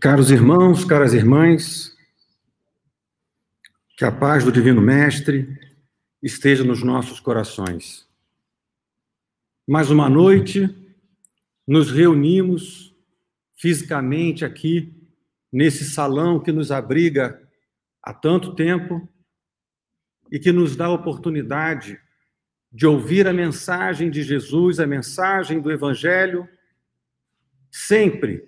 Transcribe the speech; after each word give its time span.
Caros 0.00 0.30
irmãos, 0.30 0.84
caras 0.84 1.12
irmãs, 1.12 1.96
que 3.96 4.04
a 4.04 4.12
paz 4.12 4.44
do 4.44 4.52
Divino 4.52 4.80
Mestre 4.80 5.58
esteja 6.22 6.62
nos 6.62 6.82
nossos 6.82 7.18
corações. 7.18 8.06
Mais 9.66 9.90
uma 9.90 10.08
noite, 10.08 10.68
nos 11.66 11.90
reunimos 11.90 12.94
fisicamente 13.56 14.44
aqui, 14.44 14.94
nesse 15.52 15.84
salão 15.84 16.38
que 16.38 16.52
nos 16.52 16.70
abriga 16.70 17.42
há 18.02 18.14
tanto 18.14 18.54
tempo 18.54 19.08
e 20.30 20.38
que 20.38 20.52
nos 20.52 20.76
dá 20.76 20.86
a 20.86 20.92
oportunidade 20.92 21.98
de 22.70 22.86
ouvir 22.86 23.26
a 23.26 23.32
mensagem 23.32 24.10
de 24.10 24.22
Jesus, 24.22 24.78
a 24.78 24.86
mensagem 24.86 25.60
do 25.60 25.72
Evangelho, 25.72 26.48
sempre 27.70 28.46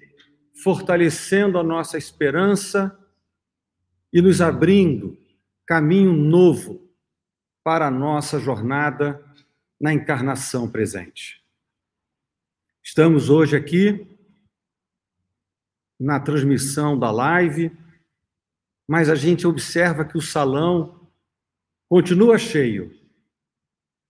fortalecendo 0.62 1.58
a 1.58 1.62
nossa 1.62 1.96
esperança 1.96 2.96
e 4.12 4.20
nos 4.20 4.40
abrindo 4.40 5.18
caminho 5.66 6.12
novo 6.12 6.90
para 7.62 7.86
a 7.86 7.90
nossa 7.90 8.38
jornada 8.38 9.24
na 9.80 9.92
encarnação 9.94 10.70
presente. 10.70 11.40
Estamos 12.82 13.30
hoje 13.30 13.56
aqui 13.56 14.18
na 15.98 16.18
transmissão 16.18 16.98
da 16.98 17.10
live, 17.10 17.70
mas 18.88 19.08
a 19.08 19.14
gente 19.14 19.46
observa 19.46 20.04
que 20.04 20.16
o 20.16 20.22
salão 20.22 21.08
continua 21.88 22.38
cheio. 22.38 22.98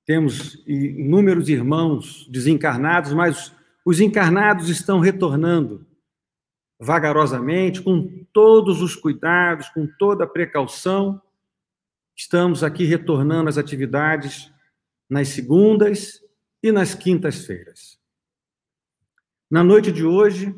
Temos 0.07 0.63
inúmeros 0.67 1.49
irmãos 1.49 2.27
desencarnados, 2.31 3.13
mas 3.13 3.55
os 3.85 4.01
encarnados 4.01 4.69
estão 4.69 5.01
retornando 5.01 5.87
vagarosamente, 6.79 7.83
com 7.83 8.25
todos 8.33 8.81
os 8.81 8.97
cuidados, 8.97 9.69
com 9.69 9.87
toda 9.99 10.25
a 10.25 10.29
precaução. 10.29 11.21
Estamos 12.17 12.65
aqui 12.65 12.85
retornando 12.85 13.49
às 13.49 13.59
atividades 13.59 14.51
nas 15.09 15.29
segundas 15.29 16.23
e 16.63 16.71
nas 16.71 16.95
quintas-feiras. 16.95 17.99
Na 19.51 19.65
noite 19.65 19.91
de 19.91 20.05
hoje, 20.05 20.55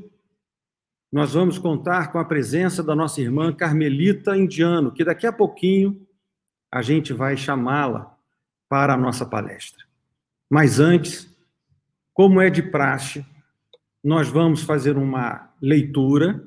nós 1.10 1.32
vamos 1.32 1.58
contar 1.58 2.12
com 2.12 2.18
a 2.18 2.24
presença 2.24 2.82
da 2.82 2.94
nossa 2.94 3.20
irmã 3.20 3.52
Carmelita 3.52 4.36
Indiano, 4.36 4.92
que 4.92 5.04
daqui 5.04 5.26
a 5.26 5.32
pouquinho 5.32 6.06
a 6.70 6.82
gente 6.82 7.12
vai 7.12 7.36
chamá-la 7.36 8.16
para 8.68 8.94
a 8.94 8.96
nossa 8.96 9.26
palestra. 9.26 9.84
Mas 10.50 10.78
antes, 10.78 11.31
como 12.12 12.40
é 12.40 12.50
de 12.50 12.62
praxe, 12.62 13.24
nós 14.02 14.28
vamos 14.28 14.62
fazer 14.62 14.96
uma 14.96 15.52
leitura 15.60 16.44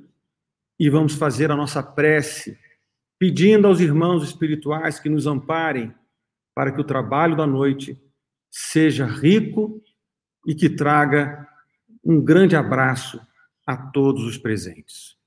e 0.80 0.90
vamos 0.90 1.16
fazer 1.16 1.52
a 1.52 1.56
nossa 1.56 1.82
prece, 1.82 2.60
pedindo 3.18 3.68
aos 3.68 3.80
irmãos 3.80 4.24
espirituais 4.24 5.00
que 5.00 5.10
nos 5.10 5.26
amparem 5.26 5.94
para 6.54 6.72
que 6.72 6.82
o 6.82 6.86
trabalho 6.86 7.36
da 7.36 7.48
noite 7.48 8.00
seja 8.52 9.06
rico 9.06 9.82
e 10.46 10.54
que 10.54 10.70
traga 10.70 11.48
um 12.04 12.22
grande 12.22 12.56
abraço 12.56 13.20
a 13.66 13.76
todos 13.76 14.24
os 14.24 14.38
presentes. 14.38 15.18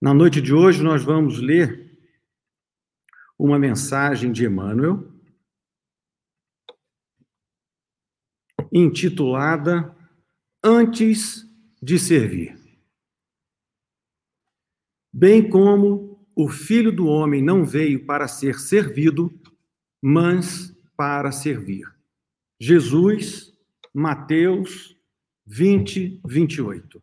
Na 0.00 0.12
noite 0.12 0.42
de 0.42 0.52
hoje, 0.52 0.82
nós 0.82 1.02
vamos 1.02 1.40
ler 1.40 1.98
uma 3.38 3.58
mensagem 3.58 4.30
de 4.30 4.44
Emmanuel, 4.44 5.15
intitulada 8.76 9.94
Antes 10.62 11.48
de 11.80 11.98
servir. 11.98 12.58
Bem 15.12 15.48
como 15.48 16.26
o 16.34 16.48
Filho 16.48 16.90
do 16.90 17.06
Homem 17.06 17.40
não 17.40 17.64
veio 17.64 18.04
para 18.04 18.26
ser 18.26 18.58
servido, 18.58 19.32
mas 20.02 20.76
para 20.96 21.30
servir. 21.30 21.86
Jesus, 22.60 23.52
Mateus 23.94 24.96
20, 25.46 26.20
28. 26.26 27.02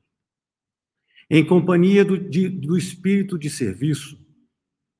Em 1.29 1.45
companhia 1.45 2.03
do, 2.03 2.17
de, 2.17 2.49
do 2.49 2.77
espírito 2.77 3.39
de 3.39 3.49
serviço, 3.49 4.19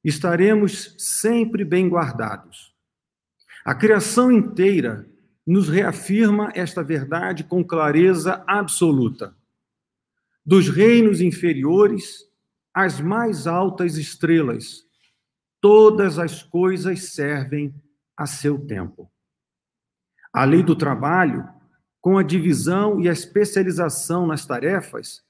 estaremos 0.03 0.95
sempre 0.97 1.65
bem 1.65 1.89
guardados. 1.89 2.73
A 3.65 3.75
criação 3.75 4.31
inteira 4.31 5.12
nos 5.45 5.67
reafirma 5.67 6.51
esta 6.55 6.83
verdade 6.83 7.43
com 7.43 7.63
clareza 7.63 8.43
absoluta. 8.47 9.35
Dos 10.45 10.69
reinos 10.69 11.21
inferiores 11.21 12.25
às 12.73 12.99
mais 12.99 13.45
altas 13.45 13.97
estrelas, 13.97 14.83
todas 15.61 16.17
as 16.17 16.41
coisas 16.41 17.13
servem 17.13 17.73
a 18.17 18.25
seu 18.25 18.59
tempo. 18.59 19.11
A 20.33 20.43
lei 20.45 20.63
do 20.63 20.75
trabalho, 20.75 21.47
com 22.01 22.17
a 22.17 22.23
divisão 22.23 22.99
e 22.99 23.07
a 23.07 23.13
especialização 23.13 24.25
nas 24.25 24.45
tarefas, 24.45 25.23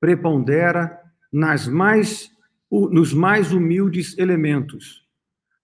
prepondera 0.00 0.98
nas 1.32 1.68
mais, 1.68 2.30
nos 2.70 3.12
mais 3.12 3.52
humildes 3.52 4.16
elementos, 4.16 5.06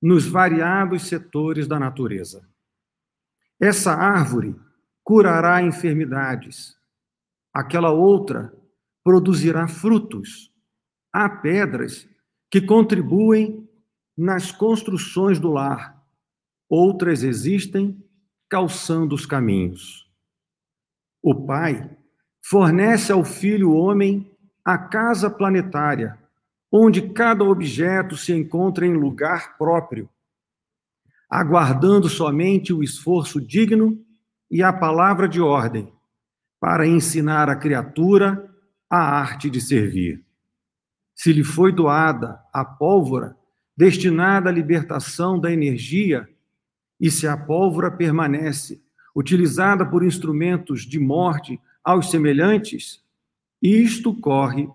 nos 0.01 0.27
variados 0.27 1.09
setores 1.09 1.67
da 1.67 1.79
natureza. 1.79 2.47
Essa 3.61 3.93
árvore 3.93 4.57
curará 5.03 5.63
enfermidades, 5.63 6.77
aquela 7.53 7.91
outra 7.91 8.53
produzirá 9.03 9.69
frutos. 9.69 10.51
Há 11.13 11.29
pedras 11.29 12.09
que 12.51 12.61
contribuem 12.61 13.69
nas 14.17 14.51
construções 14.51 15.39
do 15.39 15.51
lar, 15.51 16.03
outras 16.69 17.23
existem 17.23 18.03
calçando 18.49 19.15
os 19.15 19.27
caminhos. 19.27 20.09
O 21.23 21.47
Pai 21.47 21.91
fornece 22.43 23.11
ao 23.13 23.25
Filho 23.25 23.73
homem 23.73 24.31
a 24.65 24.79
casa 24.79 25.31
planetária, 25.31 26.19
onde 26.71 27.11
cada 27.11 27.45
objeto 27.45 28.17
se 28.17 28.33
encontra 28.33 28.87
em 28.87 28.95
lugar 28.95 29.57
próprio, 29.59 30.09
aguardando 31.29 32.09
somente 32.09 32.73
o 32.73 32.83
esforço 32.83 33.41
digno 33.41 33.99
e 34.51 34.63
a 34.63 34.73
palavra 34.73 35.29
de 35.29 35.41
ordem 35.41 35.93
para 36.61 36.87
ensinar 36.87 37.49
a 37.49 37.57
criatura 37.57 38.51
a 38.89 38.99
arte 38.99 39.51
de 39.51 39.61
servir. 39.61 40.25
Se 41.15 41.33
lhe 41.33 41.45
foi 41.45 41.73
doada 41.73 42.41
a 42.53 42.65
pólvora 42.65 43.37
destinada 43.77 44.49
à 44.49 44.53
libertação 44.53 45.39
da 45.39 45.53
energia, 45.53 46.29
e 47.01 47.11
se 47.11 47.27
a 47.27 47.37
pólvora 47.37 47.91
permanece 47.91 48.81
utilizada 49.15 49.85
por 49.85 50.05
instrumentos 50.05 50.83
de 50.83 50.99
morte 50.99 51.61
aos 51.83 52.11
semelhantes, 52.11 53.03
isto 53.61 54.15
corre 54.15 54.69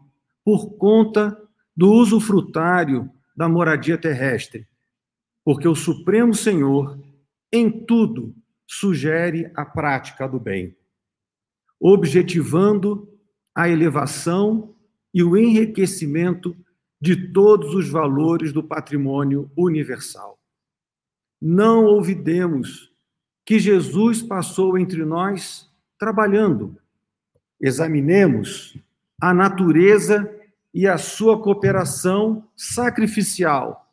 por 0.43 0.77
conta 0.77 1.37
do 1.75 1.91
uso 1.91 2.19
frutário 2.19 3.09
da 3.35 3.47
moradia 3.47 3.97
terrestre, 3.97 4.67
porque 5.43 5.67
o 5.67 5.75
Supremo 5.75 6.33
Senhor, 6.33 6.99
em 7.51 7.69
tudo, 7.85 8.35
sugere 8.67 9.51
a 9.55 9.65
prática 9.65 10.27
do 10.27 10.39
bem, 10.39 10.75
objetivando 11.79 13.09
a 13.55 13.67
elevação 13.67 14.75
e 15.13 15.23
o 15.23 15.35
enriquecimento 15.35 16.55
de 17.01 17.31
todos 17.31 17.73
os 17.73 17.89
valores 17.89 18.53
do 18.53 18.63
patrimônio 18.63 19.49
universal. 19.57 20.37
Não 21.41 21.85
ouvidemos 21.85 22.93
que 23.45 23.57
Jesus 23.57 24.21
passou 24.21 24.77
entre 24.77 25.03
nós 25.03 25.67
trabalhando. 25.97 26.77
Examinemos 27.59 28.77
a 29.19 29.33
natureza 29.33 30.29
e 30.73 30.87
a 30.87 30.97
sua 30.97 31.41
cooperação 31.41 32.47
sacrificial 32.55 33.88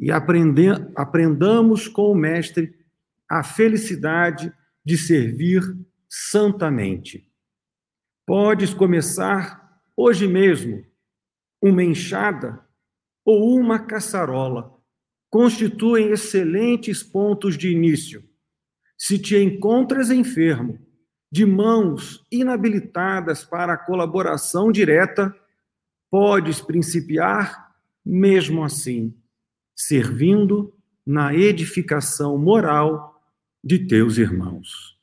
e 0.00 0.10
aprendamos 0.10 1.86
com 1.86 2.10
o 2.10 2.14
Mestre 2.14 2.74
a 3.28 3.44
felicidade 3.44 4.50
de 4.82 4.96
servir 4.96 5.62
santamente. 6.08 7.30
Podes 8.26 8.72
começar 8.72 9.78
hoje 9.94 10.26
mesmo 10.26 10.82
uma 11.60 11.84
enxada 11.84 12.64
ou 13.22 13.54
uma 13.54 13.78
caçarola. 13.78 14.74
Constituem 15.28 16.10
excelentes 16.10 17.02
pontos 17.02 17.58
de 17.58 17.70
início. 17.70 18.24
Se 18.96 19.18
te 19.18 19.36
encontras 19.36 20.10
enfermo, 20.10 20.78
de 21.30 21.44
mãos 21.44 22.26
inabilitadas 22.32 23.44
para 23.44 23.74
a 23.74 23.78
colaboração 23.78 24.72
direta, 24.72 25.32
podes 26.10 26.60
principiar 26.60 27.76
mesmo 28.04 28.64
assim 28.64 29.19
servindo 29.80 30.76
na 31.06 31.34
edificação 31.34 32.36
moral 32.36 33.18
de 33.64 33.86
teus 33.86 34.18
irmãos. 34.18 35.00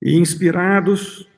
E 0.00 0.14
inspirados 0.14 1.28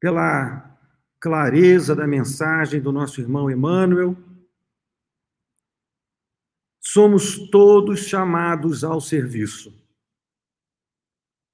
pela 0.00 0.78
clareza 1.20 1.96
da 1.96 2.06
mensagem 2.06 2.80
do 2.80 2.92
nosso 2.92 3.20
irmão 3.20 3.50
Emmanuel, 3.50 4.16
somos 6.80 7.50
todos 7.50 8.00
chamados 8.06 8.84
ao 8.84 9.00
serviço. 9.00 9.76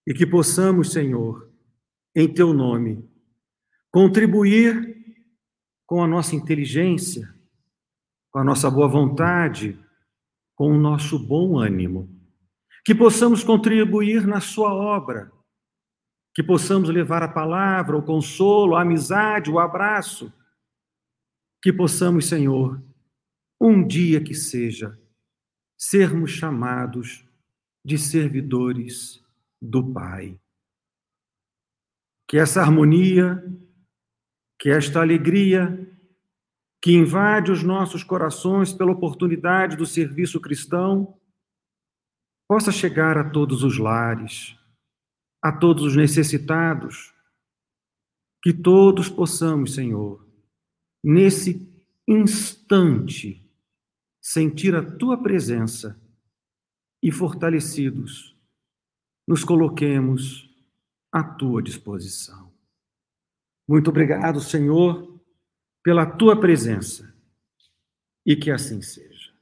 E 0.07 0.13
que 0.13 0.27
possamos, 0.27 0.93
Senhor, 0.93 1.51
em 2.15 2.33
teu 2.33 2.53
nome, 2.53 3.11
contribuir 3.91 4.94
com 5.87 6.03
a 6.03 6.07
nossa 6.07 6.35
inteligência, 6.35 7.35
com 8.31 8.39
a 8.39 8.45
nossa 8.45 8.71
boa 8.71 8.89
vontade, 8.89 9.79
com 10.55 10.73
o 10.73 10.79
nosso 10.79 11.19
bom 11.19 11.59
ânimo. 11.59 12.09
Que 12.85 12.95
possamos 12.95 13.43
contribuir 13.43 14.27
na 14.27 14.41
sua 14.41 14.73
obra, 14.73 15.33
que 16.35 16.43
possamos 16.43 16.89
levar 16.89 17.23
a 17.23 17.29
palavra, 17.29 17.97
o 17.97 18.03
consolo, 18.03 18.77
a 18.77 18.83
amizade, 18.83 19.51
o 19.51 19.59
abraço. 19.59 20.33
Que 21.63 21.73
possamos, 21.73 22.27
Senhor, 22.29 22.83
um 23.61 23.87
dia 23.87 24.23
que 24.23 24.35
seja, 24.35 24.99
sermos 25.79 26.31
chamados 26.31 27.25
de 27.85 27.97
servidores 27.97 29.23
do 29.61 29.93
Pai. 29.93 30.39
Que 32.29 32.39
essa 32.39 32.61
harmonia, 32.61 33.43
que 34.59 34.71
esta 34.71 35.01
alegria 35.01 35.91
que 36.85 36.93
invade 36.93 37.51
os 37.51 37.63
nossos 37.63 38.05
corações 38.05 38.71
pela 38.71 38.93
oportunidade 38.93 39.75
do 39.75 39.87
serviço 39.87 40.39
cristão, 40.39 41.19
possa 42.47 42.71
chegar 42.71 43.17
a 43.17 43.31
todos 43.31 43.63
os 43.63 43.79
lares, 43.79 44.55
a 45.43 45.51
todos 45.51 45.83
os 45.83 45.97
necessitados, 45.97 47.15
que 48.43 48.53
todos 48.53 49.09
possamos, 49.09 49.73
Senhor, 49.73 50.29
nesse 51.03 51.67
instante, 52.07 53.43
sentir 54.21 54.75
a 54.75 54.85
tua 54.85 55.17
presença 55.17 55.99
e 57.03 57.11
fortalecidos, 57.11 58.37
nos 59.27 59.43
coloquemos 59.43 60.51
à 61.11 61.25
tua 61.25 61.63
disposição. 61.63 62.44
Muito 63.67 63.91
obrigado, 63.91 64.41
Senhor, 64.41 65.21
pela 65.83 66.07
tua 66.07 66.39
presença 66.39 67.15
e 68.25 68.37
que 68.37 68.51
assim 68.51 68.83
seja. 68.83 69.33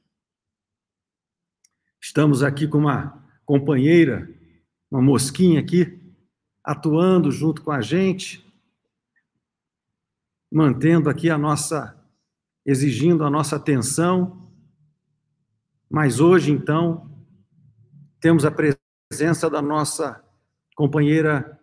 Estamos 2.01 2.43
aqui 2.43 2.67
com 2.67 2.79
uma 2.79 3.23
companheira 3.45 4.29
uma 4.93 5.01
mosquinha 5.01 5.59
aqui, 5.59 5.99
atuando 6.63 7.31
junto 7.31 7.63
com 7.63 7.71
a 7.71 7.81
gente, 7.81 8.45
mantendo 10.51 11.09
aqui 11.09 11.31
a 11.31 11.37
nossa, 11.37 11.99
exigindo 12.63 13.25
a 13.25 13.29
nossa 13.29 13.55
atenção. 13.55 14.53
Mas 15.89 16.19
hoje, 16.19 16.51
então, 16.51 17.11
temos 18.19 18.45
a 18.45 18.51
presença 18.51 19.49
da 19.49 19.63
nossa 19.63 20.23
companheira 20.75 21.59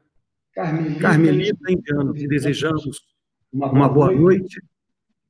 Carmelita, 0.53 1.01
Carmelita 1.01 1.73
Indiano, 1.73 2.13
que 2.13 2.27
desejamos 2.27 3.01
uma 3.53 3.89
boa 3.89 4.13
noite 4.13 4.61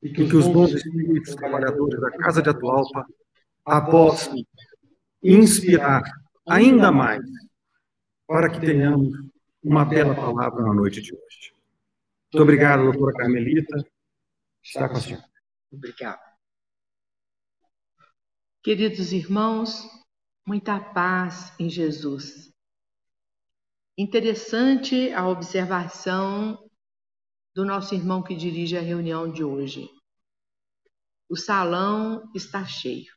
e 0.02 0.10
que 0.10 0.22
os 0.22 0.46
bons 0.48 0.72
espíritos 0.72 1.34
trabalhadores 1.34 2.00
da 2.00 2.10
Casa 2.12 2.42
de 2.42 2.48
Atualpa 2.48 3.06
possam 3.90 4.42
inspirar 5.22 6.02
ainda 6.48 6.90
mais 6.90 7.22
para 8.26 8.48
que 8.50 8.60
tenhamos 8.60 9.12
uma 9.62 9.84
bela 9.84 10.14
palavra 10.14 10.62
na 10.62 10.72
noite 10.72 11.02
de 11.02 11.12
hoje. 11.12 11.52
Muito 12.32 12.42
obrigado, 12.42 12.84
doutora 12.84 13.12
Carmelita. 13.12 13.84
Está 14.62 14.88
com 14.88 14.96
a 14.96 15.00
senhora. 15.00 15.24
Obrigada. 15.72 16.20
Queridos 18.62 19.12
irmãos, 19.12 19.88
muita 20.46 20.78
paz 20.78 21.52
em 21.58 21.68
Jesus. 21.68 22.52
Interessante 24.02 25.12
a 25.12 25.28
observação 25.28 26.58
do 27.54 27.66
nosso 27.66 27.94
irmão 27.94 28.22
que 28.22 28.34
dirige 28.34 28.74
a 28.74 28.80
reunião 28.80 29.30
de 29.30 29.44
hoje. 29.44 29.90
O 31.28 31.36
salão 31.36 32.26
está 32.34 32.64
cheio. 32.64 33.12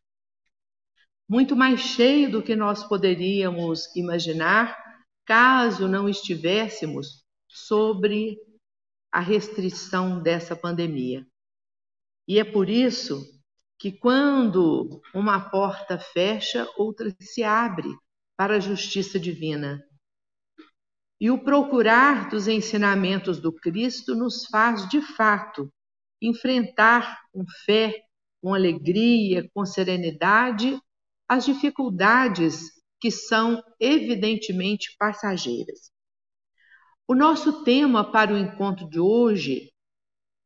Muito 1.26 1.56
mais 1.56 1.80
cheio 1.80 2.30
do 2.30 2.44
que 2.44 2.54
nós 2.54 2.84
poderíamos 2.84 3.96
imaginar 3.96 4.78
caso 5.26 5.88
não 5.88 6.10
estivéssemos 6.10 7.24
sobre 7.48 8.38
a 9.10 9.22
restrição 9.22 10.22
dessa 10.22 10.54
pandemia. 10.54 11.26
E 12.28 12.40
é 12.40 12.44
por 12.44 12.68
isso 12.70 13.24
que, 13.80 13.90
quando 13.90 15.02
uma 15.16 15.50
porta 15.50 15.98
fecha, 15.98 16.70
outra 16.76 17.10
se 17.22 17.42
abre 17.42 17.88
para 18.36 18.58
a 18.58 18.60
justiça 18.60 19.18
divina. 19.18 19.82
E 21.24 21.32
o 21.32 21.42
procurar 21.42 22.28
dos 22.28 22.50
ensinamentos 22.50 23.40
do 23.40 23.54
Cristo 23.54 24.14
nos 24.14 24.46
faz, 24.48 24.90
de 24.90 25.00
fato, 25.00 25.72
enfrentar 26.22 27.22
com 27.32 27.46
fé, 27.66 28.04
com 28.42 28.54
alegria, 28.54 29.50
com 29.54 29.66
serenidade, 29.66 30.78
as 31.26 31.46
dificuldades 31.46 32.74
que 33.00 33.10
são 33.10 33.64
evidentemente 33.80 34.94
passageiras. 35.00 35.94
O 37.08 37.16
nosso 37.16 37.64
tema 37.64 38.12
para 38.12 38.34
o 38.34 38.38
encontro 38.38 38.90
de 38.90 39.00
hoje 39.00 39.72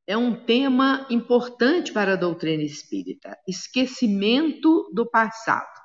é 0.05 0.15
um 0.15 0.45
tema 0.45 1.07
importante 1.09 1.91
para 1.91 2.13
a 2.13 2.15
doutrina 2.15 2.61
espírita: 2.61 3.35
esquecimento 3.47 4.91
do 4.93 5.09
passado. 5.09 5.81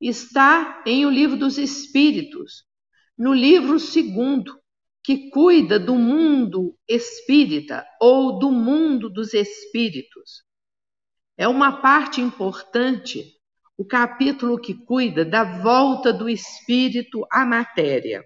Está 0.00 0.82
em 0.86 1.04
O 1.04 1.10
Livro 1.10 1.36
dos 1.36 1.58
Espíritos, 1.58 2.65
no 3.16 3.32
livro 3.32 3.78
segundo, 3.78 4.60
que 5.02 5.30
cuida 5.30 5.78
do 5.78 5.94
mundo 5.94 6.76
espírita 6.88 7.86
ou 8.00 8.38
do 8.38 8.50
mundo 8.50 9.08
dos 9.08 9.34
espíritos. 9.34 10.44
É 11.36 11.46
uma 11.46 11.80
parte 11.80 12.20
importante 12.20 13.36
o 13.78 13.84
capítulo 13.84 14.58
que 14.58 14.74
cuida 14.74 15.24
da 15.24 15.60
volta 15.60 16.12
do 16.12 16.28
espírito 16.28 17.26
à 17.30 17.44
matéria. 17.44 18.24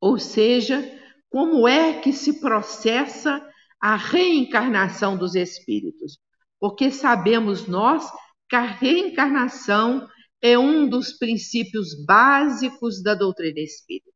Ou 0.00 0.18
seja, 0.18 0.82
como 1.28 1.66
é 1.66 2.00
que 2.00 2.12
se 2.12 2.40
processa 2.40 3.44
a 3.80 3.96
reencarnação 3.96 5.16
dos 5.16 5.34
espíritos? 5.34 6.18
Porque 6.60 6.90
sabemos 6.90 7.66
nós 7.66 8.08
que 8.48 8.54
a 8.54 8.62
reencarnação 8.62 10.08
é 10.42 10.58
um 10.58 10.88
dos 10.88 11.12
princípios 11.12 11.94
básicos 12.04 13.00
da 13.00 13.14
doutrina 13.14 13.60
espírita. 13.60 14.10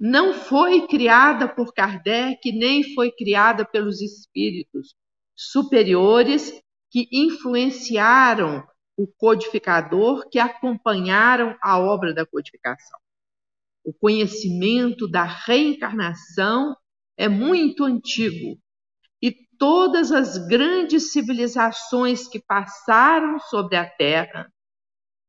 Não 0.00 0.32
foi 0.32 0.86
criada 0.86 1.46
por 1.46 1.74
Kardec, 1.74 2.50
nem 2.52 2.94
foi 2.94 3.12
criada 3.12 3.64
pelos 3.64 4.00
espíritos 4.00 4.94
superiores 5.36 6.52
que 6.90 7.08
influenciaram 7.12 8.66
o 8.96 9.06
codificador, 9.06 10.28
que 10.30 10.38
acompanharam 10.38 11.56
a 11.62 11.78
obra 11.78 12.14
da 12.14 12.24
codificação. 12.24 12.98
O 13.84 13.92
conhecimento 13.92 15.06
da 15.06 15.24
reencarnação 15.24 16.76
é 17.16 17.28
muito 17.28 17.84
antigo 17.84 18.58
e 19.20 19.32
todas 19.58 20.10
as 20.10 20.38
grandes 20.46 21.12
civilizações 21.12 22.28
que 22.28 22.40
passaram 22.40 23.38
sobre 23.40 23.76
a 23.76 23.88
Terra, 23.88 24.50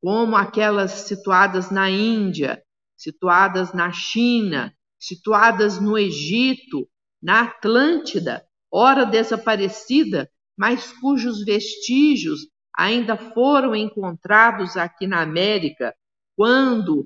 como 0.02 0.36
aquelas 0.36 0.92
situadas 0.92 1.70
na 1.70 1.90
Índia, 1.90 2.64
situadas 2.98 3.74
na 3.74 3.92
China, 3.92 4.74
situadas 5.00 5.80
no 5.80 5.98
Egito, 5.98 6.88
na 7.22 7.42
Atlântida, 7.42 8.46
ora 8.72 9.06
desaparecida, 9.06 10.30
mas 10.58 10.92
cujos 10.94 11.44
vestígios 11.44 12.48
ainda 12.76 13.18
foram 13.18 13.76
encontrados 13.76 14.78
aqui 14.78 15.06
na 15.08 15.22
América 15.22 15.94
quando 16.36 17.06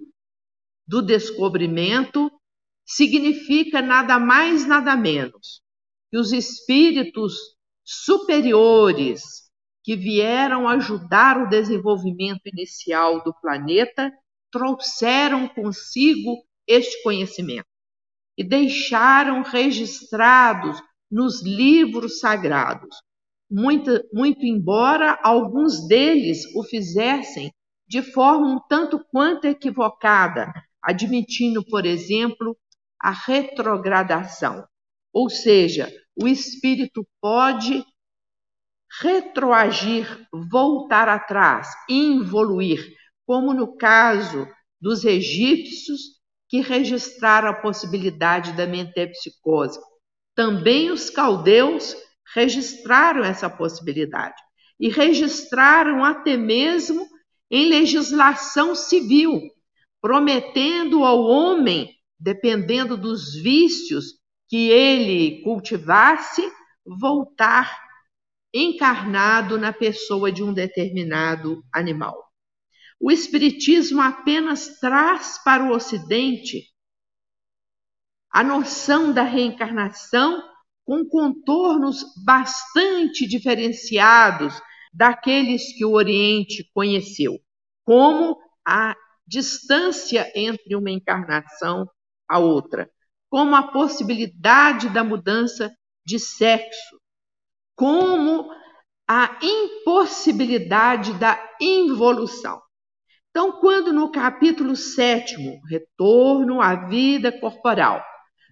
do 0.85 1.01
descobrimento, 1.01 2.31
significa 2.85 3.81
nada 3.81 4.19
mais, 4.19 4.67
nada 4.67 4.95
menos 4.95 5.61
que 6.11 6.17
os 6.17 6.31
espíritos 6.31 7.33
superiores 7.83 9.42
que 9.83 9.95
vieram 9.95 10.67
ajudar 10.67 11.37
o 11.37 11.49
desenvolvimento 11.49 12.41
inicial 12.45 13.23
do 13.23 13.33
planeta 13.33 14.11
trouxeram 14.51 15.47
consigo 15.47 16.37
este 16.67 17.03
conhecimento 17.03 17.67
e 18.37 18.43
deixaram 18.43 19.43
registrados 19.43 20.81
nos 21.11 21.43
livros 21.43 22.19
sagrados. 22.19 22.95
Muito, 23.51 23.91
muito 24.11 24.45
embora 24.45 25.19
alguns 25.21 25.87
deles 25.87 26.43
o 26.55 26.63
fizessem 26.63 27.53
de 27.87 28.01
forma 28.01 28.47
um 28.47 28.59
tanto 28.67 29.03
quanto 29.11 29.45
equivocada, 29.45 30.51
admitindo, 30.81 31.63
por 31.65 31.85
exemplo, 31.85 32.57
a 32.99 33.11
retrogradação, 33.11 34.65
ou 35.11 35.29
seja, 35.29 35.91
o 36.15 36.27
espírito 36.27 37.05
pode 37.21 37.83
retroagir, 39.01 40.27
voltar 40.51 41.09
atrás, 41.09 41.67
involuir, 41.89 42.93
como 43.25 43.53
no 43.53 43.75
caso 43.75 44.47
dos 44.79 45.03
egípcios 45.03 46.01
que 46.47 46.61
registraram 46.61 47.49
a 47.49 47.53
possibilidade 47.53 48.53
da 48.53 48.67
mentepsicose. 48.67 49.79
Também 50.35 50.91
os 50.91 51.09
caldeus 51.09 51.95
registraram 52.35 53.23
essa 53.23 53.49
possibilidade 53.49 54.35
e 54.79 54.89
registraram 54.89 56.03
até 56.03 56.35
mesmo 56.35 57.07
em 57.49 57.69
legislação 57.69 58.75
civil, 58.75 59.39
prometendo 60.01 61.03
ao 61.03 61.23
homem, 61.23 61.89
dependendo 62.19 62.97
dos 62.97 63.33
vícios 63.35 64.19
que 64.49 64.69
ele 64.69 65.41
cultivasse, 65.43 66.41
voltar 66.85 67.82
encarnado 68.53 69.57
na 69.57 69.73
pessoa 69.73 70.31
de 70.31 70.43
um 70.43 70.53
determinado 70.53 71.63
animal. 71.73 72.23
O 72.99 73.11
Espiritismo 73.11 74.01
apenas 74.01 74.79
traz 74.79 75.41
para 75.43 75.63
o 75.63 75.71
Ocidente 75.71 76.71
a 78.31 78.43
noção 78.43 79.11
da 79.13 79.23
reencarnação 79.23 80.41
com 80.85 81.05
contornos 81.05 82.03
bastante 82.25 83.27
diferenciados 83.27 84.53
daqueles 84.93 85.75
que 85.75 85.85
o 85.85 85.93
Oriente 85.93 86.69
conheceu, 86.73 87.39
como 87.85 88.37
a 88.65 88.95
distância 89.25 90.31
entre 90.35 90.75
uma 90.75 90.91
encarnação 90.91 91.89
a 92.27 92.39
outra, 92.39 92.89
como 93.29 93.55
a 93.55 93.71
possibilidade 93.71 94.89
da 94.89 95.03
mudança 95.03 95.71
de 96.05 96.19
sexo, 96.19 96.99
como 97.75 98.49
a 99.07 99.39
impossibilidade 99.41 101.13
da 101.13 101.39
involução. 101.59 102.61
Então, 103.29 103.53
quando 103.59 103.91
no 103.91 104.11
capítulo 104.11 104.75
7, 104.75 105.35
Retorno 105.69 106.61
à 106.61 106.87
Vida 106.87 107.31
Corporal, 107.31 108.03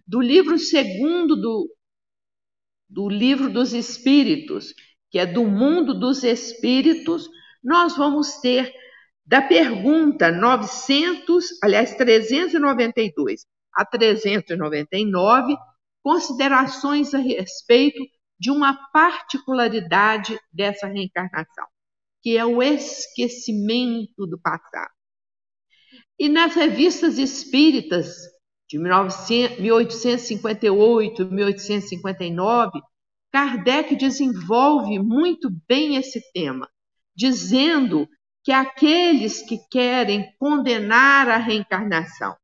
do 0.07 0.19
livro 0.19 0.57
segundo 0.57 1.35
do, 1.35 1.69
do 2.89 3.07
livro 3.07 3.49
dos 3.49 3.73
Espíritos, 3.73 4.73
que 5.09 5.19
é 5.19 5.25
do 5.25 5.45
mundo 5.45 5.93
dos 5.93 6.23
Espíritos, 6.23 7.29
nós 7.63 7.95
vamos 7.95 8.39
ter 8.39 8.73
da 9.25 9.41
pergunta 9.41 10.31
900, 10.31 11.45
aliás, 11.63 11.95
392 11.95 13.45
a 13.73 13.85
399, 13.85 15.55
considerações 16.03 17.13
a 17.13 17.19
respeito 17.19 18.03
de 18.41 18.49
uma 18.49 18.73
particularidade 18.91 20.35
dessa 20.51 20.87
reencarnação, 20.87 21.67
que 22.23 22.35
é 22.35 22.43
o 22.43 22.63
esquecimento 22.63 24.25
do 24.25 24.41
passado. 24.41 24.89
E 26.19 26.27
nas 26.27 26.55
revistas 26.55 27.19
espíritas 27.19 28.15
de 28.67 28.79
1858, 28.79 31.27
1859, 31.27 32.81
Kardec 33.31 33.95
desenvolve 33.95 34.97
muito 34.97 35.51
bem 35.67 35.97
esse 35.97 36.19
tema, 36.33 36.67
dizendo 37.15 38.09
que 38.43 38.51
aqueles 38.51 39.43
que 39.43 39.59
querem 39.69 40.35
condenar 40.39 41.29
a 41.29 41.37
reencarnação, 41.37 42.35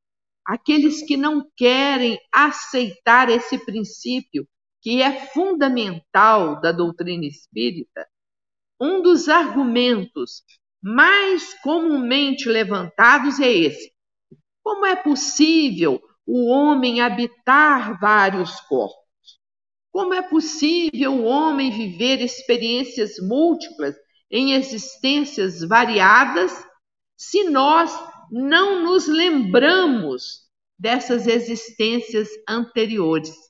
aqueles 0.45 1.01
que 1.01 1.17
não 1.17 1.43
querem 1.57 2.19
aceitar 2.31 3.31
esse 3.31 3.57
princípio 3.65 4.47
que 4.81 5.01
é 5.01 5.27
fundamental 5.27 6.61
da 6.61 6.71
doutrina 6.71 7.25
espírita, 7.25 8.07
um 8.79 9.01
dos 9.01 9.27
argumentos 9.27 10.43
mais 10.81 11.53
comumente 11.61 12.47
levantados 12.47 13.39
é 13.39 13.51
esse: 13.51 13.91
como 14.63 14.85
é 14.85 14.95
possível 14.95 16.01
o 16.25 16.47
homem 16.47 17.01
habitar 17.01 17.99
vários 17.99 18.59
corpos? 18.61 19.07
Como 19.91 20.13
é 20.13 20.21
possível 20.21 21.13
o 21.13 21.23
homem 21.23 21.71
viver 21.71 22.21
experiências 22.21 23.15
múltiplas 23.19 23.95
em 24.29 24.53
existências 24.53 25.61
variadas 25.61 26.51
se 27.17 27.45
nós 27.45 27.91
não 28.31 28.83
nos 28.83 29.07
lembramos 29.07 30.47
dessas 30.77 31.25
existências 31.25 32.29
anteriores? 32.47 33.46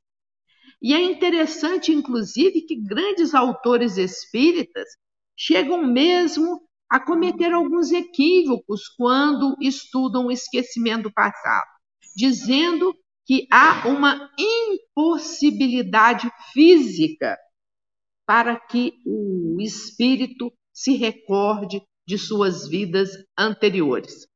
E 0.81 0.93
é 0.93 1.01
interessante, 1.01 1.91
inclusive, 1.91 2.61
que 2.61 2.75
grandes 2.75 3.33
autores 3.33 3.97
espíritas 3.97 4.87
chegam 5.35 5.85
mesmo 5.85 6.61
a 6.89 6.99
cometer 6.99 7.51
alguns 7.51 7.91
equívocos 7.91 8.87
quando 8.97 9.55
estudam 9.61 10.27
o 10.27 10.31
esquecimento 10.31 11.03
do 11.03 11.13
passado, 11.13 11.67
dizendo 12.15 12.93
que 13.25 13.45
há 13.51 13.87
uma 13.87 14.31
impossibilidade 14.39 16.31
física 16.53 17.37
para 18.25 18.57
que 18.57 18.93
o 19.05 19.57
espírito 19.59 20.51
se 20.71 20.95
recorde 20.95 21.81
de 22.05 22.17
suas 22.17 22.67
vidas 22.67 23.09
anteriores. 23.37 24.27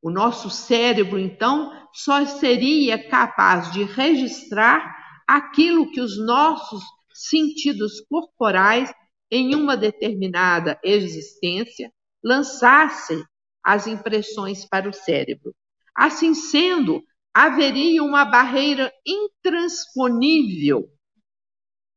O 0.00 0.10
nosso 0.10 0.48
cérebro, 0.48 1.18
então, 1.18 1.72
só 1.92 2.24
seria 2.24 3.08
capaz 3.08 3.72
de 3.72 3.82
registrar 3.82 4.97
aquilo 5.28 5.90
que 5.90 6.00
os 6.00 6.18
nossos 6.18 6.82
sentidos 7.12 8.00
corporais, 8.08 8.90
em 9.30 9.54
uma 9.54 9.76
determinada 9.76 10.80
existência, 10.82 11.92
lançassem 12.24 13.22
as 13.62 13.86
impressões 13.86 14.64
para 14.64 14.88
o 14.88 14.92
cérebro. 14.92 15.54
Assim 15.94 16.32
sendo, 16.32 17.02
haveria 17.34 18.02
uma 18.02 18.24
barreira 18.24 18.90
intransponível 19.06 20.88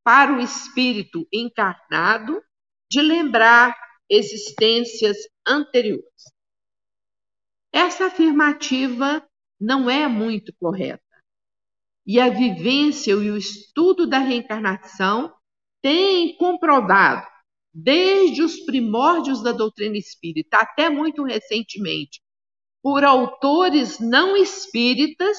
para 0.04 0.34
o 0.34 0.42
espírito 0.42 1.26
encarnado 1.32 2.42
de 2.90 3.02
lembrar 3.02 3.74
existências 4.10 5.16
anteriores. 5.48 6.04
Essa 7.72 8.08
afirmativa 8.08 9.26
não 9.58 9.90
é 9.90 10.08
muito 10.08 10.54
correta. 10.60 11.11
E 12.06 12.20
a 12.20 12.30
vivência 12.30 13.12
e 13.12 13.30
o 13.30 13.38
estudo 13.38 14.08
da 14.08 14.20
reencarnação 14.20 15.34
têm 15.82 16.36
comprovado, 16.38 17.28
desde 17.74 18.42
os 18.42 18.60
primórdios 18.62 19.42
da 19.44 19.52
doutrina 19.52 19.98
espírita 19.98 20.58
até 20.58 20.90
muito 20.90 21.24
recentemente, 21.24 22.22
por 22.82 23.04
autores 23.04 24.00
não 24.00 24.36
espíritas, 24.36 25.38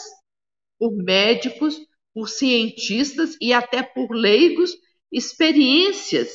por 0.78 0.92
médicos, 0.92 1.78
por 2.14 2.28
cientistas 2.28 3.37
e 3.40 3.52
até 3.52 3.83
por 3.83 4.12
leigos, 4.12 4.73
experiências 5.11 6.31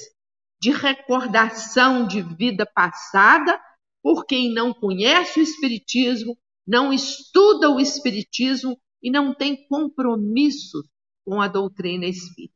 de 0.61 0.71
recordação 0.71 2.07
de 2.07 2.21
vida 2.21 2.65
passada 2.65 3.59
por 4.01 4.25
quem 4.25 4.53
não 4.53 4.73
conhece 4.73 5.39
o 5.39 5.43
Espiritismo, 5.43 6.37
não 6.65 6.93
estuda 6.93 7.69
o 7.69 7.79
Espiritismo 7.79 8.79
e 9.07 9.09
não 9.09 9.33
tem 9.33 9.65
compromisso 9.69 10.83
com 11.23 11.39
a 11.39 11.47
doutrina 11.47 12.05
espírita. 12.05 12.53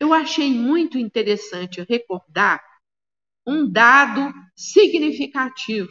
Eu 0.00 0.12
achei 0.12 0.50
muito 0.50 0.98
interessante 0.98 1.86
recordar 1.88 2.60
um 3.46 3.70
dado 3.70 4.34
significativo 4.56 5.88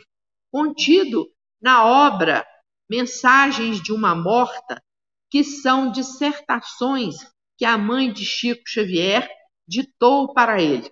contido 0.52 1.26
na 1.62 1.86
obra 1.86 2.46
Mensagens 2.90 3.82
de 3.82 3.94
uma 3.94 4.14
Morta, 4.14 4.84
que 5.30 5.42
são 5.42 5.90
dissertações 5.90 7.16
que 7.58 7.64
a 7.64 7.78
mãe 7.78 8.12
de 8.12 8.26
Chico 8.26 8.64
Xavier 8.68 9.30
ditou 9.66 10.34
para 10.34 10.62
ele. 10.62 10.92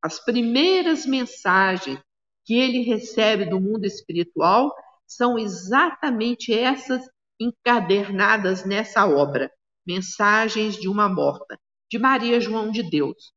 As 0.00 0.18
primeiras 0.18 1.04
mensagens 1.04 2.00
que 2.46 2.54
ele 2.54 2.80
recebe 2.80 3.44
do 3.44 3.60
mundo 3.60 3.84
espiritual 3.84 4.74
são 5.06 5.38
exatamente 5.38 6.54
essas 6.54 7.11
encadernadas 7.42 8.64
nessa 8.64 9.06
obra, 9.06 9.50
Mensagens 9.86 10.76
de 10.76 10.88
uma 10.88 11.08
Morta, 11.08 11.58
de 11.90 11.98
Maria 11.98 12.40
João 12.40 12.70
de 12.70 12.88
Deus. 12.88 13.32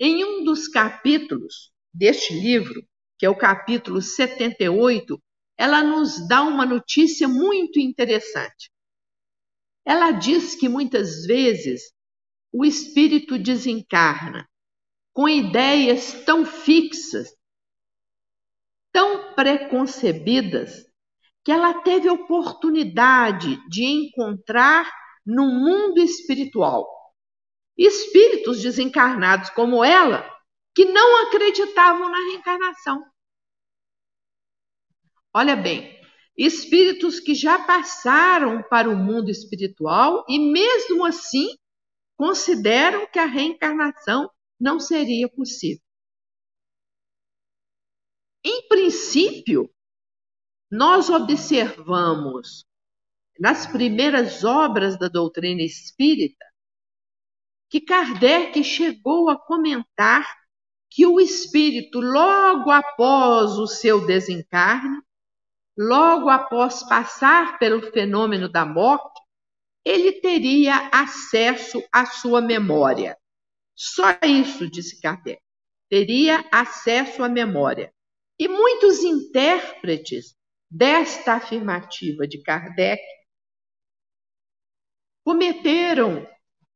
Em 0.00 0.24
um 0.24 0.44
dos 0.44 0.68
capítulos 0.68 1.70
deste 1.94 2.34
livro, 2.34 2.82
que 3.18 3.24
é 3.24 3.30
o 3.30 3.38
capítulo 3.38 4.02
78, 4.02 5.18
ela 5.56 5.82
nos 5.82 6.26
dá 6.28 6.42
uma 6.42 6.66
notícia 6.66 7.26
muito 7.26 7.78
interessante. 7.80 8.70
Ela 9.84 10.10
diz 10.10 10.54
que 10.54 10.68
muitas 10.68 11.24
vezes 11.24 11.92
o 12.52 12.64
espírito 12.64 13.38
desencarna 13.38 14.46
com 15.12 15.28
ideias 15.28 16.12
tão 16.24 16.44
fixas, 16.44 17.34
tão 18.92 19.34
preconcebidas, 19.34 20.84
que 21.46 21.52
ela 21.52 21.72
teve 21.72 22.10
oportunidade 22.10 23.56
de 23.68 23.84
encontrar 23.84 24.92
no 25.24 25.46
mundo 25.46 26.00
espiritual 26.00 26.84
espíritos 27.78 28.60
desencarnados 28.60 29.50
como 29.50 29.84
ela 29.84 30.28
que 30.74 30.86
não 30.86 31.28
acreditavam 31.28 32.10
na 32.10 32.18
reencarnação. 32.18 33.00
Olha 35.32 35.54
bem, 35.54 36.00
espíritos 36.36 37.20
que 37.20 37.32
já 37.32 37.64
passaram 37.64 38.64
para 38.64 38.90
o 38.90 38.96
mundo 38.96 39.30
espiritual 39.30 40.24
e, 40.28 40.40
mesmo 40.40 41.04
assim, 41.04 41.56
consideram 42.16 43.06
que 43.06 43.20
a 43.20 43.26
reencarnação 43.26 44.28
não 44.58 44.80
seria 44.80 45.28
possível. 45.28 45.84
Em 48.42 48.66
princípio, 48.66 49.70
nós 50.70 51.08
observamos 51.08 52.64
nas 53.38 53.66
primeiras 53.66 54.44
obras 54.44 54.98
da 54.98 55.08
doutrina 55.08 55.62
espírita 55.62 56.44
que 57.68 57.80
Kardec 57.80 58.62
chegou 58.64 59.28
a 59.28 59.38
comentar 59.38 60.24
que 60.90 61.06
o 61.06 61.20
espírito, 61.20 62.00
logo 62.00 62.70
após 62.70 63.58
o 63.58 63.66
seu 63.66 64.06
desencarne, 64.06 65.00
logo 65.76 66.30
após 66.30 66.82
passar 66.88 67.58
pelo 67.58 67.82
fenômeno 67.92 68.48
da 68.48 68.64
morte, 68.64 69.20
ele 69.84 70.12
teria 70.20 70.88
acesso 70.92 71.82
à 71.92 72.06
sua 72.06 72.40
memória. 72.40 73.16
Só 73.74 74.18
isso, 74.22 74.68
disse 74.70 75.00
Kardec. 75.00 75.40
Teria 75.88 76.44
acesso 76.50 77.22
à 77.22 77.28
memória. 77.28 77.92
E 78.38 78.48
muitos 78.48 79.00
intérpretes 79.00 80.35
desta 80.70 81.34
afirmativa 81.34 82.26
de 82.26 82.42
Kardec 82.42 83.02
cometeram 85.24 86.26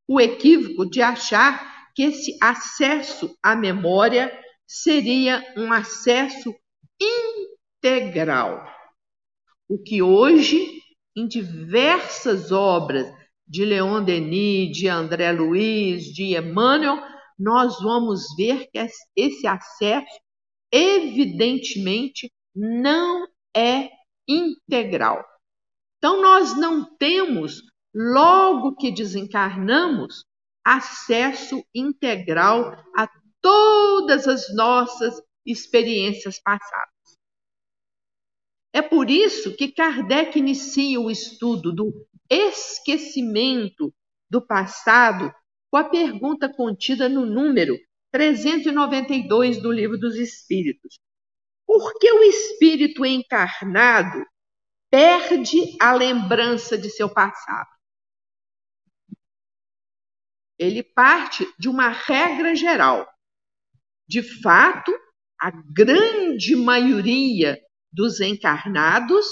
o 0.08 0.20
equívoco 0.20 0.88
de 0.88 1.00
achar 1.00 1.92
que 1.94 2.02
esse 2.02 2.36
acesso 2.42 3.36
à 3.42 3.54
memória 3.54 4.32
seria 4.66 5.44
um 5.56 5.72
acesso 5.72 6.54
integral. 7.80 8.64
O 9.68 9.78
que 9.78 10.02
hoje, 10.02 10.82
em 11.16 11.28
diversas 11.28 12.50
obras 12.50 13.06
de 13.46 13.64
Leon 13.64 14.02
Denis, 14.02 14.76
de 14.76 14.88
André 14.88 15.32
Luiz, 15.32 16.04
de 16.04 16.36
Emmanuel, 16.36 17.00
nós 17.38 17.80
vamos 17.80 18.34
ver 18.36 18.68
que 18.70 18.86
esse 19.16 19.46
acesso, 19.46 20.20
evidentemente, 20.72 22.32
não 22.54 23.26
é 23.56 23.90
integral. 24.28 25.24
Então, 25.98 26.22
nós 26.22 26.56
não 26.56 26.84
temos, 26.96 27.62
logo 27.94 28.76
que 28.76 28.90
desencarnamos, 28.90 30.24
acesso 30.64 31.62
integral 31.74 32.72
a 32.96 33.08
todas 33.40 34.28
as 34.28 34.54
nossas 34.54 35.20
experiências 35.44 36.40
passadas. 36.40 36.90
É 38.72 38.80
por 38.80 39.10
isso 39.10 39.56
que 39.56 39.72
Kardec 39.72 40.38
inicia 40.38 41.00
o 41.00 41.10
estudo 41.10 41.72
do 41.72 42.06
esquecimento 42.30 43.92
do 44.30 44.40
passado 44.40 45.32
com 45.70 45.76
a 45.76 45.84
pergunta 45.84 46.48
contida 46.52 47.08
no 47.08 47.26
número 47.26 47.76
392 48.12 49.60
do 49.60 49.72
Livro 49.72 49.98
dos 49.98 50.16
Espíritos. 50.16 50.98
Por 51.72 51.94
que 52.00 52.10
o 52.10 52.24
espírito 52.24 53.06
encarnado 53.06 54.26
perde 54.90 55.76
a 55.80 55.92
lembrança 55.92 56.76
de 56.76 56.90
seu 56.90 57.08
passado? 57.08 57.70
Ele 60.58 60.82
parte 60.82 61.46
de 61.60 61.68
uma 61.68 61.88
regra 61.90 62.56
geral. 62.56 63.08
De 64.08 64.20
fato, 64.42 64.90
a 65.40 65.52
grande 65.72 66.56
maioria 66.56 67.56
dos 67.92 68.20
encarnados 68.20 69.28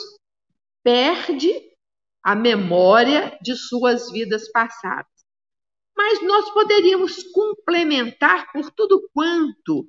perde 0.84 1.52
a 2.22 2.36
memória 2.36 3.36
de 3.42 3.56
suas 3.56 4.12
vidas 4.12 4.48
passadas. 4.52 5.10
Mas 5.96 6.22
nós 6.22 6.48
poderíamos 6.52 7.20
complementar 7.32 8.52
por 8.52 8.70
tudo 8.70 9.10
quanto 9.12 9.88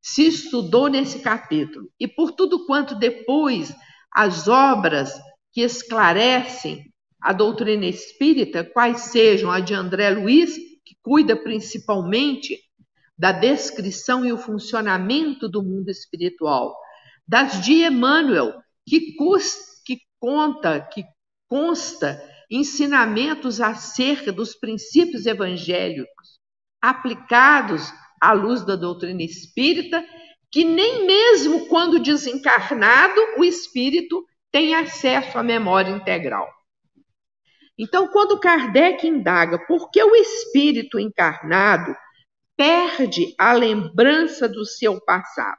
se 0.00 0.26
estudou 0.26 0.88
nesse 0.88 1.20
capítulo. 1.20 1.90
E 1.98 2.08
por 2.08 2.32
tudo 2.32 2.66
quanto 2.66 2.94
depois 2.94 3.74
as 4.12 4.48
obras 4.48 5.12
que 5.52 5.60
esclarecem 5.60 6.92
a 7.20 7.32
doutrina 7.32 7.86
espírita, 7.86 8.64
quais 8.64 9.02
sejam 9.02 9.50
a 9.50 9.60
de 9.60 9.74
André 9.74 10.10
Luiz, 10.10 10.56
que 10.84 10.96
cuida 11.02 11.36
principalmente 11.36 12.58
da 13.16 13.32
descrição 13.32 14.24
e 14.24 14.32
o 14.32 14.38
funcionamento 14.38 15.48
do 15.48 15.62
mundo 15.62 15.90
espiritual, 15.90 16.74
das 17.28 17.62
de 17.62 17.84
Emmanuel, 17.84 18.54
que, 18.86 19.14
que 19.84 19.98
conta, 20.18 20.80
que 20.80 21.04
consta 21.46 22.22
ensinamentos 22.50 23.60
acerca 23.60 24.32
dos 24.32 24.54
princípios 24.54 25.26
evangélicos 25.26 26.40
aplicados 26.82 27.92
à 28.20 28.32
luz 28.32 28.64
da 28.64 28.76
doutrina 28.76 29.22
espírita, 29.22 30.04
que 30.50 30.64
nem 30.64 31.06
mesmo 31.06 31.66
quando 31.68 32.00
desencarnado 32.00 33.20
o 33.38 33.44
espírito 33.44 34.26
tem 34.50 34.74
acesso 34.74 35.38
à 35.38 35.42
memória 35.42 35.90
integral. 35.90 36.48
Então, 37.78 38.08
quando 38.08 38.38
Kardec 38.38 39.06
indaga 39.06 39.58
por 39.66 39.90
que 39.90 40.02
o 40.02 40.14
espírito 40.14 40.98
encarnado 40.98 41.96
perde 42.56 43.34
a 43.38 43.52
lembrança 43.52 44.48
do 44.48 44.66
seu 44.66 45.00
passado, 45.00 45.58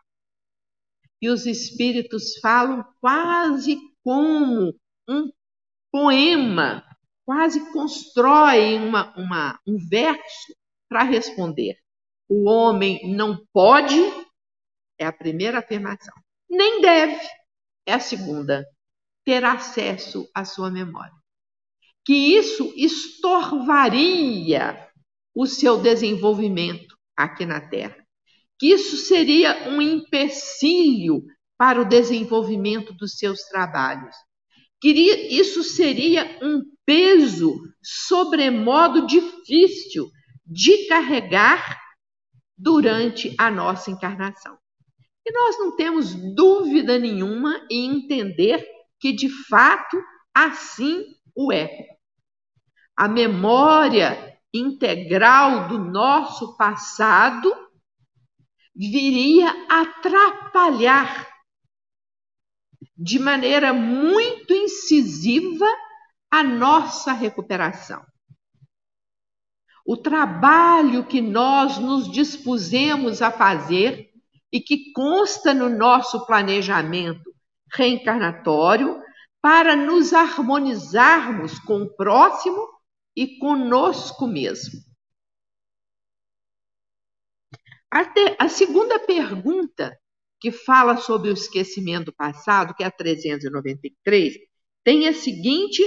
e 1.21 1.29
os 1.29 1.45
espíritos 1.45 2.37
falam 2.39 2.83
quase 2.99 3.77
como 4.03 4.73
um 5.07 5.31
poema, 5.91 6.83
quase 7.25 7.71
constroem 7.71 8.83
uma, 8.83 9.13
uma, 9.17 9.59
um 9.67 9.77
verso 9.77 10.55
para 10.89 11.03
responder. 11.03 11.77
O 12.31 12.49
homem 12.49 13.15
não 13.15 13.45
pode, 13.51 13.99
é 14.97 15.05
a 15.05 15.11
primeira 15.11 15.59
afirmação, 15.59 16.13
nem 16.49 16.81
deve, 16.81 17.19
é 17.85 17.93
a 17.93 17.99
segunda, 17.99 18.65
ter 19.25 19.43
acesso 19.43 20.29
à 20.33 20.45
sua 20.45 20.71
memória. 20.71 21.13
Que 22.05 22.13
isso 22.13 22.73
estorvaria 22.75 24.87
o 25.35 25.45
seu 25.45 25.81
desenvolvimento 25.81 26.95
aqui 27.17 27.45
na 27.45 27.59
Terra 27.59 28.01
que 28.61 28.67
isso 28.67 28.95
seria 28.95 29.69
um 29.69 29.81
empecilho 29.81 31.23
para 31.57 31.81
o 31.81 31.85
desenvolvimento 31.85 32.93
dos 32.93 33.17
seus 33.17 33.39
trabalhos. 33.45 34.15
Que 34.79 34.89
isso 35.35 35.63
seria 35.63 36.37
um 36.43 36.61
peso 36.85 37.59
sobremodo 37.83 39.07
difícil 39.07 40.11
de 40.45 40.87
carregar 40.87 41.80
durante 42.61 43.33
a 43.39 43.49
nossa 43.49 43.89
encarnação. 43.89 44.57
E 45.25 45.31
nós 45.31 45.57
não 45.59 45.75
temos 45.75 46.13
dúvida 46.35 46.99
nenhuma 46.99 47.65
em 47.69 47.97
entender 47.97 48.63
que, 48.99 49.11
de 49.11 49.29
fato, 49.47 49.97
assim 50.33 51.05
o 51.35 51.51
é. 51.51 51.87
A 52.95 53.07
memória 53.07 54.37
integral 54.53 55.69
do 55.69 55.79
nosso 55.79 56.55
passado 56.55 57.51
viria 58.75 59.49
atrapalhar 59.69 61.29
de 62.95 63.17
maneira 63.17 63.73
muito 63.73 64.53
incisiva 64.53 65.65
a 66.29 66.43
nossa 66.43 67.11
recuperação. 67.11 68.05
O 69.85 69.97
trabalho 69.97 71.05
que 71.05 71.21
nós 71.21 71.77
nos 71.77 72.09
dispusemos 72.11 73.21
a 73.21 73.31
fazer 73.31 74.11
e 74.51 74.59
que 74.59 74.91
consta 74.91 75.53
no 75.53 75.69
nosso 75.69 76.25
planejamento 76.25 77.33
reencarnatório 77.73 79.01
para 79.41 79.75
nos 79.75 80.13
harmonizarmos 80.13 81.57
com 81.59 81.83
o 81.83 81.95
próximo 81.95 82.67
e 83.15 83.37
conosco 83.39 84.27
mesmo. 84.27 84.79
A, 87.89 88.05
te, 88.05 88.35
a 88.39 88.47
segunda 88.47 88.99
pergunta, 88.99 89.97
que 90.39 90.51
fala 90.51 90.97
sobre 90.97 91.29
o 91.29 91.33
esquecimento 91.33 92.13
passado, 92.13 92.73
que 92.73 92.83
é 92.83 92.87
a 92.87 92.91
393, 92.91 94.35
tem 94.83 95.07
a 95.07 95.13
seguinte, 95.13 95.83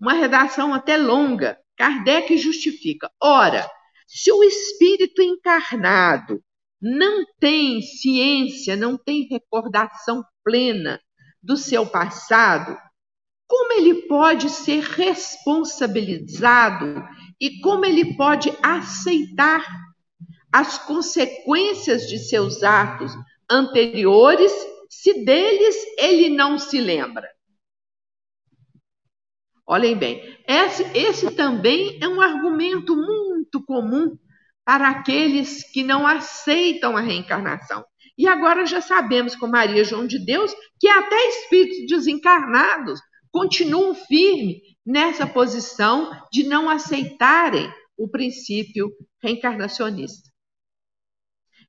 uma 0.00 0.12
redação 0.12 0.74
até 0.74 0.96
longa. 0.96 1.58
Kardec 1.78 2.36
justifica: 2.36 3.10
ora, 3.22 3.66
se 4.06 4.30
o 4.32 4.42
espírito 4.42 5.22
encarnado 5.22 6.42
não 6.82 7.24
tem 7.38 7.80
ciência, 7.80 8.74
não 8.76 8.98
tem 8.98 9.28
recordação 9.28 10.24
plena 10.44 11.00
do 11.42 11.56
seu 11.56 11.86
passado, 11.86 12.76
como 13.46 13.72
ele 13.74 14.08
pode 14.08 14.50
ser 14.50 14.82
responsabilizado 14.82 17.02
e 17.40 17.60
como 17.60 17.84
ele 17.84 18.16
pode 18.16 18.52
aceitar 18.62 19.64
as 20.52 20.78
consequências 20.78 22.08
de 22.08 22.18
seus 22.18 22.62
atos 22.62 23.12
anteriores 23.50 24.52
se 24.90 25.24
deles 25.24 25.76
ele 25.96 26.28
não 26.30 26.58
se 26.58 26.80
lembra? 26.80 27.28
Olhem 29.70 29.98
bem, 29.98 30.22
esse, 30.48 30.82
esse 30.96 31.30
também 31.32 31.98
é 32.00 32.08
um 32.08 32.22
argumento 32.22 32.96
muito 32.96 33.62
comum 33.66 34.16
para 34.64 34.88
aqueles 34.88 35.62
que 35.70 35.82
não 35.82 36.06
aceitam 36.06 36.96
a 36.96 37.02
reencarnação. 37.02 37.84
E 38.16 38.26
agora 38.26 38.64
já 38.64 38.80
sabemos 38.80 39.36
com 39.36 39.46
Maria 39.46 39.84
João 39.84 40.06
de 40.06 40.24
Deus 40.24 40.54
que 40.80 40.88
até 40.88 41.16
espíritos 41.28 41.86
desencarnados 41.86 42.98
continuam 43.30 43.94
firmes 43.94 44.56
nessa 44.86 45.26
posição 45.26 46.10
de 46.32 46.44
não 46.44 46.70
aceitarem 46.70 47.70
o 47.94 48.08
princípio 48.08 48.90
reencarnacionista. 49.22 50.30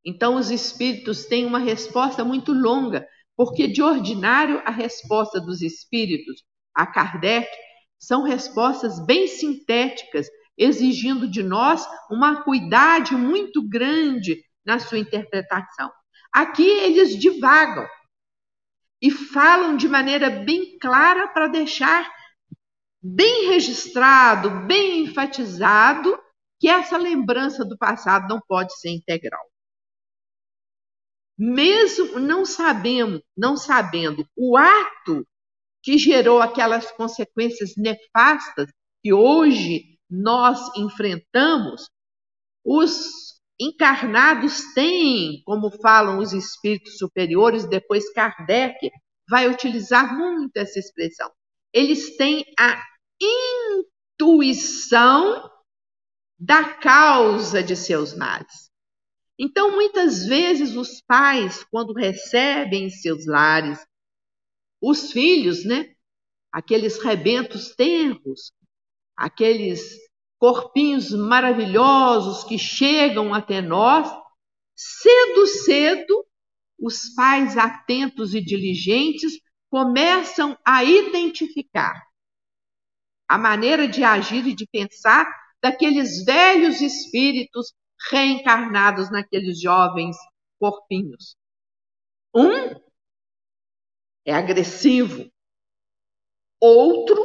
Então, 0.06 0.36
os 0.36 0.50
espíritos 0.50 1.26
têm 1.26 1.46
uma 1.46 1.60
resposta 1.60 2.24
muito 2.24 2.54
longa, 2.54 3.06
porque 3.36 3.68
de 3.68 3.84
ordinário 3.84 4.62
a 4.66 4.72
resposta 4.72 5.42
dos 5.42 5.62
espíritos 5.62 6.44
a 6.74 6.88
Kardec 6.88 7.50
são 8.00 8.24
respostas 8.24 9.06
bem 9.06 9.28
sintéticas, 9.28 10.28
exigindo 10.58 11.30
de 11.30 11.44
nós 11.44 11.86
uma 12.10 12.44
cuidado 12.44 13.18
muito 13.18 13.62
grande 13.68 14.42
na 14.66 14.80
sua 14.80 14.98
interpretação. 14.98 15.92
Aqui 16.32 16.68
eles 16.68 17.18
divagam 17.20 17.88
e 19.02 19.12
falam 19.12 19.76
de 19.78 19.88
maneira 19.88 20.30
bem 20.30 20.78
clara 20.80 21.28
para 21.28 21.48
deixar 21.48 22.10
bem 23.02 23.48
registrado, 23.50 24.66
bem 24.66 25.04
enfatizado 25.04 26.18
que 26.60 26.68
essa 26.68 26.98
lembrança 26.98 27.64
do 27.64 27.78
passado 27.78 28.28
não 28.28 28.42
pode 28.46 28.78
ser 28.80 28.90
integral. 28.90 29.44
Mesmo 31.38 32.20
não 32.20 32.46
sabendo, 32.46 33.24
não 33.36 33.56
sabendo 33.56 34.28
o 34.36 34.58
ato 34.58 35.26
que 35.82 35.98
gerou 35.98 36.42
aquelas 36.42 36.92
consequências 36.92 37.74
nefastas 37.78 38.70
que 39.02 39.14
hoje 39.14 39.98
nós 40.10 40.60
enfrentamos, 40.76 41.90
os 42.66 43.40
encarnados 43.60 44.74
têm, 44.74 45.42
como 45.46 45.72
falam 45.82 46.20
os 46.20 46.34
espíritos 46.34 46.98
superiores, 46.98 47.68
depois 47.68 48.12
Kardec 48.14 48.90
vai 49.30 49.48
utilizar 49.48 50.18
muito 50.18 50.58
essa 50.58 50.80
expressão. 50.80 51.32
Eles 51.74 52.18
têm 52.18 52.46
a 52.58 52.82
intuição 54.18 55.50
da 56.38 56.74
causa 56.74 57.62
de 57.62 57.76
seus 57.76 58.16
males. 58.16 58.70
Então, 59.38 59.72
muitas 59.72 60.26
vezes, 60.26 60.76
os 60.76 61.02
pais, 61.02 61.64
quando 61.72 61.94
recebem 61.94 62.86
em 62.86 62.90
seus 62.90 63.26
lares 63.26 63.80
os 64.82 65.12
filhos, 65.12 65.66
né? 65.66 65.94
Aqueles 66.52 67.02
rebentos 67.02 67.76
tenros, 67.76 68.52
aqueles 69.16 69.98
corpinhos 70.40 71.12
maravilhosos 71.12 72.44
que 72.46 72.58
chegam 72.58 73.34
até 73.34 73.62
nós, 73.62 74.10
cedo, 74.76 75.46
cedo, 75.48 76.26
os 76.80 77.14
pais 77.14 77.58
atentos 77.58 78.34
e 78.34 78.42
diligentes 78.42 79.40
começam 79.70 80.58
a 80.66 80.84
identificar 80.84 82.02
a 83.28 83.38
maneira 83.38 83.88
de 83.88 84.04
agir 84.04 84.48
e 84.48 84.56
de 84.56 84.66
pensar 84.66 85.30
daqueles 85.62 86.24
velhos 86.24 86.82
espíritos 86.82 87.74
reencarnados 88.10 89.12
naqueles 89.12 89.62
jovens 89.62 90.16
corpinhos. 90.58 91.36
Um 92.34 92.89
é 94.30 94.34
agressivo, 94.34 95.28
outro 96.62 97.18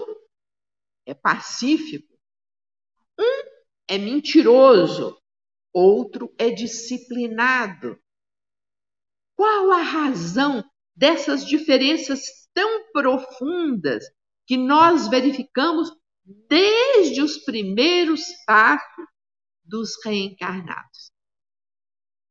é 1.04 1.12
pacífico, 1.12 2.18
um 3.20 3.42
é 3.86 3.98
mentiroso, 3.98 5.20
outro 5.70 6.34
é 6.38 6.48
disciplinado. 6.48 8.02
Qual 9.36 9.70
a 9.72 9.82
razão 9.82 10.64
dessas 10.96 11.44
diferenças 11.44 12.48
tão 12.54 12.90
profundas 12.90 14.02
que 14.46 14.56
nós 14.56 15.06
verificamos 15.06 15.90
desde 16.24 17.20
os 17.20 17.36
primeiros 17.44 18.22
passos 18.46 19.04
dos 19.62 20.02
reencarnados? 20.02 21.12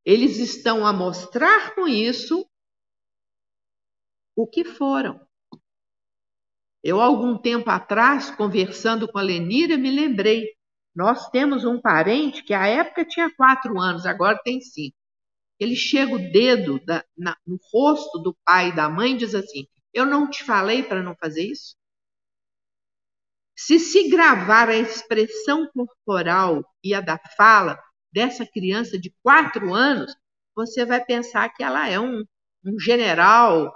Eles 0.03 0.39
estão 0.39 0.83
a 0.83 0.91
mostrar 0.91 1.75
com 1.75 1.87
isso 1.87 2.43
o 4.35 4.47
que 4.47 4.63
foram. 4.63 5.19
Eu, 6.83 6.99
algum 6.99 7.37
tempo 7.37 7.69
atrás, 7.69 8.29
conversando 8.31 9.07
com 9.07 9.17
a 9.17 9.21
Lenira, 9.21 9.77
me 9.77 9.89
lembrei. 9.89 10.49
Nós 10.95 11.29
temos 11.29 11.63
um 11.63 11.79
parente 11.79 12.43
que 12.43 12.53
à 12.53 12.67
época 12.67 13.05
tinha 13.05 13.33
quatro 13.35 13.79
anos, 13.79 14.05
agora 14.05 14.39
tem 14.43 14.61
cinco. 14.61 14.95
Ele 15.59 15.75
chega 15.75 16.13
o 16.13 16.31
dedo 16.31 16.79
da, 16.85 17.05
na, 17.17 17.37
no 17.47 17.57
rosto 17.71 18.19
do 18.19 18.35
pai 18.45 18.69
e 18.69 18.75
da 18.75 18.89
mãe 18.89 19.13
e 19.13 19.17
diz 19.17 19.33
assim: 19.33 19.65
Eu 19.93 20.05
não 20.05 20.29
te 20.29 20.43
falei 20.43 20.83
para 20.83 21.01
não 21.01 21.15
fazer 21.15 21.43
isso? 21.43 21.75
Se 23.55 23.79
se 23.79 24.09
gravar 24.09 24.67
a 24.67 24.75
expressão 24.75 25.67
corporal 25.73 26.63
e 26.83 26.93
a 26.93 27.01
da 27.01 27.19
fala 27.37 27.79
dessa 28.11 28.45
criança 28.45 28.99
de 28.99 29.13
quatro 29.23 29.73
anos, 29.73 30.13
você 30.55 30.85
vai 30.85 31.03
pensar 31.03 31.49
que 31.49 31.63
ela 31.63 31.87
é 31.87 31.99
um, 31.99 32.23
um 32.65 32.79
general, 32.79 33.73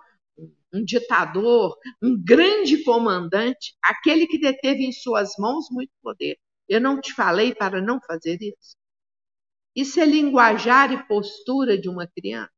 um 0.73 0.83
ditador, 0.83 1.75
um 2.01 2.21
grande 2.21 2.83
comandante, 2.83 3.75
aquele 3.83 4.27
que 4.27 4.39
deteve 4.39 4.85
em 4.85 4.91
suas 4.91 5.33
mãos 5.37 5.67
muito 5.71 5.91
poder. 6.01 6.37
Eu 6.67 6.81
não 6.81 6.99
te 6.99 7.13
falei 7.13 7.55
para 7.55 7.81
não 7.81 7.99
fazer 8.01 8.37
isso? 8.41 8.75
Isso 9.75 9.99
é 9.99 10.05
linguajar 10.05 10.91
e 10.91 11.07
postura 11.07 11.77
de 11.79 11.87
uma 11.87 12.07
criança. 12.07 12.51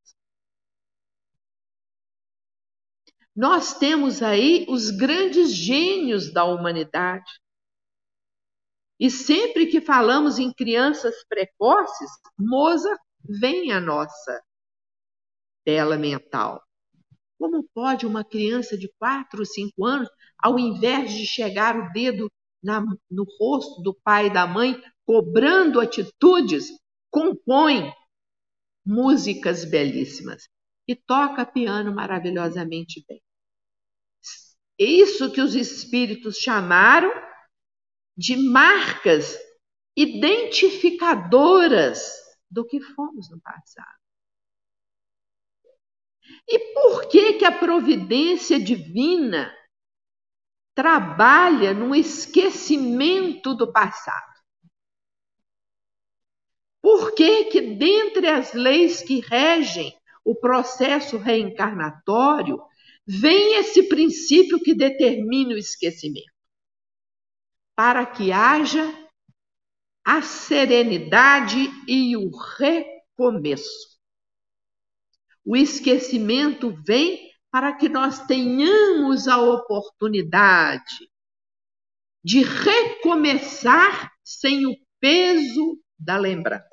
Nós 3.35 3.77
temos 3.77 4.21
aí 4.21 4.65
os 4.67 4.89
grandes 4.89 5.53
gênios 5.53 6.33
da 6.33 6.43
humanidade. 6.43 7.31
E 8.99 9.09
sempre 9.09 9.67
que 9.67 9.79
falamos 9.79 10.39
em 10.39 10.51
crianças 10.51 11.15
precoces, 11.27 12.09
Mozart 12.37 12.99
vem 13.23 13.71
à 13.71 13.79
nossa 13.79 14.43
tela 15.63 15.97
mental. 15.97 16.61
Como 17.39 17.63
pode 17.73 18.05
uma 18.05 18.23
criança 18.23 18.77
de 18.77 18.91
4 18.99 19.39
ou 19.39 19.45
5 19.45 19.85
anos, 19.85 20.09
ao 20.37 20.59
invés 20.59 21.13
de 21.13 21.25
chegar 21.25 21.77
o 21.77 21.91
dedo 21.93 22.29
na, 22.61 22.83
no 23.09 23.23
rosto 23.39 23.81
do 23.81 23.93
pai 23.93 24.27
e 24.27 24.33
da 24.33 24.45
mãe, 24.45 24.75
cobrando 25.05 25.79
atitudes, 25.79 26.67
compõe 27.09 27.93
músicas 28.85 29.63
belíssimas 29.63 30.49
e 30.87 30.95
toca 30.95 31.45
piano 31.45 31.93
maravilhosamente 31.93 33.05
bem. 33.07 33.21
Isso 34.77 35.31
que 35.31 35.41
os 35.41 35.55
espíritos 35.55 36.37
chamaram 36.37 37.11
de 38.17 38.35
marcas 38.35 39.37
identificadoras 39.95 42.11
do 42.49 42.65
que 42.65 42.81
fomos 42.81 43.29
no 43.29 43.39
passado. 43.41 43.98
E 46.47 46.73
por 46.73 47.07
que 47.07 47.33
que 47.33 47.45
a 47.45 47.51
providência 47.51 48.59
divina 48.59 49.55
trabalha 50.73 51.73
no 51.73 51.93
esquecimento 51.93 53.53
do 53.53 53.71
passado? 53.71 54.39
Por 56.81 57.13
que 57.13 57.45
que 57.45 57.61
dentre 57.75 58.27
as 58.27 58.53
leis 58.53 59.01
que 59.01 59.19
regem 59.19 59.95
o 60.23 60.33
processo 60.33 61.17
reencarnatório 61.17 62.61
vem 63.05 63.55
esse 63.55 63.83
princípio 63.83 64.59
que 64.59 64.73
determina 64.73 65.53
o 65.53 65.57
esquecimento? 65.57 66.31
Para 67.75 68.05
que 68.05 68.31
haja 68.31 68.91
a 70.05 70.21
serenidade 70.21 71.69
e 71.87 72.15
o 72.17 72.31
recomeço. 72.57 73.98
O 75.49 75.57
esquecimento 75.57 76.69
vem 76.85 77.27
para 77.49 77.75
que 77.75 77.89
nós 77.89 78.27
tenhamos 78.27 79.27
a 79.27 79.41
oportunidade 79.41 81.09
de 82.23 82.43
recomeçar 82.43 84.11
sem 84.23 84.67
o 84.67 84.75
peso 84.99 85.81
da 85.97 86.17
lembrança. 86.17 86.69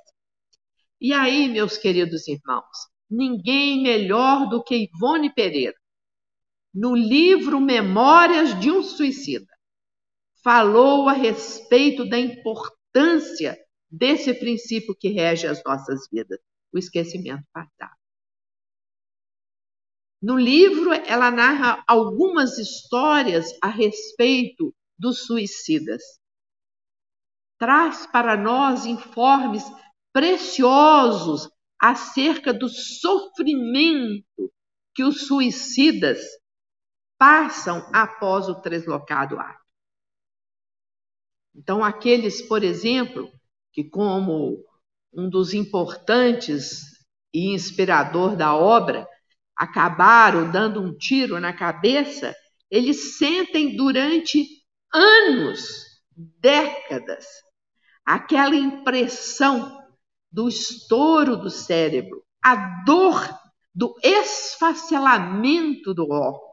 E 1.00 1.14
aí, 1.14 1.48
meus 1.48 1.78
queridos 1.78 2.28
irmãos, 2.28 2.66
ninguém 3.10 3.82
melhor 3.82 4.46
do 4.50 4.62
que 4.62 4.76
Ivone 4.76 5.32
Pereira, 5.32 5.76
no 6.74 6.94
livro 6.94 7.58
Memórias 7.58 8.60
de 8.60 8.70
um 8.70 8.82
Suicida. 8.82 9.50
Falou 10.44 11.08
a 11.08 11.14
respeito 11.14 12.06
da 12.06 12.18
importância 12.18 13.56
desse 13.90 14.34
princípio 14.34 14.94
que 14.94 15.08
rege 15.08 15.46
as 15.46 15.64
nossas 15.64 16.06
vidas, 16.12 16.38
o 16.74 16.76
esquecimento 16.76 17.42
passado. 17.54 17.95
No 20.20 20.36
livro, 20.36 20.92
ela 20.92 21.30
narra 21.30 21.84
algumas 21.86 22.58
histórias 22.58 23.46
a 23.62 23.68
respeito 23.68 24.74
dos 24.98 25.26
suicidas. 25.26 26.02
Traz 27.58 28.06
para 28.06 28.36
nós 28.36 28.86
informes 28.86 29.62
preciosos 30.12 31.50
acerca 31.78 32.52
do 32.52 32.68
sofrimento 32.68 34.52
que 34.94 35.04
os 35.04 35.26
suicidas 35.26 36.20
passam 37.18 37.88
após 37.94 38.48
o 38.48 38.54
translocado 38.60 39.38
ato. 39.38 39.64
Então, 41.54 41.82
aqueles, 41.84 42.42
por 42.42 42.62
exemplo, 42.62 43.30
que, 43.72 43.84
como 43.84 44.62
um 45.12 45.28
dos 45.28 45.54
importantes 45.54 46.82
e 47.32 47.54
inspirador 47.54 48.36
da 48.36 48.54
obra, 48.54 49.06
acabaram 49.56 50.50
dando 50.50 50.82
um 50.82 50.96
tiro 50.96 51.40
na 51.40 51.52
cabeça, 51.52 52.34
eles 52.70 53.16
sentem 53.16 53.76
durante 53.76 54.46
anos, 54.92 55.84
décadas, 56.16 57.26
aquela 58.04 58.54
impressão 58.54 59.82
do 60.30 60.48
estouro 60.48 61.36
do 61.36 61.50
cérebro, 61.50 62.22
a 62.42 62.84
dor 62.84 63.26
do 63.74 63.94
esfacelamento 64.02 65.94
do 65.94 66.10
órgão. 66.10 66.46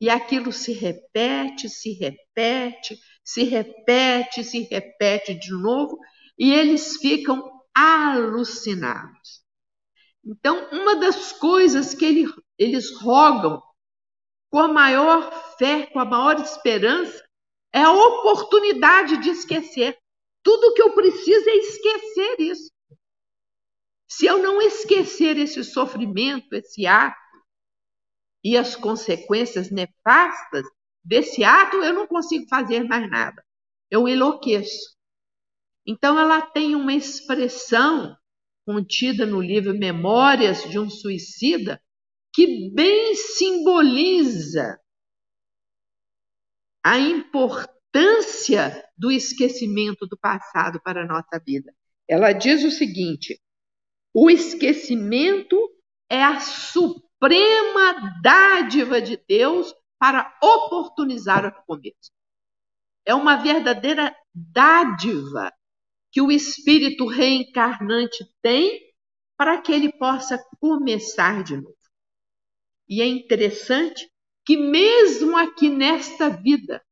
E 0.00 0.10
aquilo 0.10 0.52
se 0.52 0.72
repete, 0.72 1.68
se 1.68 1.92
repete, 1.92 2.98
se 3.24 3.44
repete, 3.44 4.42
se 4.42 4.62
repete 4.62 5.34
de 5.34 5.52
novo, 5.52 5.96
e 6.36 6.52
eles 6.52 6.96
ficam 6.96 7.62
alucinados. 7.74 9.42
Então, 10.24 10.68
uma 10.70 10.96
das 10.96 11.32
coisas 11.32 11.94
que 11.94 12.04
ele, 12.04 12.32
eles 12.56 12.96
rogam 13.00 13.60
com 14.50 14.60
a 14.60 14.68
maior 14.68 15.56
fé, 15.58 15.86
com 15.86 15.98
a 15.98 16.04
maior 16.04 16.40
esperança, 16.40 17.24
é 17.72 17.82
a 17.82 17.92
oportunidade 17.92 19.16
de 19.18 19.30
esquecer. 19.30 19.98
Tudo 20.42 20.74
que 20.74 20.82
eu 20.82 20.94
preciso 20.94 21.48
é 21.48 21.56
esquecer 21.56 22.40
isso. 22.40 22.70
Se 24.08 24.26
eu 24.26 24.42
não 24.42 24.60
esquecer 24.60 25.38
esse 25.38 25.64
sofrimento, 25.64 26.54
esse 26.54 26.86
ato 26.86 27.16
e 28.44 28.56
as 28.56 28.76
consequências 28.76 29.70
nefastas 29.70 30.66
desse 31.02 31.42
ato, 31.42 31.76
eu 31.76 31.94
não 31.94 32.06
consigo 32.06 32.46
fazer 32.48 32.84
mais 32.84 33.08
nada. 33.10 33.42
Eu 33.90 34.06
enlouqueço. 34.06 34.96
Então, 35.86 36.18
ela 36.18 36.42
tem 36.42 36.74
uma 36.76 36.92
expressão 36.92 38.16
contida 38.64 39.26
no 39.26 39.40
livro 39.40 39.76
Memórias 39.76 40.68
de 40.70 40.78
um 40.78 40.88
Suicida 40.88 41.80
que 42.32 42.70
bem 42.70 43.14
simboliza 43.14 44.78
a 46.84 46.98
importância 46.98 48.84
do 48.96 49.10
esquecimento 49.10 50.06
do 50.06 50.18
passado 50.18 50.80
para 50.82 51.02
a 51.02 51.06
nossa 51.06 51.38
vida. 51.44 51.72
Ela 52.08 52.32
diz 52.32 52.64
o 52.64 52.70
seguinte: 52.70 53.40
o 54.14 54.30
esquecimento 54.30 55.56
é 56.10 56.22
a 56.22 56.40
suprema 56.40 58.20
dádiva 58.22 59.00
de 59.00 59.16
Deus 59.28 59.74
para 59.98 60.36
oportunizar 60.42 61.46
o 61.46 61.64
começo. 61.64 62.10
É 63.06 63.14
uma 63.14 63.36
verdadeira 63.36 64.14
dádiva 64.34 65.52
que 66.12 66.20
o 66.20 66.30
espírito 66.30 67.06
reencarnante 67.06 68.24
tem 68.42 68.80
para 69.36 69.60
que 69.60 69.72
ele 69.72 69.90
possa 69.90 70.38
começar 70.60 71.42
de 71.42 71.56
novo. 71.56 71.74
E 72.88 73.00
é 73.00 73.06
interessante 73.06 74.08
que, 74.44 74.56
mesmo 74.56 75.36
aqui 75.36 75.70
nesta 75.70 76.28
vida, 76.28 76.84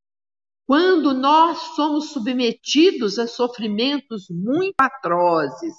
quando 0.65 1.13
nós 1.13 1.59
somos 1.75 2.09
submetidos 2.09 3.19
a 3.19 3.27
sofrimentos 3.27 4.25
muito 4.29 4.75
atrozes, 4.79 5.75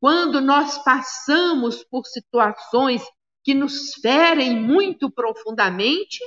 quando 0.00 0.40
nós 0.40 0.82
passamos 0.82 1.84
por 1.84 2.06
situações 2.06 3.02
que 3.44 3.52
nos 3.52 3.94
ferem 3.94 4.58
muito 4.58 5.10
profundamente, 5.10 6.18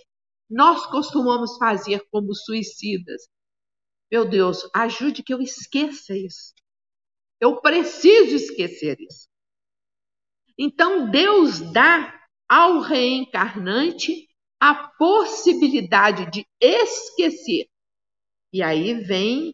nós 0.49 0.86
costumamos 0.86 1.58
fazer 1.58 2.05
como 2.12 2.36
suicidas. 2.36 3.23
Meu 4.15 4.23
Deus, 4.23 4.69
ajude 4.73 5.21
que 5.21 5.34
eu 5.34 5.41
esqueça 5.41 6.15
isso. 6.15 6.54
Eu 7.38 7.60
preciso 7.60 8.34
esquecer 8.34 8.95
isso. 8.97 9.28
Então 10.58 11.12
Deus 11.12 11.60
dá 11.73 12.17
ao 12.47 12.80
reencarnante 12.80 14.25
a 14.58 14.73
possibilidade 14.73 16.32
de 16.32 16.47
esquecer. 16.62 17.67
E 18.54 18.63
aí 18.63 18.93
vem 18.93 19.54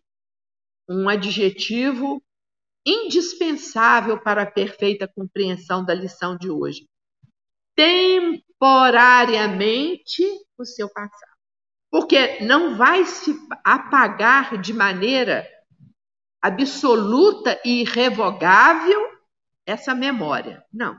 um 0.87 1.09
adjetivo 1.09 2.21
indispensável 2.85 4.21
para 4.21 4.43
a 4.43 4.51
perfeita 4.51 5.07
compreensão 5.07 5.83
da 5.83 5.95
lição 5.95 6.37
de 6.37 6.51
hoje. 6.51 6.87
Temporariamente 7.75 10.23
o 10.55 10.63
seu 10.63 10.87
passado. 10.87 11.30
Porque 11.91 12.39
não 12.39 12.77
vai 12.77 13.05
se 13.05 13.37
apagar 13.65 14.59
de 14.61 14.73
maneira 14.73 15.45
absoluta 16.41 17.59
e 17.65 17.81
irrevogável 17.81 18.99
essa 19.65 19.93
memória. 19.93 20.65
Não. 20.73 20.97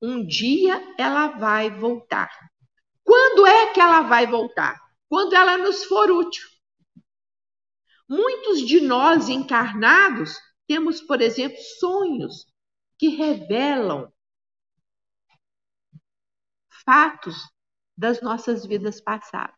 Um 0.00 0.24
dia 0.24 0.94
ela 0.96 1.26
vai 1.26 1.70
voltar. 1.70 2.30
Quando 3.02 3.46
é 3.46 3.72
que 3.72 3.80
ela 3.80 4.02
vai 4.02 4.26
voltar? 4.28 4.80
Quando 5.08 5.34
ela 5.34 5.58
nos 5.58 5.84
for 5.84 6.08
útil. 6.10 6.46
Muitos 8.08 8.66
de 8.66 8.80
nós 8.80 9.28
encarnados 9.28 10.38
temos, 10.68 11.00
por 11.00 11.20
exemplo, 11.20 11.58
sonhos 11.80 12.46
que 12.96 13.08
revelam 13.08 14.10
fatos 16.84 17.36
das 17.96 18.22
nossas 18.22 18.64
vidas 18.64 19.00
passadas. 19.00 19.57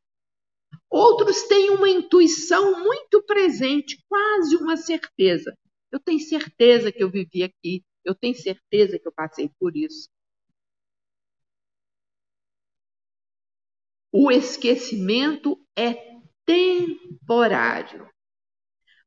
Outros 0.91 1.45
têm 1.45 1.71
uma 1.71 1.89
intuição 1.89 2.83
muito 2.83 3.23
presente, 3.23 4.03
quase 4.09 4.57
uma 4.57 4.77
certeza. 4.77 5.57
Eu 5.93 6.01
tenho 6.01 6.21
certeza 6.21 6.91
que 6.91 7.03
eu 7.03 7.11
vivi 7.11 7.43
aqui, 7.43 7.85
eu 8.05 8.15
tenho 8.15 8.35
certeza 8.35 8.99
que 8.99 9.07
eu 9.07 9.13
passei 9.13 9.51
por 9.59 9.77
isso. 9.77 10.09
O 14.13 14.31
esquecimento 14.31 15.65
é 15.77 15.95
temporário. 16.45 18.09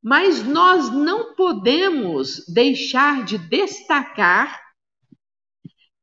Mas 0.01 0.43
nós 0.43 0.89
não 0.89 1.35
podemos 1.35 2.45
deixar 2.47 3.25
de 3.25 3.37
destacar 3.37 4.61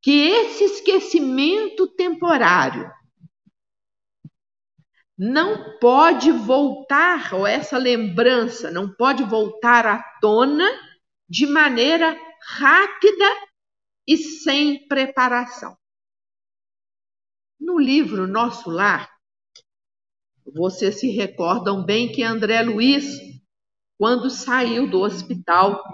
que 0.02 0.10
esse 0.10 0.64
esquecimento 0.64 1.86
temporário 1.88 2.90
não 5.22 5.78
pode 5.78 6.32
voltar, 6.32 7.34
ou 7.34 7.46
essa 7.46 7.76
lembrança 7.76 8.70
não 8.70 8.90
pode 8.90 9.22
voltar 9.22 9.86
à 9.86 10.02
tona 10.18 10.66
de 11.28 11.46
maneira 11.46 12.18
rápida 12.42 13.26
e 14.08 14.16
sem 14.16 14.88
preparação. 14.88 15.76
No 17.60 17.78
livro 17.78 18.26
Nosso 18.26 18.70
Lar, 18.70 19.10
vocês 20.54 20.98
se 20.98 21.10
recordam 21.10 21.84
bem 21.84 22.10
que 22.10 22.22
André 22.22 22.62
Luiz, 22.62 23.20
quando 23.98 24.30
saiu 24.30 24.90
do 24.90 25.00
hospital, 25.00 25.84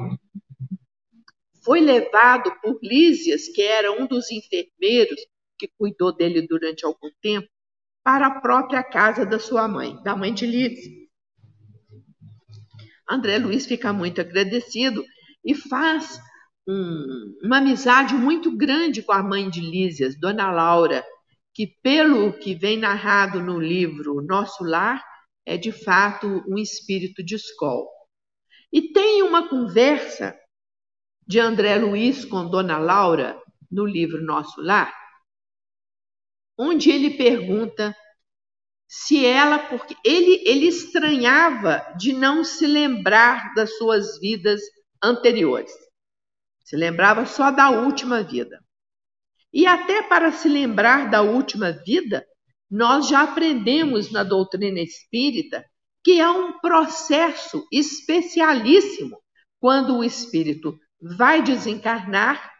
foi 1.64 1.80
levado 1.80 2.54
por 2.62 2.78
Lísias, 2.80 3.48
que 3.48 3.60
era 3.60 3.90
um 3.90 4.06
dos 4.06 4.30
enfermeiros 4.30 5.20
que 5.58 5.66
cuidou 5.76 6.14
dele 6.14 6.46
durante 6.46 6.84
algum 6.84 7.10
tempo, 7.20 7.48
para 8.06 8.28
a 8.28 8.40
própria 8.40 8.84
casa 8.84 9.26
da 9.26 9.36
sua 9.36 9.66
mãe, 9.66 10.00
da 10.04 10.14
mãe 10.14 10.32
de 10.32 10.46
Lísias. 10.46 10.94
André 13.10 13.36
Luiz 13.36 13.66
fica 13.66 13.92
muito 13.92 14.20
agradecido 14.20 15.04
e 15.44 15.56
faz 15.56 16.16
um, 16.68 17.36
uma 17.42 17.58
amizade 17.58 18.14
muito 18.14 18.56
grande 18.56 19.02
com 19.02 19.10
a 19.10 19.24
mãe 19.24 19.50
de 19.50 19.60
Lísias, 19.60 20.16
Dona 20.20 20.52
Laura, 20.52 21.04
que, 21.52 21.66
pelo 21.82 22.32
que 22.34 22.54
vem 22.54 22.78
narrado 22.78 23.42
no 23.42 23.58
livro 23.58 24.22
Nosso 24.22 24.62
Lar, 24.62 25.04
é 25.44 25.56
de 25.56 25.72
fato 25.72 26.44
um 26.46 26.56
espírito 26.56 27.24
de 27.24 27.34
escola. 27.34 27.88
E 28.72 28.92
tem 28.92 29.24
uma 29.24 29.48
conversa 29.48 30.32
de 31.26 31.40
André 31.40 31.74
Luiz 31.74 32.24
com 32.24 32.48
Dona 32.48 32.78
Laura 32.78 33.36
no 33.68 33.84
livro 33.84 34.22
Nosso 34.22 34.62
Lar, 34.62 34.94
onde 36.58 36.90
ele 36.90 37.10
pergunta 37.10 37.94
se 38.88 39.24
ela, 39.24 39.58
porque 39.58 39.96
ele, 40.04 40.42
ele 40.46 40.66
estranhava 40.66 41.84
de 41.96 42.12
não 42.12 42.44
se 42.44 42.66
lembrar 42.66 43.52
das 43.54 43.76
suas 43.76 44.18
vidas 44.20 44.60
anteriores. 45.02 45.72
Se 46.64 46.76
lembrava 46.76 47.26
só 47.26 47.50
da 47.50 47.70
última 47.70 48.22
vida. 48.22 48.60
E 49.52 49.66
até 49.66 50.02
para 50.02 50.32
se 50.32 50.48
lembrar 50.48 51.10
da 51.10 51.22
última 51.22 51.72
vida, 51.72 52.26
nós 52.70 53.08
já 53.08 53.22
aprendemos 53.22 54.10
na 54.10 54.22
doutrina 54.22 54.80
espírita 54.80 55.64
que 56.04 56.20
é 56.20 56.30
um 56.30 56.60
processo 56.60 57.66
especialíssimo 57.72 59.18
quando 59.58 59.96
o 59.96 60.04
espírito 60.04 60.78
vai 61.00 61.42
desencarnar, 61.42 62.52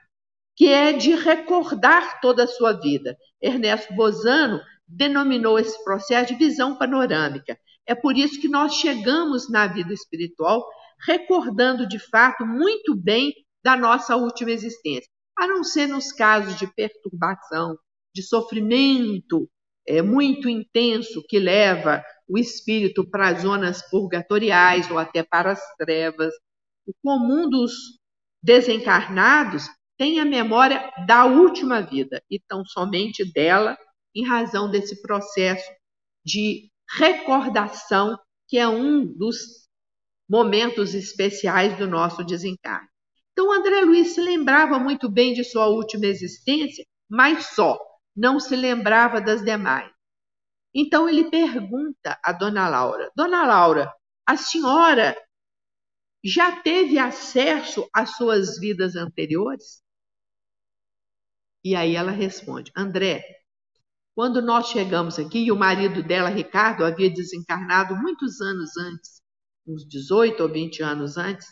que 0.57 0.69
é 0.69 0.93
de 0.93 1.15
recordar 1.15 2.21
toda 2.21 2.45
a 2.45 2.49
sua 2.49 2.73
vida. 2.73 3.17
Ernesto 3.41 3.95
Bozano 3.95 4.61
denominou 4.89 5.59
esse 5.59 5.83
processo 5.85 6.33
de 6.33 6.39
visão 6.39 6.77
panorâmica. 6.77 7.59
É 7.87 7.95
por 7.95 8.17
isso 8.17 8.41
que 8.41 8.49
nós 8.49 8.75
chegamos 8.75 9.51
na 9.51 9.67
vida 9.67 9.93
espiritual 9.93 10.67
recordando 11.07 11.87
de 11.87 11.99
fato 11.99 12.47
muito 12.47 12.97
bem 12.97 13.33
da 13.63 13.77
nossa 13.77 14.17
última 14.17 14.51
existência, 14.51 15.11
a 15.39 15.47
não 15.47 15.63
ser 15.63 15.87
nos 15.87 16.11
casos 16.13 16.59
de 16.59 16.67
perturbação, 16.73 17.77
de 18.15 18.23
sofrimento 18.23 19.49
é, 19.87 20.01
muito 20.01 20.49
intenso 20.49 21.23
que 21.29 21.39
leva 21.39 22.03
o 22.27 22.39
espírito 22.39 23.09
para 23.09 23.29
as 23.29 23.43
zonas 23.43 23.83
purgatoriais 23.91 24.91
ou 24.91 24.99
até 24.99 25.23
para 25.23 25.53
as 25.53 25.61
trevas. 25.77 26.33
O 26.87 26.93
comum 27.03 27.49
dos 27.49 27.73
desencarnados 28.43 29.69
tem 29.97 30.21
a 30.21 30.25
memória 30.25 30.93
da 31.07 31.25
última 31.25 31.81
vida 31.81 32.23
e 32.31 32.39
tão 32.39 32.65
somente 32.65 33.25
dela 33.33 33.77
em 34.15 34.27
razão 34.27 34.71
desse 34.71 35.01
processo 35.03 35.71
de 36.25 36.71
recordação, 36.99 38.19
que 38.49 38.59
é 38.59 38.69
um 38.69 39.05
dos 39.05 39.67
momentos 40.29 40.95
especiais 40.95 41.77
do 41.79 41.87
nosso 41.87 42.25
desencarne. 42.25 42.89
Então, 43.33 43.53
André 43.53 43.83
Luiz 43.83 44.15
se 44.15 44.21
lembrava 44.21 44.79
muito 44.79 45.11
bem 45.11 45.35
de 45.35 45.45
sua 45.45 45.67
última 45.67 46.07
existência, 46.07 46.85
mas 47.09 47.55
só, 47.55 47.79
não 48.15 48.41
se 48.41 48.57
lembrava 48.57 49.21
das 49.21 49.45
demais. 49.45 49.91
Então, 50.75 51.09
ele 51.09 51.31
pergunta 51.31 52.19
a 52.25 52.33
Dona 52.33 52.69
Laura: 52.69 53.11
Dona 53.15 53.47
Laura, 53.47 53.93
a 54.27 54.37
senhora 54.37 55.17
já 56.25 56.61
teve 56.61 56.99
acesso 56.99 57.89
às 57.95 58.17
suas 58.17 58.59
vidas 58.59 58.97
anteriores? 58.97 59.83
E 61.67 61.75
aí 61.75 61.97
ela 61.97 62.13
responde: 62.13 62.71
André, 62.77 63.25
quando 64.15 64.41
nós 64.41 64.69
chegamos 64.69 65.19
aqui, 65.19 65.47
e 65.47 65.51
o 65.51 65.57
marido 65.57 66.01
dela, 66.01 66.29
Ricardo, 66.29 66.85
havia 66.85 67.11
desencarnado 67.11 67.97
muitos 67.97 68.41
anos 68.41 68.77
antes, 68.77 69.21
uns 69.67 69.85
18 69.85 70.45
ou 70.45 70.49
20 70.49 70.85
anos 70.85 71.17
antes, 71.17 71.49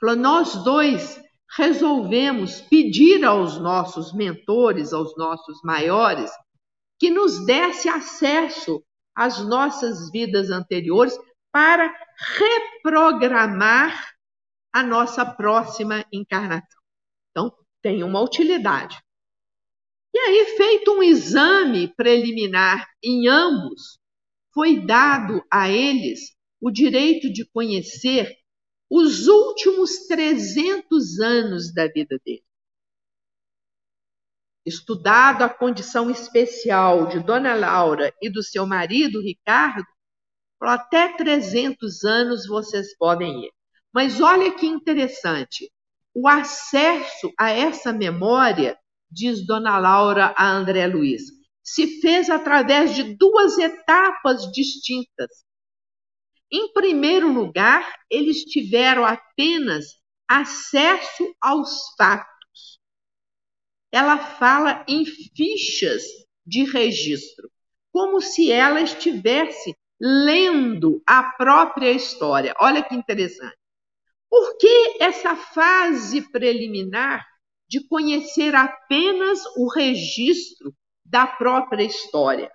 falou: 0.00 0.16
nós 0.16 0.64
dois 0.64 1.22
resolvemos 1.56 2.60
pedir 2.62 3.24
aos 3.24 3.60
nossos 3.60 4.12
mentores, 4.12 4.92
aos 4.92 5.16
nossos 5.16 5.60
maiores, 5.62 6.28
que 6.98 7.08
nos 7.08 7.46
desse 7.46 7.88
acesso 7.88 8.82
às 9.14 9.38
nossas 9.46 10.10
vidas 10.10 10.50
anteriores 10.50 11.16
para 11.52 11.94
reprogramar 12.82 14.12
a 14.72 14.82
nossa 14.82 15.24
próxima 15.24 16.04
encarnação. 16.12 16.80
Então, 17.30 17.56
tem 17.80 18.02
uma 18.02 18.20
utilidade. 18.20 19.05
E 20.16 20.18
aí, 20.18 20.56
feito 20.56 20.92
um 20.92 21.02
exame 21.02 21.94
preliminar 21.94 22.88
em 23.04 23.28
ambos, 23.28 23.98
foi 24.54 24.80
dado 24.80 25.44
a 25.52 25.68
eles 25.68 26.34
o 26.58 26.70
direito 26.70 27.30
de 27.30 27.44
conhecer 27.44 28.34
os 28.88 29.28
últimos 29.28 30.06
300 30.06 31.20
anos 31.20 31.74
da 31.74 31.86
vida 31.86 32.18
dele. 32.24 32.42
Estudado 34.64 35.42
a 35.42 35.50
condição 35.50 36.10
especial 36.10 37.08
de 37.08 37.20
Dona 37.20 37.52
Laura 37.52 38.10
e 38.22 38.30
do 38.30 38.42
seu 38.42 38.64
marido 38.66 39.20
Ricardo, 39.20 39.84
até 40.62 41.14
300 41.14 42.04
anos 42.04 42.46
vocês 42.46 42.96
podem 42.96 43.44
ir. 43.44 43.52
Mas 43.92 44.18
olha 44.22 44.50
que 44.50 44.64
interessante, 44.64 45.70
o 46.14 46.26
acesso 46.26 47.30
a 47.38 47.50
essa 47.50 47.92
memória 47.92 48.78
diz 49.10 49.46
Dona 49.46 49.78
Laura 49.78 50.34
a 50.36 50.48
André 50.50 50.86
Luiz, 50.86 51.24
se 51.62 52.00
fez 52.00 52.30
através 52.30 52.94
de 52.94 53.16
duas 53.16 53.58
etapas 53.58 54.50
distintas. 54.52 55.44
Em 56.50 56.72
primeiro 56.72 57.32
lugar, 57.32 57.92
eles 58.08 58.44
tiveram 58.44 59.04
apenas 59.04 59.86
acesso 60.28 61.34
aos 61.40 61.94
fatos. 61.96 62.80
Ela 63.90 64.18
fala 64.18 64.84
em 64.88 65.04
fichas 65.04 66.04
de 66.44 66.64
registro, 66.64 67.50
como 67.92 68.20
se 68.20 68.52
ela 68.52 68.80
estivesse 68.80 69.74
lendo 70.00 71.02
a 71.06 71.22
própria 71.32 71.90
história. 71.90 72.54
Olha 72.60 72.82
que 72.82 72.94
interessante. 72.94 73.56
Por 74.28 74.56
que 74.58 74.98
essa 75.00 75.34
fase 75.34 76.30
preliminar 76.30 77.26
de 77.68 77.86
conhecer 77.86 78.54
apenas 78.54 79.40
o 79.56 79.68
registro 79.68 80.74
da 81.04 81.26
própria 81.26 81.84
história. 81.84 82.50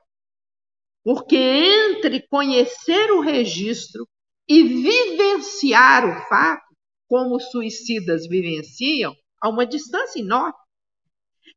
Porque 1.04 1.36
entre 1.36 2.26
conhecer 2.28 3.12
o 3.12 3.22
registro 3.22 4.08
e 4.48 4.64
vivenciar 4.64 6.06
o 6.06 6.28
fato, 6.28 6.76
como 7.08 7.36
os 7.36 7.50
suicidas 7.52 8.28
vivenciam, 8.28 9.16
há 9.42 9.50
uma 9.50 9.66
distância 9.66 10.20
enorme. 10.20 10.54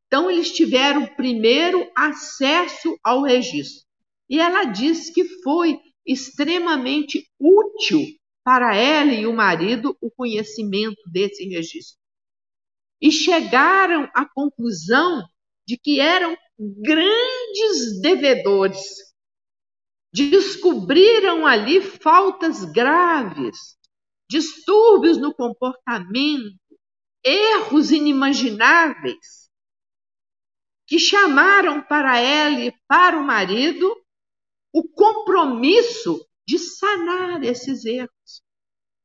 Então, 0.06 0.30
eles 0.30 0.52
tiveram 0.52 1.06
primeiro 1.14 1.90
acesso 1.96 2.96
ao 3.02 3.22
registro. 3.22 3.84
E 4.28 4.40
ela 4.40 4.64
diz 4.64 5.10
que 5.10 5.24
foi 5.42 5.78
extremamente 6.06 7.28
útil 7.38 8.00
para 8.42 8.76
ela 8.76 9.12
e 9.12 9.26
o 9.26 9.32
marido 9.32 9.96
o 10.00 10.10
conhecimento 10.10 11.00
desse 11.10 11.44
registro 11.48 12.03
e 13.04 13.12
chegaram 13.12 14.10
à 14.14 14.26
conclusão 14.26 15.22
de 15.68 15.76
que 15.76 16.00
eram 16.00 16.34
grandes 16.58 18.00
devedores. 18.00 18.80
Descobriram 20.10 21.46
ali 21.46 21.82
faltas 21.82 22.64
graves, 22.64 23.76
distúrbios 24.26 25.18
no 25.18 25.34
comportamento, 25.34 26.56
erros 27.22 27.90
inimagináveis, 27.90 29.50
que 30.86 30.98
chamaram 30.98 31.82
para 31.82 32.18
ela 32.18 32.60
e 32.60 32.72
para 32.88 33.18
o 33.18 33.22
marido 33.22 33.94
o 34.72 34.82
compromisso 34.88 36.26
de 36.48 36.58
sanar 36.58 37.44
esses 37.44 37.84
erros. 37.84 38.42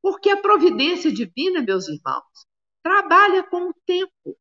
Porque 0.01 0.29
a 0.29 0.41
providência 0.41 1.11
divina, 1.11 1.61
meus 1.61 1.89
irmãos, 1.89 2.48
trabalha 2.89 3.43
com 3.43 3.69
o 3.69 3.73
tempo. 3.85 4.35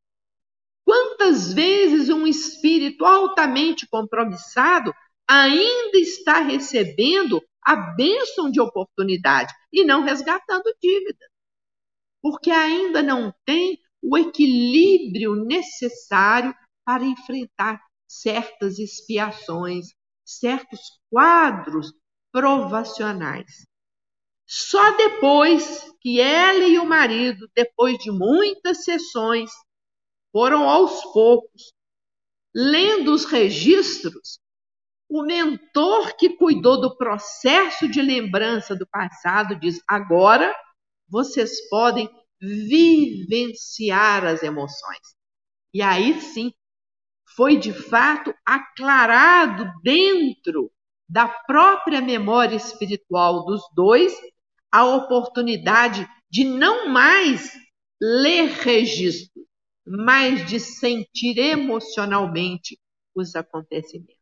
Quantas 0.83 1.53
vezes 1.53 2.09
um 2.09 2.25
espírito 2.25 3.05
altamente 3.05 3.87
compromissado 3.87 4.91
ainda 5.27 5.99
está 5.99 6.39
recebendo 6.39 7.39
a 7.63 7.75
bênção 7.75 8.49
de 8.49 8.59
oportunidade 8.59 9.53
e 9.71 9.85
não 9.85 10.01
resgatando 10.01 10.63
dívida? 10.81 11.27
Porque 12.23 12.49
ainda 12.49 13.03
não 13.03 13.31
tem 13.45 13.77
o 14.01 14.17
equilíbrio 14.17 15.35
necessário 15.35 16.51
para 16.83 17.05
enfrentar 17.05 17.79
certas 18.07 18.79
expiações, 18.79 19.89
certos 20.25 20.99
quadros 21.11 21.93
provacionais. 22.31 23.68
Só 24.51 24.97
depois 24.97 25.93
que 26.01 26.19
ela 26.19 26.65
e 26.67 26.79
o 26.79 26.85
marido, 26.85 27.47
depois 27.55 27.99
de 27.99 28.09
muitas 28.09 28.83
sessões, 28.83 29.51
foram 30.31 30.67
aos 30.67 31.03
poucos 31.13 31.71
lendo 32.51 33.13
os 33.13 33.25
registros, 33.25 34.39
o 35.07 35.21
mentor 35.21 36.15
que 36.17 36.35
cuidou 36.35 36.81
do 36.81 36.97
processo 36.97 37.87
de 37.87 38.01
lembrança 38.01 38.75
do 38.75 38.87
passado 38.87 39.55
diz: 39.55 39.79
agora 39.87 40.55
vocês 41.07 41.69
podem 41.69 42.09
vivenciar 42.41 44.25
as 44.25 44.41
emoções. 44.41 45.15
E 45.71 45.79
aí 45.83 46.19
sim, 46.21 46.51
foi 47.35 47.55
de 47.55 47.71
fato 47.71 48.33
aclarado 48.43 49.71
dentro 49.83 50.71
da 51.07 51.27
própria 51.27 52.01
memória 52.01 52.55
espiritual 52.55 53.45
dos 53.45 53.61
dois 53.75 54.11
a 54.71 54.85
oportunidade 54.85 56.07
de 56.29 56.43
não 56.43 56.89
mais 56.89 57.51
ler 58.01 58.49
registro, 58.49 59.45
mas 59.85 60.47
de 60.47 60.59
sentir 60.59 61.37
emocionalmente 61.37 62.79
os 63.15 63.35
acontecimentos. 63.35 64.15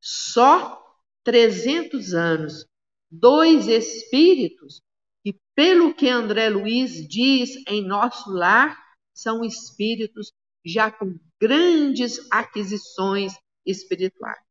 Só 0.00 0.82
300 1.24 2.12
anos, 2.12 2.66
dois 3.10 3.68
espíritos, 3.68 4.82
que, 5.24 5.38
pelo 5.54 5.94
que 5.94 6.08
André 6.08 6.50
Luiz 6.50 7.06
diz 7.08 7.50
em 7.68 7.86
nosso 7.86 8.30
lar, 8.30 8.78
são 9.14 9.44
espíritos 9.44 10.32
já 10.64 10.90
com 10.90 11.18
grandes 11.40 12.18
aquisições 12.30 13.32
espirituais. 13.64 14.44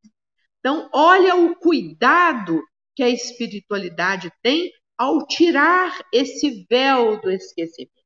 Então, 0.58 0.88
olha 0.92 1.34
o 1.36 1.56
cuidado 1.56 2.62
que 2.94 3.02
a 3.02 3.08
espiritualidade 3.08 4.30
tem 4.42 4.70
ao 4.96 5.26
tirar 5.26 5.98
esse 6.12 6.66
véu 6.68 7.20
do 7.20 7.30
esquecimento. 7.30 8.02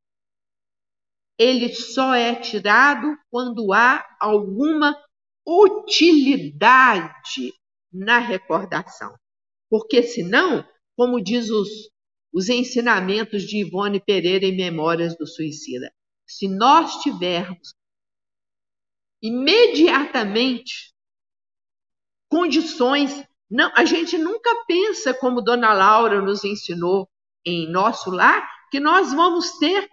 Ele 1.39 1.75
só 1.75 2.15
é 2.15 2.35
tirado 2.35 3.07
quando 3.31 3.73
há 3.73 4.05
alguma 4.21 4.97
utilidade 5.47 7.53
na 7.93 8.19
recordação. 8.19 9.15
Porque 9.69 10.03
senão, 10.03 10.67
como 10.97 11.23
diz 11.23 11.51
os, 11.51 11.69
os 12.33 12.49
ensinamentos 12.49 13.43
de 13.43 13.59
Ivone 13.59 14.01
Pereira 14.01 14.47
em 14.47 14.57
Memórias 14.57 15.17
do 15.17 15.27
Suicida, 15.27 15.93
se 16.25 16.49
nós 16.49 17.03
tivermos 17.03 17.75
imediatamente 19.23 20.95
condições. 22.29 23.25
Não, 23.51 23.71
a 23.77 23.85
gente 23.85 24.19
nunca 24.19 24.51
pensa 24.67 25.15
como 25.15 25.41
Dona 25.41 25.73
Laura 25.73 26.21
nos 26.21 26.45
ensinou 26.45 27.09
em 27.45 27.71
nosso 27.71 28.11
lar 28.11 28.49
que 28.71 28.81
nós 28.81 29.13
vamos 29.13 29.59
ter 29.59 29.89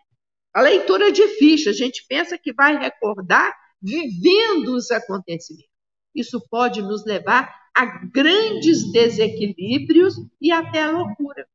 a 0.53 0.61
leitura 0.61 1.11
de 1.11 1.27
ficha. 1.37 1.69
A 1.69 1.73
gente 1.73 2.05
pensa 2.07 2.37
que 2.37 2.53
vai 2.53 2.77
recordar 2.77 3.55
vivendo 3.81 4.75
os 4.75 4.89
acontecimentos. 4.89 5.71
Isso 6.15 6.41
pode 6.49 6.81
nos 6.81 7.05
levar 7.05 7.53
a 7.75 7.85
grandes 7.85 8.91
desequilíbrios 8.91 10.15
e 10.39 10.51
até 10.51 10.83
a 10.83 10.91
loucura. 10.91 11.47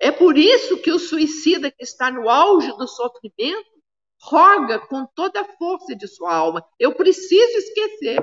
É 0.00 0.12
por 0.12 0.38
isso 0.38 0.78
que 0.78 0.92
o 0.92 0.98
suicida 0.98 1.70
que 1.70 1.82
está 1.82 2.10
no 2.10 2.28
auge 2.28 2.68
do 2.76 2.86
sofrimento 2.86 3.68
roga 4.20 4.78
com 4.86 5.06
toda 5.06 5.40
a 5.40 5.56
força 5.56 5.94
de 5.94 6.06
sua 6.06 6.34
alma: 6.34 6.64
eu 6.78 6.94
preciso 6.94 7.58
esquecer. 7.58 8.18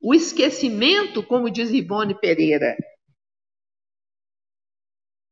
O 0.00 0.14
esquecimento, 0.14 1.22
como 1.22 1.50
diz 1.50 1.70
Ivone 1.70 2.18
Pereira, 2.18 2.74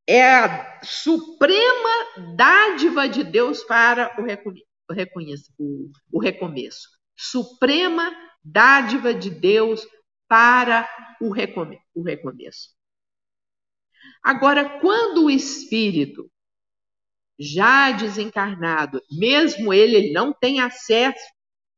é 0.06 0.22
a 0.22 0.80
suprema 0.82 2.34
dádiva 2.36 3.08
de 3.08 3.24
Deus 3.24 3.62
para 3.64 4.14
o, 4.18 4.24
recomeço, 4.92 5.52
o, 5.58 5.90
o 6.12 6.20
recomeço. 6.20 6.88
Suprema 7.16 8.14
dádiva 8.44 9.12
de 9.12 9.30
Deus 9.30 9.86
para 10.28 10.88
o 11.20 11.30
recomeço. 11.30 12.70
Agora, 14.22 14.80
quando 14.80 15.24
o 15.24 15.30
espírito 15.30 16.30
já 17.38 17.92
desencarnado, 17.92 19.02
mesmo 19.10 19.72
ele, 19.72 19.96
ele 19.96 20.12
não 20.12 20.32
tem 20.32 20.60
acesso 20.60 21.24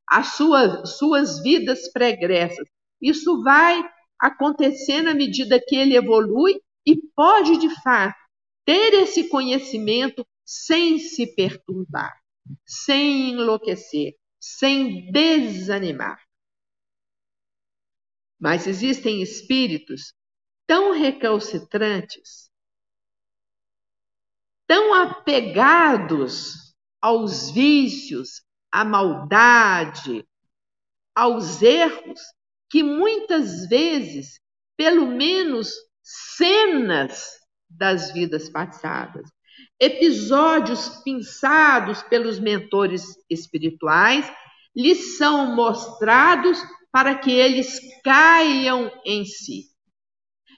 às 0.09 0.35
suas, 0.35 0.99
suas 0.99 1.43
vidas 1.43 1.91
pregressas. 1.93 2.67
Isso 3.01 3.43
vai 3.43 3.83
acontecer 4.19 5.03
na 5.03 5.15
medida 5.15 5.61
que 5.61 5.77
ele 5.77 5.97
evolui 5.97 6.61
e 6.87 6.97
pode, 7.15 7.57
de 7.59 7.71
fato, 7.83 8.19
ter 8.65 8.95
esse 8.95 9.29
conhecimento 9.29 10.27
sem 10.45 10.99
se 10.99 11.35
perturbar, 11.35 12.15
sem 12.67 13.31
enlouquecer, 13.31 14.15
sem 14.39 15.11
desanimar. 15.11 16.21
Mas 18.39 18.67
existem 18.67 19.23
espíritos 19.23 20.15
tão 20.67 20.93
recalcitrantes 20.93 22.51
tão 24.71 24.95
apegados 24.95 26.77
aos 27.03 27.51
vícios, 27.51 28.45
à 28.71 28.85
maldade, 28.85 30.25
aos 31.13 31.61
erros, 31.61 32.21
que 32.71 32.83
muitas 32.83 33.67
vezes, 33.69 34.41
pelo 34.77 35.07
menos 35.07 35.73
cenas 36.03 37.41
das 37.69 38.13
vidas 38.13 38.49
passadas, 38.49 39.29
episódios 39.79 40.89
pensados 41.05 42.03
pelos 42.05 42.39
mentores 42.39 43.17
espirituais, 43.29 44.31
lhes 44.75 45.19
são 45.19 45.55
mostrados 45.55 46.63
para 46.93 47.15
que 47.17 47.31
eles 47.33 47.81
caiam 48.05 48.91
em 49.05 49.25
si. 49.25 49.67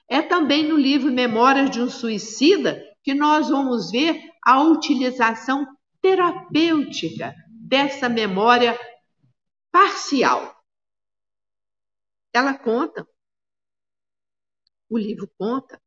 É 0.09 0.21
também 0.21 0.69
no 0.69 0.77
livro 0.77 1.11
Memórias 1.11 1.71
de 1.71 1.81
um 1.81 1.89
Suicida 1.89 2.83
que 3.03 3.15
nós 3.15 3.49
vamos 3.49 3.91
ver 3.91 4.21
a 4.45 4.63
utilização 4.63 5.67
terapêutica 6.01 7.35
dessa 7.49 8.09
memória 8.09 8.79
parcial. 9.71 10.62
Ela 12.35 12.59
conta, 12.59 13.07
o 14.89 14.99
livro 14.99 15.31
conta, 15.39 15.81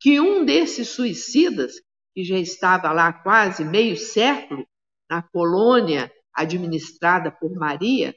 que 0.00 0.20
um 0.20 0.44
desses 0.44 0.88
suicidas, 0.90 1.74
que 2.14 2.24
já 2.24 2.38
estava 2.38 2.92
lá 2.92 3.12
quase 3.12 3.64
meio 3.64 3.96
século, 3.96 4.66
na 5.08 5.22
colônia 5.22 6.12
administrada 6.32 7.30
por 7.30 7.52
Maria, 7.54 8.14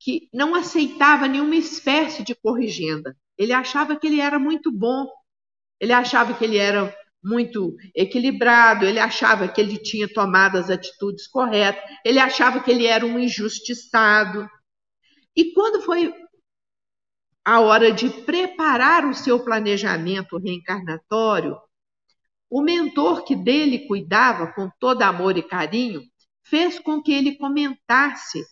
que 0.00 0.28
não 0.32 0.54
aceitava 0.54 1.26
nenhuma 1.26 1.56
espécie 1.56 2.22
de 2.22 2.34
corrigenda. 2.34 3.16
Ele 3.36 3.52
achava 3.52 3.98
que 3.98 4.06
ele 4.06 4.20
era 4.20 4.38
muito 4.38 4.70
bom, 4.70 5.10
ele 5.80 5.92
achava 5.92 6.34
que 6.34 6.44
ele 6.44 6.58
era 6.58 6.94
muito 7.22 7.74
equilibrado, 7.94 8.84
ele 8.84 9.00
achava 9.00 9.48
que 9.48 9.60
ele 9.60 9.78
tinha 9.78 10.06
tomado 10.06 10.56
as 10.58 10.70
atitudes 10.70 11.26
corretas, 11.26 11.82
ele 12.04 12.20
achava 12.20 12.62
que 12.62 12.70
ele 12.70 12.86
era 12.86 13.04
um 13.04 13.18
injustiçado. 13.18 14.48
E 15.36 15.52
quando 15.52 15.82
foi 15.82 16.12
a 17.44 17.60
hora 17.60 17.92
de 17.92 18.08
preparar 18.24 19.04
o 19.04 19.14
seu 19.14 19.44
planejamento 19.44 20.38
reencarnatório, 20.38 21.56
o 22.50 22.62
mentor 22.62 23.24
que 23.24 23.36
dele 23.36 23.86
cuidava 23.86 24.52
com 24.52 24.70
todo 24.80 25.02
amor 25.02 25.36
e 25.36 25.42
carinho 25.42 26.00
fez 26.44 26.78
com 26.78 27.02
que 27.02 27.12
ele 27.12 27.36
comentasse 27.36 28.42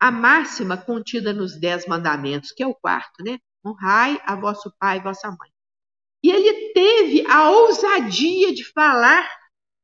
a 0.00 0.10
máxima 0.10 0.78
contida 0.78 1.32
nos 1.32 1.58
Dez 1.60 1.86
Mandamentos, 1.86 2.52
que 2.52 2.62
é 2.62 2.66
o 2.66 2.74
quarto, 2.74 3.22
né? 3.22 3.38
honrai 3.64 4.20
a 4.24 4.34
vosso 4.34 4.74
pai 4.78 4.96
e 4.98 5.02
vossa 5.02 5.28
mãe. 5.28 5.50
E 6.22 6.30
ele 6.30 6.72
teve 6.72 7.26
a 7.30 7.50
ousadia 7.50 8.54
de 8.54 8.64
falar 8.72 9.30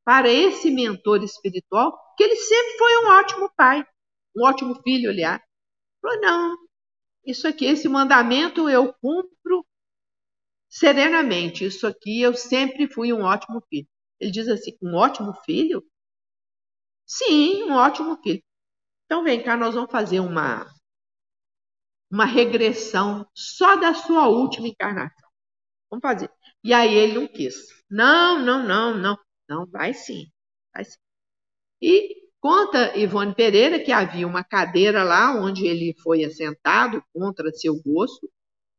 para 0.05 0.31
esse 0.31 0.71
mentor 0.71 1.23
espiritual 1.23 1.93
que 2.17 2.25
ele 2.25 2.37
sempre 2.37 2.79
foi 2.79 3.05
um 3.05 3.09
ótimo 3.09 3.51
pai, 3.57 3.85
um 4.37 4.45
ótimo 4.45 4.75
filho, 4.83 5.11
aliás. 5.11 5.41
Falou: 6.03 6.21
não, 6.23 6.57
isso 7.27 7.49
aqui, 7.49 7.67
esse 7.67 7.89
mandamento 7.89 8.69
eu 8.71 8.95
cumpro 8.95 9.67
serenamente. 10.69 11.65
Isso 11.65 11.87
aqui 11.89 12.21
eu 12.23 12.33
sempre 12.35 12.87
fui 12.89 13.13
um 13.13 13.23
ótimo 13.23 13.61
filho. 13.69 13.89
Ele 14.21 14.31
diz 14.31 14.49
assim: 14.49 14.77
um 14.83 14.95
ótimo 14.95 15.33
filho? 15.45 15.83
Sim, 17.05 17.65
um 17.65 17.73
ótimo 17.73 18.17
filho. 18.23 18.43
Então 19.07 19.25
vem 19.25 19.43
cá, 19.45 19.57
nós 19.57 19.75
vamos 19.75 19.91
fazer 19.93 20.21
uma 20.21 20.67
uma 22.11 22.25
regressão 22.25 23.27
só 23.35 23.77
da 23.77 23.95
sua 23.95 24.29
última 24.29 24.69
encarnação. 24.69 25.29
Vamos 25.91 26.03
fazer. 26.03 26.31
E 26.65 26.73
aí 26.75 26.95
ele 26.95 27.15
não 27.15 27.29
quis. 27.29 27.55
Não, 27.91 28.41
não, 28.41 28.65
não, 28.67 28.97
não. 28.99 29.19
Não, 29.49 29.67
vai 29.67 29.95
sim. 29.95 30.27
Vai 30.75 30.85
sim. 30.85 30.99
E 31.83 32.26
conta 32.47 32.97
Ivone 32.97 33.35
Pereira 33.35 33.81
que 33.81 33.91
havia 33.91 34.25
uma 34.25 34.45
cadeira 34.45 35.03
lá 35.03 35.35
onde 35.35 35.67
ele 35.67 35.97
foi 36.01 36.23
assentado 36.23 37.03
contra 37.13 37.51
seu 37.51 37.75
gosto 37.83 38.31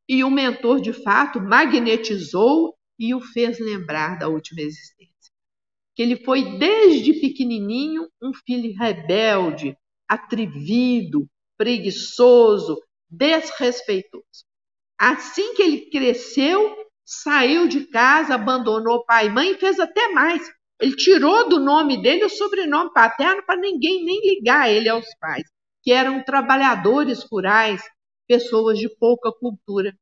e 0.08 0.24
o 0.24 0.32
mentor 0.32 0.80
de 0.80 0.94
fato 0.94 1.42
magnetizou 1.42 2.78
e 2.98 3.14
o 3.14 3.20
fez 3.20 3.60
lembrar 3.60 4.18
da 4.18 4.30
última 4.30 4.62
existência. 4.62 5.34
Que 5.94 6.02
ele 6.02 6.16
foi 6.16 6.58
desde 6.58 7.16
pequenininho 7.16 8.08
um 8.24 8.32
filho 8.34 8.74
rebelde, 8.74 9.76
atrevido, 10.08 11.28
preguiçoso, 11.58 12.82
desrespeitoso. 13.10 14.46
Assim 14.98 15.56
que 15.56 15.62
ele 15.62 15.90
cresceu, 15.90 16.74
saiu 17.04 17.68
de 17.68 17.86
casa, 17.88 18.36
abandonou 18.36 19.04
pai 19.04 19.28
e 19.28 19.30
mãe 19.30 19.52
e 19.52 19.58
fez 19.58 19.78
até 19.78 20.08
mais. 20.14 20.50
Ele 20.80 20.96
tirou 20.96 21.50
do 21.50 21.60
nome 21.60 22.02
dele 22.02 22.26
o 22.26 22.30
sobrenome 22.30 22.92
paterno 22.94 23.44
para 23.46 23.60
ninguém 23.60 24.04
nem 24.06 24.22
ligar 24.22 24.70
ele 24.70 24.90
aos 24.90 25.08
pais, 25.20 25.44
que 25.82 25.92
eram 25.92 26.24
trabalhadores 26.24 27.24
rurais, 27.24 27.82
pessoas 28.28 28.78
de 28.78 28.90
pouca 28.98 29.32
cultura. 29.32 29.98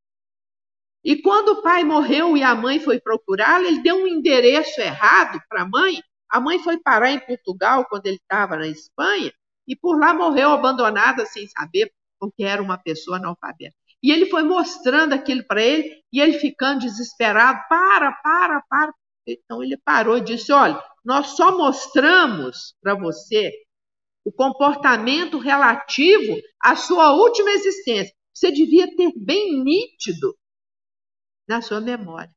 E 1.04 1.22
quando 1.22 1.50
o 1.50 1.62
pai 1.62 1.84
morreu 1.84 2.36
e 2.36 2.44
a 2.44 2.56
mãe 2.56 2.80
foi 2.80 3.00
procurá-lo, 3.00 3.68
ele 3.68 3.84
deu 3.84 3.96
um 3.96 4.08
endereço 4.08 4.82
errado 4.82 5.40
para 5.48 5.62
a 5.62 5.70
mãe. 5.70 6.02
A 6.28 6.40
mãe 6.42 6.60
foi 6.60 6.80
parar 6.80 7.12
em 7.12 7.20
Portugal 7.20 7.86
quando 7.86 8.08
ele 8.08 8.16
estava 8.18 8.58
na 8.58 8.68
Espanha 8.68 9.32
e 9.68 9.76
por 9.76 10.00
lá 10.00 10.14
morreu 10.14 10.52
abandonada 10.52 11.26
sem 11.26 11.48
saber, 11.48 11.92
porque 12.20 12.44
era 12.44 12.62
uma 12.62 12.78
pessoa 12.78 13.18
analfabeta. 13.18 13.76
E 14.02 14.12
ele 14.12 14.26
foi 14.28 14.44
mostrando 14.44 15.14
aquilo 15.14 15.46
para 15.46 15.62
ele 15.62 16.04
e 16.12 16.20
ele 16.20 16.34
ficando 16.40 16.82
desesperado: 16.82 17.60
para, 17.70 18.12
para, 18.12 18.62
para. 18.70 18.94
Então 19.26 19.64
ele 19.64 19.78
parou 19.78 20.18
e 20.18 20.22
disse: 20.22 20.52
Olha, 20.52 20.82
nós 21.04 21.36
só 21.36 21.58
mostramos 21.58 22.76
para 22.82 22.96
você 22.96 23.52
o 24.24 24.32
comportamento 24.32 25.38
relativo 25.38 26.36
à 26.62 26.76
sua 26.76 27.14
última 27.14 27.52
existência. 27.52 28.14
Você 28.34 28.52
devia 28.52 28.94
ter 28.96 29.12
bem 29.16 29.64
nítido 29.64 30.36
na 31.48 31.62
sua 31.62 31.80
memória. 31.80 32.32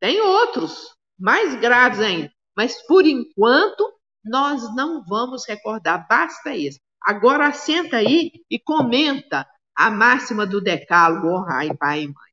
Tem 0.00 0.20
outros, 0.20 0.94
mais 1.18 1.54
graves 1.60 1.98
ainda, 1.98 2.32
mas 2.56 2.80
por 2.86 3.04
enquanto 3.04 3.92
nós 4.24 4.74
não 4.74 5.04
vamos 5.04 5.44
recordar, 5.46 6.06
basta 6.08 6.54
isso. 6.54 6.78
Agora 7.02 7.52
senta 7.52 7.96
aí 7.96 8.32
e 8.50 8.58
comenta 8.58 9.48
a 9.74 9.90
máxima 9.90 10.46
do 10.46 10.60
decálogo, 10.60 11.28
honrai 11.28 11.74
pai 11.76 12.02
e 12.02 12.06
mãe. 12.06 12.27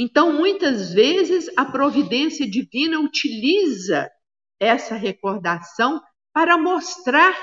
Então, 0.00 0.32
muitas 0.32 0.92
vezes, 0.92 1.50
a 1.56 1.64
providência 1.64 2.48
divina 2.48 3.00
utiliza 3.00 4.08
essa 4.60 4.94
recordação 4.94 6.00
para 6.32 6.56
mostrar 6.56 7.34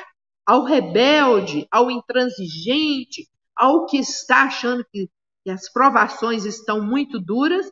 ao 0.46 0.64
rebelde, 0.64 1.68
ao 1.70 1.92
intransigente, 1.92 3.28
ao 3.54 3.86
que 3.86 3.98
está 3.98 4.44
achando 4.44 4.86
que, 4.90 5.10
que 5.44 5.52
as 5.52 5.70
provações 5.70 6.46
estão 6.46 6.82
muito 6.82 7.20
duras, 7.20 7.70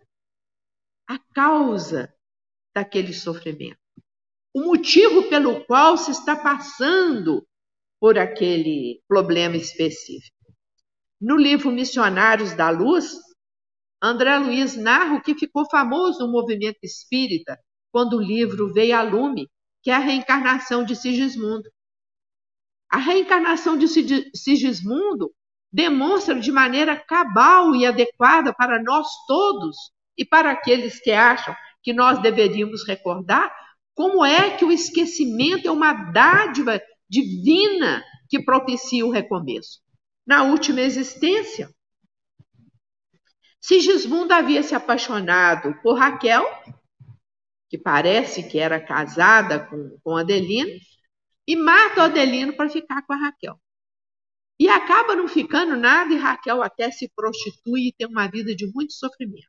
a 1.07 1.17
causa 1.33 2.13
daquele 2.75 3.13
sofrimento. 3.13 3.79
O 4.53 4.65
motivo 4.65 5.29
pelo 5.29 5.63
qual 5.63 5.95
se 5.95 6.11
está 6.11 6.35
passando 6.35 7.47
por 8.01 8.17
aquele 8.17 9.01
problema 9.07 9.55
específico. 9.55 10.35
No 11.21 11.37
livro 11.37 11.71
Missionários 11.71 12.51
da 12.53 12.69
Luz, 12.69 13.13
André 14.05 14.37
Luiz 14.37 14.75
narra 14.75 15.15
o 15.15 15.21
que 15.21 15.33
ficou 15.33 15.65
famoso 15.71 16.19
no 16.19 16.29
movimento 16.29 16.79
espírita 16.83 17.57
quando 17.89 18.17
o 18.17 18.21
livro 18.21 18.73
veio 18.73 18.97
a 18.97 19.01
lume, 19.01 19.47
que 19.81 19.89
é 19.89 19.93
a 19.93 19.99
reencarnação 19.99 20.83
de 20.83 20.93
Sigismundo. 20.93 21.69
A 22.91 22.97
reencarnação 22.97 23.77
de 23.77 23.87
Sigismundo 24.35 25.31
demonstra 25.71 26.37
de 26.37 26.51
maneira 26.51 26.99
cabal 26.99 27.73
e 27.73 27.85
adequada 27.85 28.53
para 28.53 28.83
nós 28.83 29.07
todos 29.25 29.77
e 30.17 30.25
para 30.25 30.51
aqueles 30.51 30.99
que 30.99 31.11
acham 31.11 31.55
que 31.81 31.93
nós 31.93 32.21
deveríamos 32.21 32.85
recordar 32.85 33.55
como 33.95 34.25
é 34.25 34.57
que 34.57 34.65
o 34.65 34.71
esquecimento 34.71 35.69
é 35.69 35.71
uma 35.71 35.93
dádiva 36.11 36.81
divina 37.09 38.03
que 38.27 38.43
propicia 38.43 39.05
o 39.05 39.11
recomeço. 39.11 39.79
Na 40.27 40.43
última 40.43 40.81
existência, 40.81 41.69
Sigismundo 43.63 44.33
havia 44.33 44.61
se 44.61 44.75
apaixonado 44.75 45.73
por 45.81 45.97
Raquel, 45.97 46.43
que 47.69 47.77
parece 47.77 48.43
que 48.43 48.59
era 48.59 48.77
casada 48.85 49.65
com, 49.65 49.97
com 50.03 50.17
Adelino, 50.17 50.77
e 51.47 51.55
mata 51.55 52.03
Adelino 52.03 52.57
para 52.57 52.69
ficar 52.69 53.01
com 53.03 53.13
a 53.13 53.15
Raquel. 53.15 53.57
E 54.59 54.67
acaba 54.67 55.15
não 55.15 55.29
ficando 55.29 55.77
nada, 55.77 56.13
e 56.13 56.17
Raquel 56.17 56.61
até 56.61 56.91
se 56.91 57.09
prostitui 57.15 57.87
e 57.87 57.93
tem 57.93 58.05
uma 58.05 58.27
vida 58.27 58.53
de 58.53 58.69
muito 58.73 58.91
sofrimento. 58.91 59.47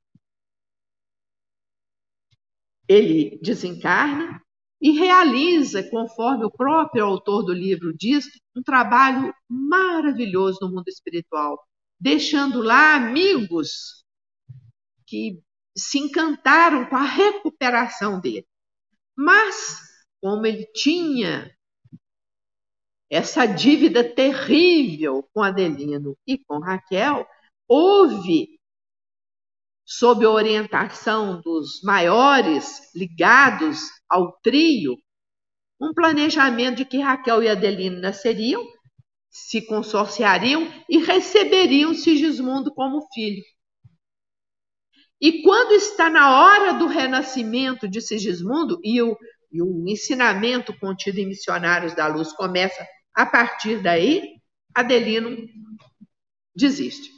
Ele 2.86 3.40
desencarna 3.42 4.40
e 4.80 4.92
realiza, 4.92 5.82
conforme 5.90 6.44
o 6.44 6.52
próprio 6.52 7.04
autor 7.04 7.42
do 7.42 7.52
livro 7.52 7.92
diz, 7.92 8.26
um 8.54 8.62
trabalho 8.62 9.34
maravilhoso 9.48 10.60
no 10.62 10.68
mundo 10.68 10.86
espiritual, 10.86 11.58
deixando 11.98 12.62
lá 12.62 12.94
amigos 12.94 14.03
que 15.14 15.40
se 15.76 15.98
encantaram 15.98 16.86
com 16.86 16.96
a 16.96 17.04
recuperação 17.04 18.20
dele. 18.20 18.46
Mas, 19.16 19.80
como 20.20 20.44
ele 20.44 20.66
tinha 20.72 21.56
essa 23.08 23.46
dívida 23.46 24.02
terrível 24.02 25.22
com 25.32 25.40
Adelino 25.40 26.18
e 26.26 26.36
com 26.36 26.58
Raquel, 26.58 27.24
houve, 27.68 28.58
sob 29.84 30.24
a 30.24 30.30
orientação 30.30 31.40
dos 31.40 31.80
maiores 31.82 32.92
ligados 32.92 33.78
ao 34.08 34.32
trio, 34.40 34.96
um 35.80 35.94
planejamento 35.94 36.78
de 36.78 36.84
que 36.84 36.98
Raquel 36.98 37.42
e 37.42 37.48
Adelino 37.48 38.00
nasceriam, 38.00 38.64
se 39.30 39.64
consorciariam 39.64 40.68
e 40.88 40.98
receberiam 40.98 41.94
Sigismundo 41.94 42.74
como 42.74 43.06
filho. 43.12 43.44
E 45.20 45.42
quando 45.42 45.72
está 45.72 46.10
na 46.10 46.42
hora 46.42 46.74
do 46.74 46.86
renascimento 46.86 47.88
de 47.88 48.00
Sigismundo, 48.00 48.78
e 48.82 49.00
o, 49.00 49.16
e 49.50 49.62
o 49.62 49.88
ensinamento 49.88 50.76
contido 50.78 51.18
em 51.18 51.26
Missionários 51.26 51.94
da 51.94 52.06
Luz 52.06 52.32
começa 52.32 52.86
a 53.14 53.24
partir 53.24 53.82
daí, 53.82 54.22
Adelino 54.74 55.36
desiste. 56.54 57.10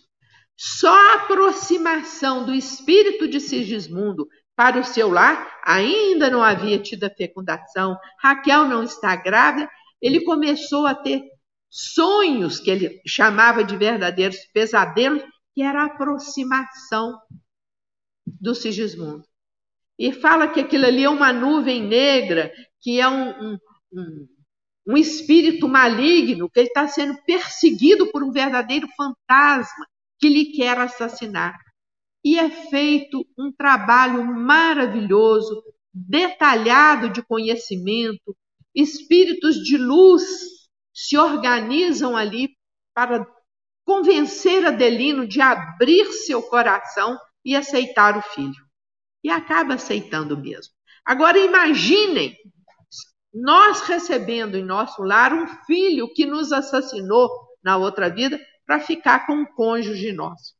Só 0.57 0.93
a 0.93 1.15
aproximação 1.15 2.45
do 2.45 2.55
espírito 2.55 3.29
de 3.29 3.41
Sigismundo 3.41 4.27
para 4.55 4.81
o 4.81 4.85
seu 4.85 5.11
lar 5.11 5.61
ainda 5.63 6.31
não 6.31 6.43
havia 6.43 6.79
tido 6.79 7.05
a 7.05 7.11
fecundação, 7.11 7.97
Raquel 8.19 8.67
não 8.67 8.83
está 8.83 9.15
grávida, 9.15 9.69
ele 10.01 10.25
começou 10.25 10.87
a 10.87 10.95
ter 10.95 11.23
sonhos 11.69 12.59
que 12.59 12.71
ele 12.71 13.01
chamava 13.07 13.63
de 13.63 13.77
verdadeiros 13.77 14.39
pesadelos, 14.53 15.23
que 15.55 15.63
era 15.63 15.83
a 15.83 15.87
aproximação 15.87 17.19
do 18.41 18.55
Sigismundo. 18.55 19.25
E 19.99 20.13
fala 20.13 20.49
que 20.49 20.61
aquilo 20.61 20.87
ali 20.87 21.05
é 21.05 21.09
uma 21.09 21.33
nuvem 21.33 21.83
negra, 21.83 22.53
que 22.81 23.01
é 23.01 23.09
um, 23.09 23.31
um, 23.31 23.59
um, 23.93 24.29
um 24.89 24.97
espírito 24.97 25.69
maligno, 25.69 26.51
que 26.51 26.61
ele 26.61 26.69
está 26.69 26.87
sendo 26.87 27.17
perseguido 27.25 28.11
por 28.11 28.23
um 28.23 28.31
verdadeiro 28.31 28.87
fantasma 28.97 29.87
que 30.19 30.29
lhe 30.29 30.53
quer 30.53 30.79
assassinar. 30.79 31.57
E 32.25 32.39
é 32.39 32.51
feito 32.51 33.27
um 33.39 33.53
trabalho 33.53 34.25
maravilhoso, 34.25 35.63
detalhado 35.93 37.09
de 37.11 37.23
conhecimento, 37.23 38.37
espíritos 38.75 39.57
de 39.57 39.79
luz 39.79 40.25
se 40.93 41.17
organizam 41.17 42.17
ali 42.17 42.51
para 42.95 43.27
convencer 43.85 44.67
Adelino 44.67 45.27
de 45.27 45.41
abrir 45.41 46.13
seu 46.13 46.43
coração 46.43 47.17
e 47.47 47.55
aceitar 47.55 48.19
o 48.19 48.23
filho. 48.23 48.67
E 49.23 49.31
acaba 49.31 49.75
aceitando 49.75 50.37
mesmo. 50.37 50.75
Agora 51.05 51.39
imaginem 51.39 52.37
nós 53.33 53.83
recebendo 53.83 54.57
em 54.57 54.65
nosso 54.65 55.03
lar 55.03 55.33
um 55.33 55.47
filho 55.65 56.13
que 56.13 56.27
nos 56.27 56.53
assassinou 56.53 57.31
na 57.63 57.77
outra 57.77 58.11
vida 58.11 58.41
para 58.67 58.81
ficar 58.81 59.27
com 59.27 59.35
um 59.35 59.45
cônjuge 59.47 60.13
nosso. 60.13 60.57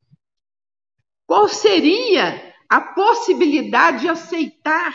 Qual 1.27 1.49
seria 1.49 2.55
a 2.69 2.81
possibilidade 2.81 4.03
de 4.03 4.09
aceitar 4.09 4.95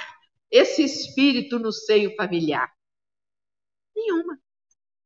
esse 0.50 0.84
espírito 0.84 1.60
no 1.60 1.74
seio 1.74 2.16
familiar? 2.16 2.72
Nenhuma. 3.96 4.40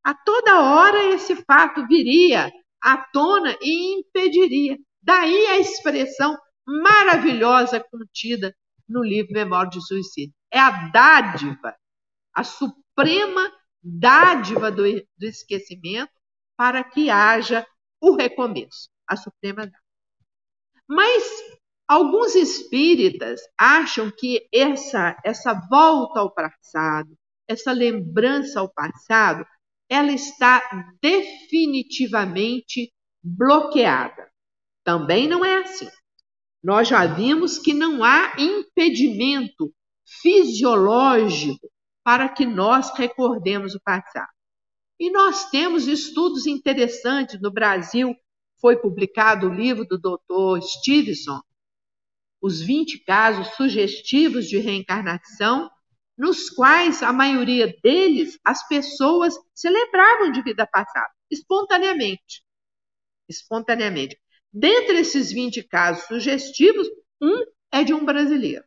A 0.04 0.14
toda 0.14 0.62
hora 0.62 1.06
esse 1.06 1.36
fato 1.46 1.88
viria 1.88 2.52
à 2.80 2.98
tona 2.98 3.58
e 3.62 4.00
impediria. 4.00 4.78
Daí 5.02 5.48
a 5.48 5.60
expressão 5.60 6.38
maravilhosa 6.66 7.80
contida 7.80 8.56
no 8.88 9.04
livro 9.04 9.34
Memória 9.34 9.70
de 9.70 9.86
Suicídio. 9.86 10.34
É 10.52 10.60
a 10.60 10.90
dádiva, 10.90 11.76
a 12.34 12.44
suprema 12.44 13.52
dádiva 13.82 14.72
do, 14.72 14.84
do 14.84 15.26
esquecimento 15.26 16.12
para 16.58 16.84
que 16.84 17.10
haja 17.10 17.66
o 18.02 18.16
recomeço, 18.16 18.90
a 19.08 19.16
suprema 19.16 19.62
dádiva. 19.62 19.80
Mas 20.88 21.24
alguns 21.88 22.36
espíritas 22.36 23.42
acham 23.58 24.12
que 24.12 24.48
essa, 24.54 25.18
essa 25.24 25.54
volta 25.70 26.20
ao 26.20 26.34
passado, 26.34 27.18
essa 27.48 27.72
lembrança 27.72 28.60
ao 28.60 28.72
passado, 28.72 29.46
ela 29.90 30.12
está 30.12 30.62
definitivamente 31.02 32.92
bloqueada. 33.24 34.32
Também 34.84 35.28
não 35.28 35.44
é 35.44 35.60
assim. 35.64 35.90
Nós 36.66 36.88
já 36.88 37.06
vimos 37.06 37.60
que 37.60 37.76
não 37.76 38.04
há 38.04 38.34
impedimento 38.40 39.72
fisiológico 40.04 41.70
para 42.04 42.28
que 42.28 42.44
nós 42.44 42.92
recordemos 42.98 43.76
o 43.76 43.82
passado. 43.82 44.32
E 45.00 45.12
nós 45.12 45.48
temos 45.52 45.88
estudos 45.88 46.48
interessantes 46.48 47.40
no 47.40 47.52
Brasil 47.52 48.16
foi 48.60 48.78
publicado 48.78 49.46
o 49.46 49.54
livro 49.54 49.86
do 49.86 50.00
Dr. 50.00 50.60
Stevenson, 50.66 51.40
Os 52.42 52.62
20 52.62 53.04
Casos 53.04 53.48
Sugestivos 53.56 54.48
de 54.48 54.58
Reencarnação, 54.58 55.70
nos 56.18 56.50
quais 56.50 57.04
a 57.04 57.14
maioria 57.14 57.72
deles 57.84 58.40
as 58.44 58.68
pessoas 58.68 59.36
se 59.54 59.70
lembravam 59.70 60.32
de 60.32 60.42
vida 60.42 60.66
passada, 60.66 61.14
espontaneamente. 61.30 62.44
Espontaneamente. 63.30 64.20
Dentre 64.58 65.00
esses 65.00 65.34
20 65.34 65.64
casos 65.64 66.06
sugestivos, 66.06 66.88
um 67.22 67.44
é 67.70 67.84
de 67.84 67.94
um 67.94 68.06
brasileiro. 68.06 68.64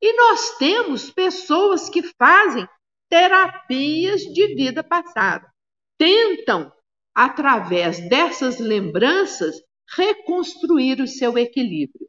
E 0.00 0.16
nós 0.16 0.56
temos 0.58 1.10
pessoas 1.10 1.88
que 1.88 2.04
fazem 2.16 2.64
terapias 3.08 4.20
de 4.20 4.54
vida 4.54 4.84
passada. 4.84 5.52
Tentam, 5.98 6.72
através 7.12 7.98
dessas 8.08 8.60
lembranças, 8.60 9.56
reconstruir 9.96 11.00
o 11.00 11.08
seu 11.08 11.36
equilíbrio. 11.36 12.08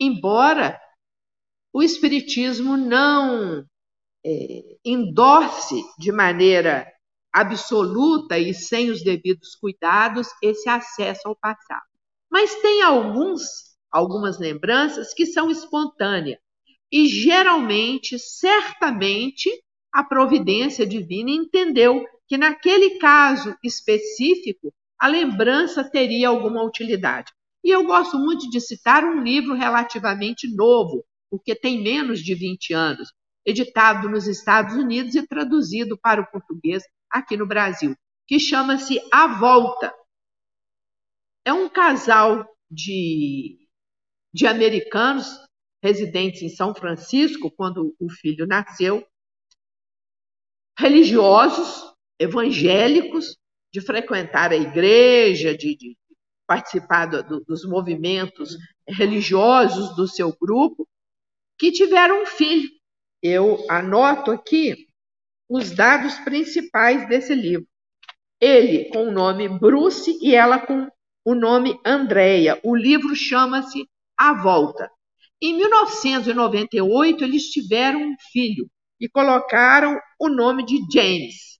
Embora 0.00 0.80
o 1.74 1.82
Espiritismo 1.82 2.74
não 2.74 3.66
é, 4.24 4.78
de 5.98 6.10
maneira 6.10 6.90
absoluta 7.32 8.38
e 8.38 8.54
sem 8.54 8.90
os 8.90 9.02
devidos 9.02 9.54
cuidados 9.54 10.28
esse 10.42 10.68
acesso 10.68 11.28
ao 11.28 11.36
passado. 11.36 11.84
Mas 12.30 12.54
tem 12.56 12.82
alguns, 12.82 13.42
algumas 13.90 14.38
lembranças 14.38 15.12
que 15.14 15.26
são 15.26 15.50
espontâneas 15.50 16.38
e 16.90 17.06
geralmente, 17.08 18.18
certamente, 18.18 19.50
a 19.92 20.04
providência 20.04 20.86
divina 20.86 21.30
entendeu 21.30 22.04
que 22.28 22.36
naquele 22.38 22.98
caso 22.98 23.56
específico 23.62 24.72
a 24.98 25.06
lembrança 25.06 25.84
teria 25.84 26.28
alguma 26.28 26.62
utilidade. 26.62 27.32
E 27.62 27.70
eu 27.70 27.84
gosto 27.84 28.18
muito 28.18 28.48
de 28.48 28.60
citar 28.60 29.04
um 29.04 29.22
livro 29.22 29.54
relativamente 29.54 30.48
novo, 30.54 31.04
porque 31.30 31.54
tem 31.54 31.82
menos 31.82 32.20
de 32.20 32.34
20 32.34 32.72
anos, 32.72 33.12
editado 33.44 34.08
nos 34.08 34.26
Estados 34.26 34.74
Unidos 34.76 35.14
e 35.14 35.26
traduzido 35.26 35.98
para 35.98 36.20
o 36.20 36.30
português 36.30 36.82
aqui 37.10 37.36
no 37.36 37.46
Brasil, 37.46 37.94
que 38.26 38.38
chama-se 38.38 39.00
A 39.12 39.26
Volta. 39.26 39.94
É 41.44 41.52
um 41.52 41.68
casal 41.68 42.46
de, 42.70 43.68
de 44.32 44.46
americanos 44.46 45.26
residentes 45.82 46.42
em 46.42 46.48
São 46.48 46.74
Francisco, 46.74 47.50
quando 47.50 47.94
o 48.00 48.10
filho 48.10 48.46
nasceu, 48.46 49.06
religiosos, 50.78 51.94
evangélicos, 52.18 53.36
de 53.72 53.80
frequentar 53.80 54.52
a 54.52 54.56
igreja, 54.56 55.56
de, 55.56 55.76
de 55.76 55.96
participar 56.46 57.06
do, 57.06 57.40
dos 57.44 57.64
movimentos 57.64 58.56
religiosos 58.88 59.94
do 59.96 60.08
seu 60.08 60.34
grupo, 60.36 60.88
que 61.58 61.72
tiveram 61.72 62.22
um 62.22 62.26
filho. 62.26 62.68
Eu 63.22 63.64
anoto 63.70 64.30
aqui 64.30 64.85
os 65.48 65.70
dados 65.70 66.18
principais 66.20 67.08
desse 67.08 67.34
livro. 67.34 67.66
Ele 68.40 68.88
com 68.90 69.08
o 69.08 69.12
nome 69.12 69.48
Bruce 69.48 70.18
e 70.20 70.34
ela 70.34 70.58
com 70.58 70.88
o 71.24 71.34
nome 71.34 71.78
Andrea. 71.84 72.60
O 72.62 72.76
livro 72.76 73.14
chama-se 73.14 73.88
A 74.16 74.34
Volta. 74.34 74.90
Em 75.40 75.56
1998, 75.56 77.24
eles 77.24 77.50
tiveram 77.50 78.00
um 78.00 78.16
filho 78.32 78.70
e 79.00 79.08
colocaram 79.08 79.98
o 80.18 80.28
nome 80.28 80.64
de 80.64 80.78
James. 80.92 81.58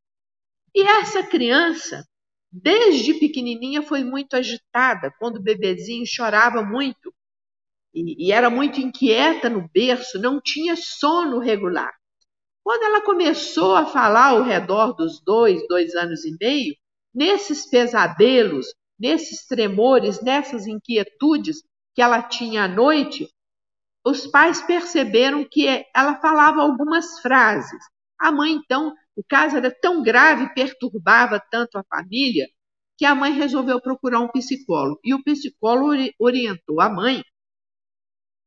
E 0.74 0.82
essa 0.82 1.22
criança, 1.22 2.04
desde 2.50 3.14
pequenininha, 3.14 3.82
foi 3.82 4.02
muito 4.02 4.34
agitada. 4.34 5.12
Quando 5.18 5.36
o 5.36 5.42
bebezinho 5.42 6.06
chorava 6.06 6.62
muito, 6.62 7.14
e, 7.94 8.26
e 8.28 8.32
era 8.32 8.50
muito 8.50 8.80
inquieta 8.80 9.48
no 9.48 9.68
berço, 9.68 10.18
não 10.18 10.40
tinha 10.40 10.76
sono 10.76 11.38
regular. 11.38 11.94
Quando 12.66 12.82
ela 12.82 13.00
começou 13.00 13.76
a 13.76 13.86
falar 13.86 14.30
ao 14.30 14.42
redor 14.42 14.92
dos 14.94 15.20
dois, 15.20 15.64
dois 15.68 15.94
anos 15.94 16.24
e 16.24 16.36
meio, 16.40 16.74
nesses 17.14 17.64
pesadelos, 17.70 18.66
nesses 18.98 19.46
tremores, 19.46 20.20
nessas 20.20 20.66
inquietudes 20.66 21.62
que 21.94 22.02
ela 22.02 22.20
tinha 22.20 22.64
à 22.64 22.68
noite, 22.68 23.28
os 24.04 24.26
pais 24.26 24.60
perceberam 24.62 25.44
que 25.48 25.86
ela 25.94 26.16
falava 26.16 26.60
algumas 26.60 27.20
frases. 27.20 27.80
A 28.18 28.32
mãe, 28.32 28.54
então, 28.54 28.92
o 29.14 29.22
caso 29.22 29.56
era 29.58 29.70
tão 29.70 30.02
grave, 30.02 30.52
perturbava 30.52 31.40
tanto 31.48 31.78
a 31.78 31.84
família, 31.84 32.48
que 32.98 33.04
a 33.04 33.14
mãe 33.14 33.30
resolveu 33.32 33.80
procurar 33.80 34.18
um 34.18 34.28
psicólogo. 34.32 34.98
E 35.04 35.14
o 35.14 35.22
psicólogo 35.22 35.92
orientou 36.18 36.80
a 36.80 36.88
mãe 36.88 37.22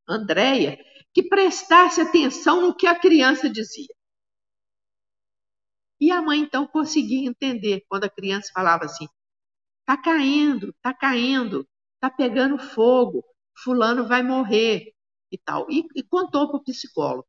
Andréia, 0.05 0.77
que 1.13 1.23
prestasse 1.23 2.01
atenção 2.01 2.59
no 2.59 2.75
que 2.75 2.85
a 2.85 2.99
criança 2.99 3.49
dizia. 3.49 3.97
E 5.99 6.11
a 6.11 6.21
mãe 6.21 6.39
então 6.39 6.67
conseguia 6.67 7.27
entender 7.27 7.83
quando 7.89 8.05
a 8.05 8.09
criança 8.09 8.51
falava 8.53 8.85
assim: 8.85 9.07
tá 9.85 9.97
caindo, 9.97 10.73
tá 10.81 10.93
caindo, 10.93 11.67
tá 11.99 12.09
pegando 12.09 12.57
fogo, 12.57 13.23
fulano 13.63 14.07
vai 14.07 14.23
morrer 14.23 14.93
e 15.31 15.37
tal. 15.37 15.67
E, 15.69 15.85
e 15.95 16.03
contou 16.03 16.47
para 16.49 16.57
o 16.57 16.63
psicólogo. 16.63 17.27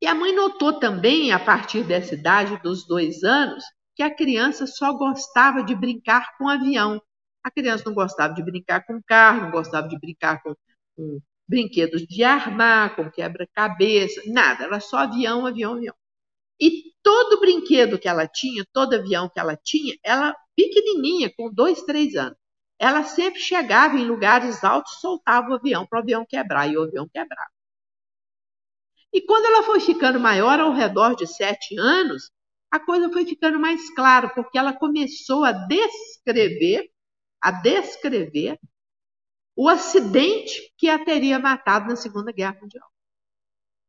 E 0.00 0.06
a 0.06 0.14
mãe 0.14 0.34
notou 0.34 0.78
também, 0.78 1.32
a 1.32 1.38
partir 1.38 1.82
dessa 1.84 2.14
idade 2.14 2.60
dos 2.62 2.86
dois 2.86 3.22
anos, 3.24 3.64
que 3.94 4.02
a 4.02 4.14
criança 4.14 4.66
só 4.66 4.92
gostava 4.92 5.62
de 5.62 5.74
brincar 5.74 6.36
com 6.36 6.48
avião. 6.48 7.00
A 7.42 7.50
criança 7.50 7.84
não 7.86 7.94
gostava 7.94 8.34
de 8.34 8.42
brincar 8.42 8.84
com 8.84 9.00
carro, 9.02 9.42
não 9.42 9.50
gostava 9.50 9.88
de 9.88 9.98
brincar 9.98 10.42
com, 10.42 10.54
com 10.96 11.20
brinquedos 11.48 12.02
de 12.02 12.22
armar, 12.24 12.94
com 12.94 13.10
quebra-cabeça, 13.10 14.20
nada, 14.26 14.64
era 14.64 14.80
só 14.80 14.98
avião, 14.98 15.46
avião, 15.46 15.74
avião. 15.74 15.94
E 16.60 16.92
todo 17.02 17.40
brinquedo 17.40 17.98
que 17.98 18.08
ela 18.08 18.26
tinha, 18.26 18.64
todo 18.72 18.94
avião 18.94 19.28
que 19.28 19.38
ela 19.38 19.56
tinha, 19.56 19.96
ela 20.02 20.34
pequenininha, 20.56 21.32
com 21.36 21.52
dois, 21.52 21.82
três 21.82 22.14
anos, 22.14 22.36
ela 22.78 23.04
sempre 23.04 23.40
chegava 23.40 23.96
em 23.96 24.06
lugares 24.06 24.64
altos, 24.64 25.00
soltava 25.00 25.50
o 25.50 25.54
avião 25.54 25.86
para 25.86 25.98
o 25.98 26.02
avião 26.02 26.26
quebrar, 26.26 26.68
e 26.68 26.76
o 26.76 26.82
avião 26.82 27.08
quebrava. 27.08 27.50
E 29.12 29.20
quando 29.22 29.46
ela 29.46 29.62
foi 29.62 29.80
ficando 29.80 30.20
maior, 30.20 30.60
ao 30.60 30.72
redor 30.72 31.14
de 31.14 31.26
sete 31.26 31.78
anos, 31.78 32.30
a 32.70 32.78
coisa 32.78 33.10
foi 33.10 33.24
ficando 33.24 33.58
mais 33.58 33.88
clara, 33.94 34.28
porque 34.28 34.58
ela 34.58 34.72
começou 34.74 35.44
a 35.44 35.52
descrever, 35.52 36.90
a 37.40 37.50
descrever 37.50 38.58
o 39.54 39.68
acidente 39.68 40.72
que 40.76 40.88
a 40.88 41.02
teria 41.02 41.38
matado 41.38 41.88
na 41.88 41.96
Segunda 41.96 42.30
Guerra 42.30 42.58
Mundial. 42.60 42.86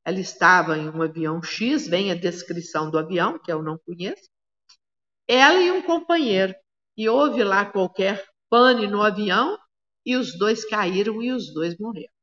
Ela 0.07 0.21
estava 0.21 0.77
em 0.77 0.87
um 0.87 1.01
avião 1.01 1.43
X, 1.43 1.85
vem 1.85 2.13
a 2.13 2.15
descrição 2.15 2.89
do 2.89 2.97
avião, 2.97 3.37
que 3.37 3.51
eu 3.51 3.61
não 3.61 3.77
conheço. 3.77 4.29
Ela 5.27 5.61
e 5.61 5.69
um 5.69 5.81
companheiro. 5.81 6.55
E 6.95 7.09
houve 7.09 7.43
lá 7.43 7.65
qualquer 7.65 8.25
pane 8.49 8.87
no 8.87 9.03
avião 9.03 9.59
e 10.05 10.15
os 10.15 10.37
dois 10.37 10.63
caíram 10.63 11.21
e 11.21 11.33
os 11.33 11.53
dois 11.53 11.77
morreram. 11.77 12.13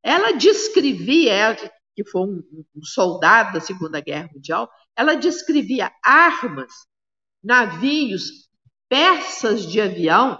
Ela 0.00 0.30
descrevia, 0.30 1.32
ela, 1.32 1.56
que 1.96 2.04
foi 2.04 2.22
um, 2.22 2.64
um 2.76 2.84
soldado 2.84 3.54
da 3.54 3.60
Segunda 3.60 4.00
Guerra 4.00 4.30
Mundial, 4.32 4.70
ela 4.94 5.16
descrevia 5.16 5.90
armas, 6.04 6.72
navios, 7.42 8.48
peças 8.88 9.66
de 9.66 9.80
avião 9.80 10.38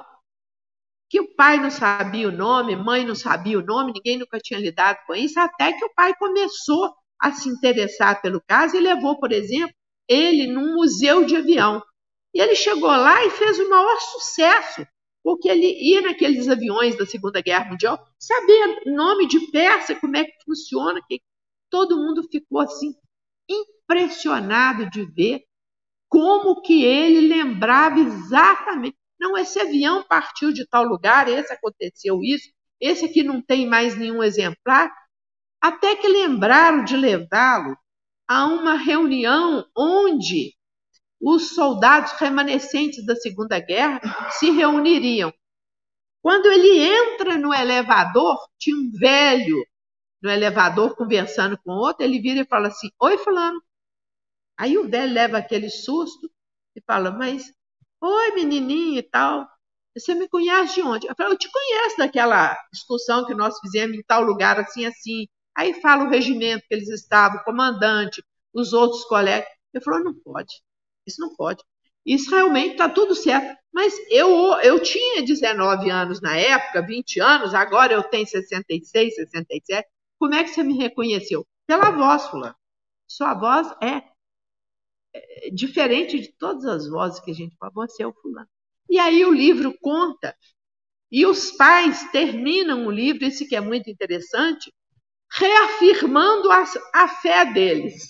que 1.11 1.21
o 1.21 1.35
pai 1.35 1.59
não 1.59 1.73
sabia 1.73 2.29
o 2.29 2.33
nome, 2.33 2.77
mãe 2.77 3.05
não 3.05 3.17
sabia 3.17 3.59
o 3.59 3.65
nome, 3.65 3.93
ninguém 3.93 4.17
nunca 4.17 4.39
tinha 4.39 4.61
lidado 4.61 4.99
com 5.09 5.15
isso, 5.15 5.41
até 5.41 5.73
que 5.73 5.85
o 5.85 5.93
pai 5.93 6.15
começou 6.17 6.95
a 7.19 7.33
se 7.33 7.49
interessar 7.49 8.23
pelo 8.23 8.41
caso 8.41 8.77
e 8.77 8.81
levou, 8.81 9.19
por 9.19 9.33
exemplo, 9.33 9.75
ele 10.09 10.47
num 10.47 10.77
museu 10.77 11.25
de 11.25 11.35
avião. 11.35 11.83
E 12.33 12.41
ele 12.41 12.55
chegou 12.55 12.89
lá 12.89 13.25
e 13.25 13.31
fez 13.31 13.59
o 13.59 13.69
maior 13.69 14.01
sucesso, 14.01 14.87
porque 15.21 15.49
ele 15.49 15.67
ia 15.67 16.01
naqueles 16.01 16.49
aviões 16.49 16.97
da 16.97 17.05
Segunda 17.05 17.43
Guerra 17.43 17.71
Mundial, 17.71 17.99
sabia 18.17 18.81
nome 18.87 19.27
de 19.27 19.51
peça, 19.51 19.97
como 19.97 20.17
é 20.17 20.25
que 20.25 20.45
funciona, 20.45 21.01
que 21.09 21.21
todo 21.69 21.97
mundo 21.97 22.23
ficou 22.31 22.61
assim 22.61 22.95
impressionado 23.49 24.89
de 24.89 25.05
ver 25.07 25.43
como 26.09 26.63
que 26.63 26.85
ele 26.85 27.27
lembrava 27.27 27.99
exatamente 27.99 29.00
não, 29.21 29.37
esse 29.37 29.61
avião 29.61 30.03
partiu 30.03 30.51
de 30.51 30.67
tal 30.67 30.83
lugar, 30.83 31.29
esse 31.29 31.53
aconteceu 31.53 32.21
isso, 32.23 32.51
esse 32.81 33.05
aqui 33.05 33.23
não 33.23 33.43
tem 33.43 33.67
mais 33.67 33.95
nenhum 33.95 34.23
exemplar. 34.23 34.91
Até 35.61 35.95
que 35.95 36.09
lembraram 36.09 36.83
de 36.85 36.97
levá-lo 36.97 37.77
a 38.27 38.47
uma 38.47 38.75
reunião 38.77 39.67
onde 39.77 40.55
os 41.21 41.55
soldados 41.55 42.13
remanescentes 42.13 43.05
da 43.05 43.15
Segunda 43.15 43.61
Guerra 43.61 44.01
se 44.31 44.51
reuniriam. 44.51 45.31
Quando 46.23 46.47
ele 46.47 46.79
entra 46.79 47.37
no 47.37 47.53
elevador, 47.53 48.39
tinha 48.59 48.77
um 48.77 48.91
velho 48.91 49.63
no 50.23 50.31
elevador 50.31 50.97
conversando 50.97 51.59
com 51.59 51.73
outro, 51.73 52.05
ele 52.05 52.21
vira 52.21 52.41
e 52.41 52.47
fala 52.47 52.69
assim: 52.69 52.89
Oi, 53.01 53.19
Fulano. 53.19 53.63
Aí 54.57 54.79
o 54.79 54.89
velho 54.89 55.13
leva 55.13 55.39
aquele 55.39 55.69
susto 55.69 56.31
e 56.75 56.81
fala: 56.83 57.11
Mas 57.11 57.53
Oi, 58.01 58.33
menininha 58.35 58.99
e 59.01 59.03
tal. 59.03 59.47
Você 59.97 60.15
me 60.15 60.29
conhece 60.29 60.75
de 60.75 60.83
onde? 60.83 61.07
Eu 61.07 61.15
falei, 61.17 61.33
eu 61.33 61.39
te 61.39 61.51
conheço 61.51 61.97
daquela 61.99 62.57
excursão 62.73 63.27
que 63.27 63.35
nós 63.35 63.59
fizemos 63.61 63.97
em 63.97 64.03
tal 64.03 64.23
lugar, 64.23 64.59
assim, 64.61 64.85
assim. 64.87 65.27
Aí 65.57 65.81
fala 65.81 66.05
o 66.05 66.09
regimento 66.11 66.65
que 66.69 66.75
eles 66.75 66.89
estavam, 66.89 67.41
o 67.41 67.45
comandante, 67.45 68.23
os 68.55 68.73
outros 68.73 69.05
colegas. 69.05 69.49
Eu 69.73 69.83
falei, 69.83 70.03
não 70.05 70.15
pode. 70.15 70.63
Isso 71.07 71.21
não 71.21 71.35
pode. 71.35 71.63
Isso 72.07 72.31
realmente 72.31 72.73
está 72.73 72.89
tudo 72.89 73.15
certo. 73.15 73.59
Mas 73.73 73.95
eu, 74.11 74.29
eu 74.63 74.81
tinha 74.83 75.23
19 75.25 75.91
anos 75.91 76.21
na 76.21 76.37
época, 76.37 76.83
20 76.87 77.21
anos, 77.21 77.55
agora 77.55 77.93
eu 77.93 78.03
tenho 78.03 78.27
66, 78.27 79.15
67. 79.15 79.89
Como 80.19 80.35
é 80.35 80.43
que 80.45 80.51
você 80.51 80.63
me 80.63 80.77
reconheceu? 80.77 81.47
Pela 81.67 81.91
voz, 81.91 82.27
fulano. 82.29 82.55
Sua 83.07 83.35
voz 83.35 83.69
é 83.83 84.03
diferente 85.53 86.19
de 86.19 86.33
todas 86.39 86.65
as 86.65 86.89
vozes 86.89 87.21
que 87.21 87.31
a 87.31 87.35
gente 87.35 87.57
fala. 87.57 87.73
Você 87.75 88.03
é 88.03 88.07
o 88.07 88.13
fulano. 88.13 88.49
E 88.89 88.99
aí 88.99 89.25
o 89.25 89.33
livro 89.33 89.73
conta, 89.81 90.37
e 91.11 91.27
os 91.27 91.51
pais 91.53 92.11
terminam 92.11 92.87
o 92.87 92.91
livro, 92.91 93.25
isso 93.25 93.47
que 93.49 93.57
é 93.57 93.61
muito 93.61 93.91
interessante, 93.91 94.73
reafirmando 95.33 96.51
a, 96.51 96.65
a 96.95 97.09
fé 97.09 97.45
deles. 97.53 98.09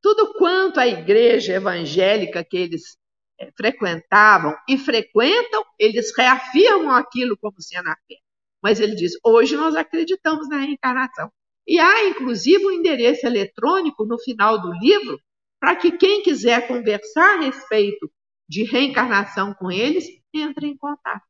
Tudo 0.00 0.34
quanto 0.34 0.78
a 0.78 0.86
igreja 0.86 1.54
evangélica 1.54 2.44
que 2.44 2.56
eles 2.56 2.96
é, 3.38 3.50
frequentavam 3.56 4.56
e 4.68 4.78
frequentam, 4.78 5.64
eles 5.78 6.12
reafirmam 6.16 6.94
aquilo 6.94 7.36
como 7.36 7.60
sendo 7.60 7.88
a 7.88 7.96
fé. 8.06 8.16
Mas 8.62 8.80
ele 8.80 8.94
diz: 8.94 9.12
hoje 9.24 9.56
nós 9.56 9.74
acreditamos 9.76 10.48
na 10.48 10.58
reencarnação. 10.58 11.30
E 11.66 11.78
há, 11.78 12.08
inclusive, 12.08 12.64
um 12.64 12.70
endereço 12.70 13.26
eletrônico 13.26 14.04
no 14.04 14.18
final 14.18 14.60
do 14.60 14.72
livro 14.72 15.20
para 15.60 15.76
que 15.76 15.92
quem 15.92 16.22
quiser 16.22 16.66
conversar 16.68 17.38
a 17.38 17.40
respeito 17.40 18.10
de 18.48 18.64
reencarnação 18.64 19.52
com 19.54 19.70
eles, 19.70 20.06
entre 20.32 20.66
em 20.68 20.76
contato. 20.76 21.26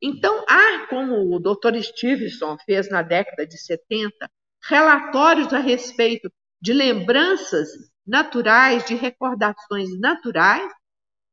Então, 0.00 0.44
há, 0.48 0.86
como 0.88 1.34
o 1.34 1.38
Dr. 1.38 1.80
Stevenson 1.80 2.56
fez 2.66 2.90
na 2.90 3.02
década 3.02 3.46
de 3.46 3.56
70, 3.56 4.28
relatórios 4.68 5.52
a 5.52 5.58
respeito 5.58 6.30
de 6.60 6.72
lembranças 6.72 7.68
naturais, 8.04 8.84
de 8.84 8.94
recordações 8.94 9.88
naturais, 10.00 10.72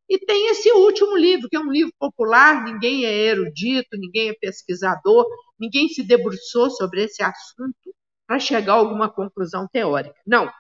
e 0.09 0.17
tem 0.17 0.49
esse 0.49 0.71
último 0.71 1.15
livro, 1.15 1.47
que 1.47 1.55
é 1.55 1.59
um 1.59 1.71
livro 1.71 1.93
popular, 1.99 2.63
ninguém 2.63 3.05
é 3.05 3.13
erudito, 3.13 3.89
ninguém 3.97 4.29
é 4.29 4.33
pesquisador, 4.33 5.25
ninguém 5.59 5.87
se 5.87 6.03
debruçou 6.03 6.69
sobre 6.71 7.03
esse 7.03 7.21
assunto 7.21 7.93
para 8.27 8.39
chegar 8.39 8.73
a 8.73 8.77
alguma 8.77 9.07
conclusão 9.07 9.67
teórica. 9.71 10.19
Não. 10.25 10.51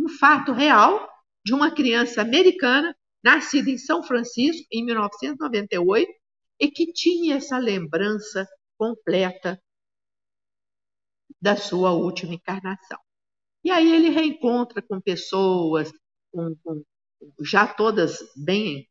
Um 0.00 0.08
fato 0.08 0.52
real 0.52 1.06
de 1.44 1.52
uma 1.52 1.70
criança 1.70 2.22
americana 2.22 2.96
nascida 3.22 3.70
em 3.70 3.76
São 3.76 4.02
Francisco 4.02 4.66
em 4.72 4.82
1998 4.82 6.10
e 6.58 6.70
que 6.70 6.90
tinha 6.90 7.36
essa 7.36 7.58
lembrança 7.58 8.48
completa 8.78 9.60
da 11.40 11.54
sua 11.54 11.92
última 11.92 12.34
encarnação. 12.34 12.98
E 13.62 13.70
aí 13.70 13.94
ele 13.94 14.08
reencontra 14.08 14.80
com 14.80 14.98
pessoas, 14.98 15.92
com, 16.32 16.56
com, 16.64 16.82
já 17.42 17.66
todas 17.66 18.18
bem 18.34 18.88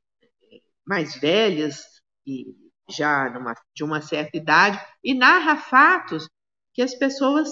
mais 0.85 1.19
velhas 1.19 1.83
e 2.25 2.45
já 2.87 3.31
numa, 3.31 3.55
de 3.75 3.83
uma 3.83 4.01
certa 4.01 4.37
idade, 4.37 4.79
e 5.03 5.15
narra 5.15 5.57
fatos 5.57 6.29
que 6.71 6.83
as 6.83 6.93
pessoas 6.93 7.49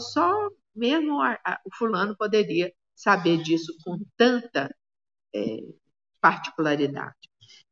só 0.00 0.32
mesmo 0.74 1.20
a, 1.20 1.38
a, 1.44 1.60
o 1.64 1.74
fulano 1.76 2.16
poderia 2.16 2.72
saber 2.98 3.40
disso 3.42 3.72
com 3.84 3.96
tanta 4.16 4.74
é, 5.32 5.58
particularidade. 6.20 7.14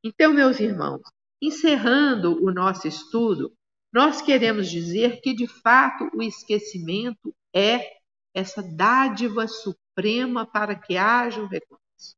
Então, 0.03 0.33
meus 0.33 0.61
irmãos, 0.61 1.03
encerrando 1.43 2.41
o 2.45 2.53
nosso 2.53 2.87
estudo, 2.87 3.53
nós 3.93 4.23
queremos 4.23 4.71
dizer 4.71 5.21
que, 5.21 5.35
de 5.35 5.49
fato, 5.49 6.09
o 6.15 6.23
esquecimento 6.23 7.35
é 7.53 7.97
essa 8.33 8.63
dádiva 8.63 9.49
suprema 9.49 10.47
para 10.47 10.77
que 10.77 10.97
haja 10.97 11.43
o 11.43 11.49
recomeço. 11.49 12.15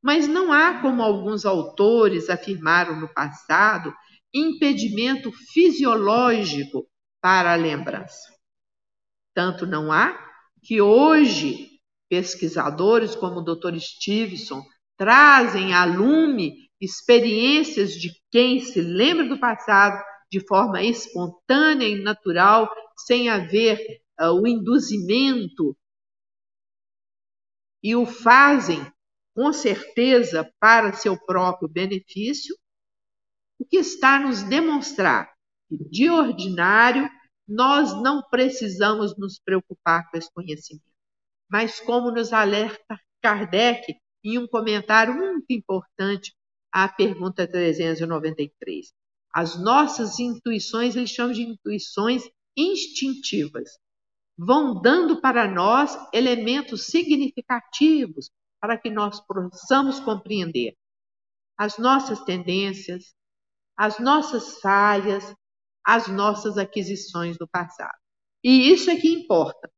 Mas 0.00 0.26
não 0.26 0.50
há, 0.50 0.80
como 0.80 1.02
alguns 1.02 1.44
autores 1.44 2.30
afirmaram 2.30 2.98
no 2.98 3.12
passado, 3.12 3.94
impedimento 4.32 5.30
fisiológico 5.52 6.88
para 7.20 7.52
a 7.52 7.56
lembrança. 7.56 8.34
Tanto 9.34 9.66
não 9.66 9.92
há 9.92 10.18
que 10.62 10.80
hoje 10.80 11.71
Pesquisadores 12.12 13.14
como 13.14 13.40
o 13.40 13.42
Dr. 13.42 13.74
Stevenson 13.80 14.62
trazem 14.98 15.72
a 15.72 15.86
lume 15.86 16.68
experiências 16.78 17.94
de 17.94 18.12
quem 18.30 18.60
se 18.60 18.82
lembra 18.82 19.26
do 19.26 19.40
passado 19.40 19.98
de 20.30 20.38
forma 20.46 20.82
espontânea 20.82 21.88
e 21.88 22.02
natural, 22.02 22.70
sem 22.98 23.30
haver 23.30 23.78
uh, 24.20 24.26
o 24.26 24.46
induzimento, 24.46 25.74
e 27.82 27.96
o 27.96 28.04
fazem 28.04 28.92
com 29.34 29.50
certeza 29.50 30.52
para 30.60 30.92
seu 30.92 31.16
próprio 31.16 31.66
benefício, 31.66 32.54
o 33.58 33.64
que 33.64 33.78
está 33.78 34.20
nos 34.20 34.42
demonstrar 34.42 35.32
que, 35.66 35.78
de 35.88 36.10
ordinário, 36.10 37.08
nós 37.48 37.90
não 38.02 38.22
precisamos 38.28 39.16
nos 39.16 39.38
preocupar 39.38 40.10
com 40.10 40.18
esse 40.18 40.30
conhecimento 40.30 40.91
mas 41.52 41.78
como 41.78 42.10
nos 42.10 42.32
alerta 42.32 42.98
Kardec 43.20 43.94
em 44.24 44.38
um 44.38 44.46
comentário 44.46 45.14
muito 45.14 45.44
importante 45.50 46.34
à 46.72 46.88
pergunta 46.88 47.46
393. 47.46 48.90
As 49.34 49.62
nossas 49.62 50.18
intuições, 50.18 50.96
eles 50.96 51.10
chamam 51.10 51.34
de 51.34 51.42
intuições 51.42 52.22
instintivas, 52.56 53.68
vão 54.36 54.80
dando 54.80 55.20
para 55.20 55.46
nós 55.46 55.94
elementos 56.14 56.86
significativos 56.86 58.30
para 58.58 58.78
que 58.78 58.88
nós 58.88 59.20
possamos 59.20 60.00
compreender 60.00 60.74
as 61.58 61.76
nossas 61.76 62.24
tendências, 62.24 63.14
as 63.76 63.98
nossas 63.98 64.58
falhas, 64.60 65.34
as 65.84 66.08
nossas 66.08 66.56
aquisições 66.56 67.36
do 67.36 67.46
passado. 67.46 67.98
E 68.42 68.72
isso 68.72 68.90
é 68.90 68.96
que 68.96 69.12
importa, 69.12 69.70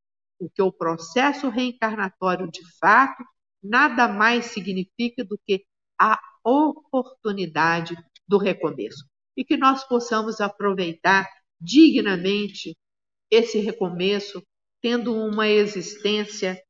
porque 0.44 0.60
o 0.60 0.70
processo 0.70 1.48
reencarnatório, 1.48 2.50
de 2.50 2.60
fato, 2.78 3.24
nada 3.62 4.06
mais 4.06 4.46
significa 4.46 5.24
do 5.24 5.40
que 5.46 5.64
a 5.98 6.20
oportunidade 6.44 7.96
do 8.28 8.36
recomeço. 8.36 9.06
E 9.34 9.42
que 9.42 9.56
nós 9.56 9.84
possamos 9.84 10.42
aproveitar 10.42 11.26
dignamente 11.58 12.76
esse 13.30 13.58
recomeço, 13.58 14.42
tendo 14.82 15.16
uma 15.16 15.48
existência 15.48 16.62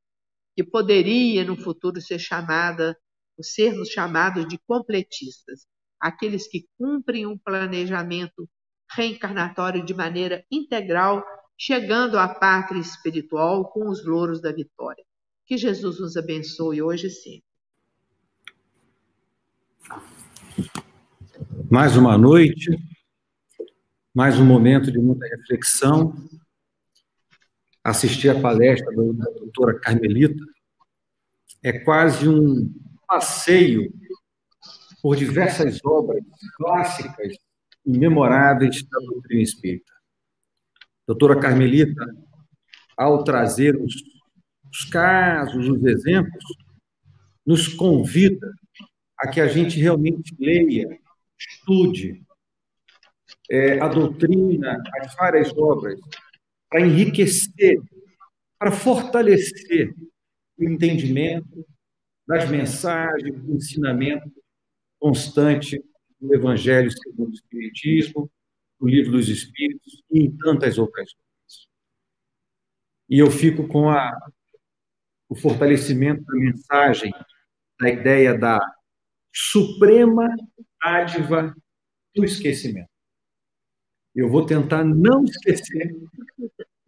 que 0.57 0.63
poderia 0.63 1.45
no 1.45 1.57
futuro 1.57 2.01
ser 2.01 2.21
chamada, 2.21 2.97
sermos 3.41 3.89
chamados 3.89 4.47
de 4.47 4.57
completistas, 4.69 5.67
aqueles 5.99 6.47
que 6.47 6.65
cumprem 6.79 7.27
um 7.27 7.37
planejamento 7.37 8.49
reencarnatório 8.89 9.85
de 9.85 9.93
maneira 9.93 10.47
integral 10.49 11.25
chegando 11.57 12.19
à 12.19 12.29
pátria 12.29 12.81
espiritual 12.81 13.71
com 13.71 13.89
os 13.89 14.05
louros 14.05 14.41
da 14.41 14.53
vitória. 14.53 15.05
Que 15.47 15.57
Jesus 15.57 16.01
nos 16.01 16.17
abençoe 16.17 16.83
hoje 16.83 17.07
e 17.07 17.11
sempre. 17.11 17.45
Mais 21.71 21.97
uma 21.97 22.17
noite, 22.17 22.71
mais 24.15 24.39
um 24.39 24.45
momento 24.45 24.91
de 24.91 24.99
muita 24.99 25.27
reflexão. 25.27 26.15
Assistir 27.83 28.31
a 28.31 28.41
palestra 28.41 28.91
da 28.95 29.31
doutora 29.31 29.79
Carmelita 29.81 30.43
é 31.63 31.79
quase 31.81 32.29
um 32.29 32.73
passeio 33.07 33.93
por 35.03 35.17
diversas 35.17 35.79
obras 35.85 36.25
clássicas 36.57 37.37
e 37.85 37.99
memoráveis 37.99 38.83
da 38.85 38.99
doutrina 39.01 39.43
espírita. 39.43 39.94
Doutora 41.07 41.39
Carmelita, 41.39 42.05
ao 42.97 43.25
trazer 43.25 43.77
os, 43.77 43.95
os 44.73 44.85
casos, 44.87 45.69
os 45.69 45.85
exemplos, 45.85 46.45
nos 47.45 47.69
convida 47.69 48.51
a 49.19 49.29
que 49.29 49.41
a 49.41 49.47
gente 49.47 49.79
realmente 49.79 50.35
leia, 50.39 50.99
estude 51.39 52.23
é, 53.51 53.79
a 53.81 53.89
doutrina, 53.89 54.83
as 55.01 55.15
várias 55.15 55.53
obras, 55.57 56.01
para 56.69 56.81
enriquecer, 56.81 57.81
para 58.59 58.73
fortalecer 58.73 59.95
o 60.59 60.65
entendimento 60.65 61.67
das 62.27 62.49
mensagens, 62.49 63.39
do 63.43 63.55
ensinamento 63.55 64.33
constante 64.99 65.83
do 66.19 66.35
Evangelho 66.35 66.91
segundo 66.91 67.31
o 67.31 67.35
Espiritismo, 67.35 68.31
o 68.81 68.89
Livro 68.89 69.13
dos 69.13 69.29
Espíritos 69.29 70.03
e 70.11 70.21
em 70.21 70.37
tantas 70.37 70.79
outras 70.79 71.13
coisas. 71.13 71.69
E 73.09 73.19
eu 73.19 73.31
fico 73.31 73.67
com 73.69 73.89
a, 73.91 74.11
o 75.29 75.35
fortalecimento 75.35 76.25
da 76.25 76.35
mensagem 76.35 77.13
da 77.81 77.89
ideia 77.89 78.37
da 78.37 78.61
suprema 79.33 80.29
dádiva 80.83 81.55
do 82.15 82.25
esquecimento. 82.25 82.89
Eu 84.15 84.29
vou 84.29 84.47
tentar 84.47 84.85
não 84.85 85.25
esquecer 85.25 85.93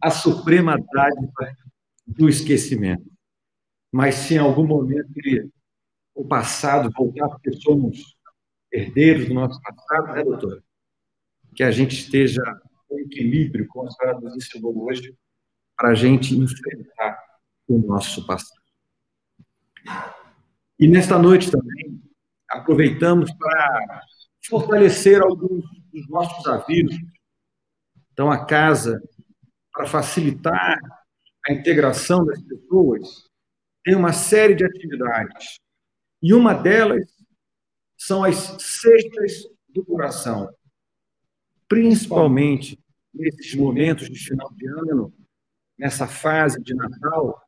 a 0.01 0.09
suprema 0.09 0.77
dádiva 0.77 1.57
do 2.05 2.29
esquecimento. 2.29 3.11
Mas 3.91 4.15
se 4.15 4.35
em 4.35 4.37
algum 4.37 4.65
momento 4.65 5.11
o 6.15 6.25
passado 6.25 6.89
voltar, 6.95 7.29
porque 7.29 7.51
somos 7.53 8.15
herdeiros 8.71 9.27
do 9.27 9.33
nosso 9.33 9.59
passado, 9.61 10.13
né, 10.13 10.23
doutora? 10.23 10.63
Que 11.57 11.63
a 11.63 11.71
gente 11.71 11.95
esteja 11.95 12.41
em 12.91 13.01
equilíbrio, 13.01 13.67
como 13.67 13.87
a 13.87 13.91
senhora 13.91 14.19
nos 14.21 14.35
ensinou 14.35 14.85
hoje, 14.85 15.17
para 15.75 15.89
a 15.89 15.95
gente 15.95 16.35
enfrentar 16.35 17.19
o 17.67 17.79
nosso 17.79 18.25
passado. 18.27 18.61
E 20.79 20.87
nesta 20.87 21.17
noite 21.17 21.49
também, 21.49 21.99
aproveitamos 22.47 23.33
para 23.33 24.01
fortalecer 24.47 25.21
alguns 25.21 25.65
dos 25.91 26.07
nossos 26.07 26.45
avisos. 26.45 26.95
Então, 28.13 28.31
a 28.31 28.45
casa, 28.45 29.01
para 29.71 29.87
facilitar 29.87 30.79
a 31.47 31.53
integração 31.53 32.23
das 32.23 32.41
pessoas, 32.43 33.27
tem 33.83 33.95
uma 33.95 34.13
série 34.13 34.53
de 34.53 34.63
atividades. 34.63 35.59
E 36.21 36.33
uma 36.33 36.53
delas 36.53 37.05
são 37.97 38.23
as 38.23 38.35
cestas 38.59 39.43
do 39.69 39.83
coração. 39.83 40.53
Principalmente 41.67 42.79
nesses 43.13 43.53
momentos 43.55 44.09
de 44.09 44.19
final 44.19 44.51
de 44.53 44.67
ano, 44.67 45.13
nessa 45.77 46.07
fase 46.07 46.61
de 46.61 46.73
Natal, 46.73 47.41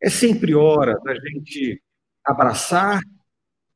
é 0.00 0.10
sempre 0.10 0.54
hora 0.54 0.98
da 1.04 1.14
gente 1.14 1.82
abraçar, 2.24 3.00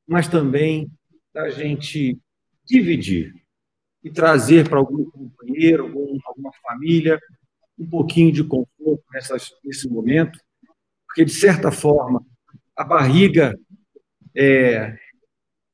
mas 0.07 0.29
também 0.29 0.91
da 1.33 1.51
gente 1.51 2.19
dividir 2.65 3.35
e 4.03 4.11
trazer 4.11 4.69
para 4.69 4.79
algum 4.79 5.05
companheiro, 5.11 5.85
algum, 5.85 6.19
alguma 6.25 6.53
família, 6.63 7.19
um 7.79 7.89
pouquinho 7.89 8.33
de 8.33 8.45
conforto 8.45 9.05
nessas, 9.13 9.51
nesse 9.65 9.89
momento, 9.89 10.39
porque, 11.07 11.25
de 11.25 11.33
certa 11.33 11.71
forma, 11.71 12.25
a 12.77 12.85
barriga 12.85 13.59
é, 14.37 14.97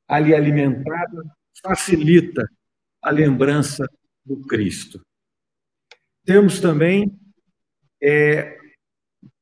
ali 0.07 0.33
alimentada 0.33 1.23
facilita 1.61 2.47
a 3.05 3.11
lembrança 3.11 3.87
do 4.25 4.41
Cristo. 4.47 4.99
Temos 6.25 6.59
também 6.59 7.15
é, 8.01 8.57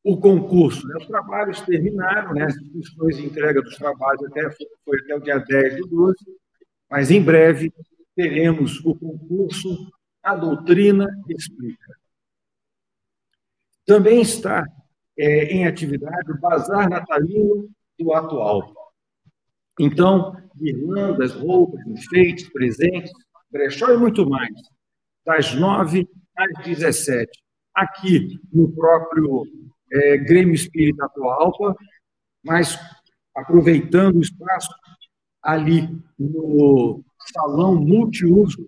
o 0.03 0.19
concurso. 0.19 0.85
Né? 0.85 0.97
Os 0.97 1.07
trabalhos 1.07 1.61
terminaram, 1.61 2.33
né? 2.33 2.43
as 2.43 2.57
inscrições 2.57 3.15
de 3.15 3.25
entrega 3.25 3.61
dos 3.61 3.77
trabalhos 3.77 4.21
até, 4.25 4.51
foi 4.83 4.99
até 4.99 5.15
o 5.15 5.21
dia 5.21 5.39
10 5.39 5.77
do 5.77 5.87
12, 5.87 6.17
mas 6.91 7.09
em 7.09 7.23
breve 7.23 7.73
teremos 8.13 8.83
o 8.83 8.93
concurso 8.95 9.89
A 10.21 10.35
Doutrina 10.35 11.07
Explica. 11.29 11.95
Também 13.85 14.21
está 14.21 14.67
é, 15.17 15.45
em 15.45 15.65
atividade 15.65 16.29
o 16.33 16.37
Bazar 16.37 16.89
Natalino 16.89 17.69
do 17.97 18.13
Atual. 18.13 18.73
Então, 19.79 20.35
guirlandas, 20.53 21.31
roupas, 21.33 21.79
enfeites, 21.87 22.49
presentes, 22.49 23.13
brechó 23.53 23.91
e 23.91 23.97
muito 23.97 24.27
mais, 24.27 24.51
das 25.23 25.53
9 25.53 26.09
às 26.35 26.65
17, 26.65 27.31
aqui 27.73 28.39
no 28.51 28.73
próprio 28.73 29.45
é, 29.91 30.17
Grêmio 30.17 30.55
Espírita 30.55 31.05
Atualpa, 31.05 31.75
mas 32.43 32.77
aproveitando 33.35 34.17
o 34.17 34.21
espaço 34.21 34.69
ali 35.41 35.87
no 36.17 37.03
salão 37.33 37.75
multiuso, 37.75 38.67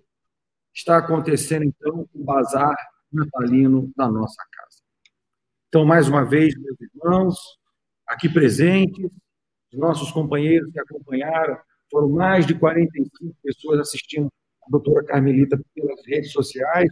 está 0.72 0.98
acontecendo 0.98 1.64
então 1.64 2.08
o 2.14 2.24
bazar 2.24 2.76
natalino 3.12 3.90
da 3.96 4.08
nossa 4.08 4.42
casa. 4.52 4.82
Então, 5.68 5.84
mais 5.84 6.08
uma 6.08 6.24
vez, 6.24 6.54
meus 6.56 6.76
irmãos, 6.80 7.36
aqui 8.06 8.28
presentes, 8.28 9.10
os 9.72 9.78
nossos 9.78 10.12
companheiros 10.12 10.70
que 10.70 10.78
acompanharam, 10.78 11.58
foram 11.90 12.08
mais 12.10 12.46
de 12.46 12.54
45 12.54 13.34
pessoas 13.42 13.80
assistindo 13.80 14.30
doutora 14.68 15.04
Carmelita 15.04 15.60
pelas 15.74 16.04
redes 16.06 16.32
sociais. 16.32 16.90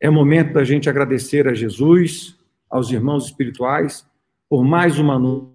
É 0.00 0.10
momento 0.10 0.52
da 0.52 0.64
gente 0.64 0.88
agradecer 0.88 1.48
a 1.48 1.54
Jesus, 1.54 2.38
aos 2.68 2.90
irmãos 2.90 3.26
espirituais, 3.26 4.06
por 4.48 4.64
mais 4.64 4.98
uma 4.98 5.18
noite. 5.18 5.54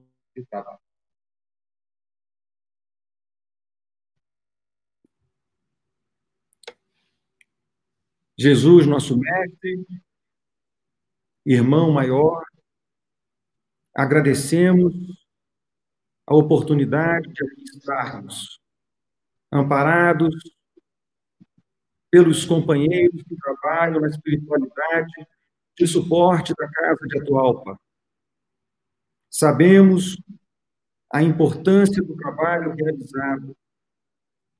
Jesus, 8.37 8.87
nosso 8.87 9.17
mestre, 9.17 9.85
irmão 11.45 11.91
maior, 11.91 12.41
agradecemos 13.93 14.93
a 16.25 16.33
oportunidade 16.35 17.27
de 17.33 17.63
estarmos 17.77 18.61
amparados 19.51 20.33
pelos 22.09 22.45
companheiros 22.45 23.21
que 23.23 23.35
trabalham 23.35 24.01
na 24.01 24.07
espiritualidade 24.07 25.27
de 25.77 25.87
suporte 25.87 26.53
da 26.57 26.69
Casa 26.69 27.05
de 27.07 27.19
Atualpa. 27.19 27.79
Sabemos 29.29 30.17
a 31.11 31.21
importância 31.23 32.03
do 32.03 32.15
trabalho 32.15 32.73
realizado 32.75 33.55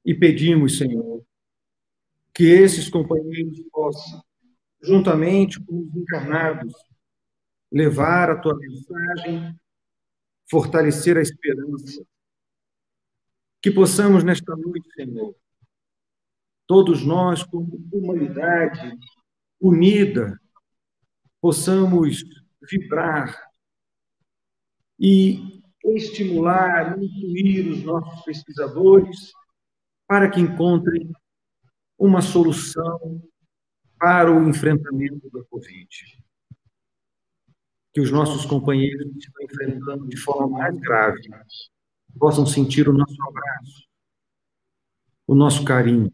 e 0.05 0.13
pedimos, 0.13 0.77
Senhor, 0.77 1.23
que 2.33 2.45
esses 2.45 2.89
companheiros 2.89 3.59
possam, 3.71 4.23
juntamente 4.81 5.59
com 5.63 5.79
os 5.81 5.95
encarnados, 5.95 6.73
levar 7.71 8.29
a 8.29 8.39
tua 8.39 8.55
mensagem 8.55 9.59
fortalecer 10.49 11.17
a 11.17 11.21
esperança. 11.21 12.03
Que 13.61 13.69
possamos 13.69 14.23
nesta 14.23 14.55
noite, 14.55 14.89
Senhor, 14.95 15.35
todos 16.69 17.03
nós, 17.03 17.41
como 17.41 17.83
humanidade 17.91 18.95
unida, 19.59 20.39
possamos 21.41 22.23
vibrar 22.61 23.49
e 24.99 25.63
estimular, 25.83 26.95
intuir 27.01 27.71
os 27.71 27.83
nossos 27.83 28.23
pesquisadores 28.23 29.31
para 30.07 30.29
que 30.29 30.39
encontrem 30.39 31.11
uma 31.97 32.21
solução 32.21 33.19
para 33.97 34.31
o 34.31 34.47
enfrentamento 34.47 35.27
da 35.31 35.43
Covid 35.45 35.87
que 37.91 37.99
os 37.99 38.11
nossos 38.11 38.45
companheiros 38.45 39.11
que 39.11 39.17
estão 39.17 39.43
enfrentando 39.43 40.07
de 40.07 40.17
forma 40.17 40.59
mais 40.59 40.79
grave 40.79 41.19
possam 42.19 42.45
sentir 42.45 42.87
o 42.87 42.93
nosso 42.93 43.17
abraço, 43.23 43.87
o 45.25 45.33
nosso 45.33 45.65
carinho. 45.65 46.13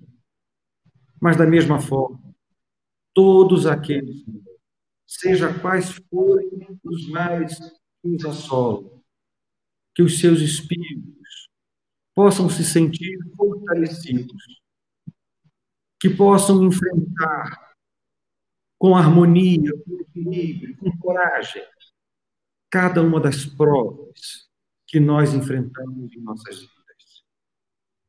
Mas, 1.25 1.37
da 1.37 1.47
mesma 1.47 1.79
forma, 1.79 2.21
todos 3.11 3.65
aqueles, 3.65 4.23
seja 5.07 5.51
quais 5.59 5.89
forem 6.07 6.79
os 6.83 7.09
males 7.09 7.57
que 7.99 8.09
os 8.09 8.23
assolam, 8.23 9.01
que 9.95 10.03
os 10.03 10.19
seus 10.19 10.39
espíritos 10.39 11.49
possam 12.13 12.47
se 12.47 12.63
sentir 12.63 13.17
fortalecidos, 13.35 14.61
que 15.99 16.11
possam 16.11 16.63
enfrentar 16.63 17.73
com 18.77 18.95
harmonia, 18.95 19.71
com 19.83 19.99
equilíbrio, 20.01 20.77
com 20.77 20.95
coragem, 20.99 21.65
cada 22.69 23.01
uma 23.01 23.19
das 23.19 23.47
provas 23.47 24.47
que 24.85 24.99
nós 24.99 25.33
enfrentamos 25.33 26.13
em 26.13 26.21
nossas 26.21 26.59
vidas. 26.59 27.23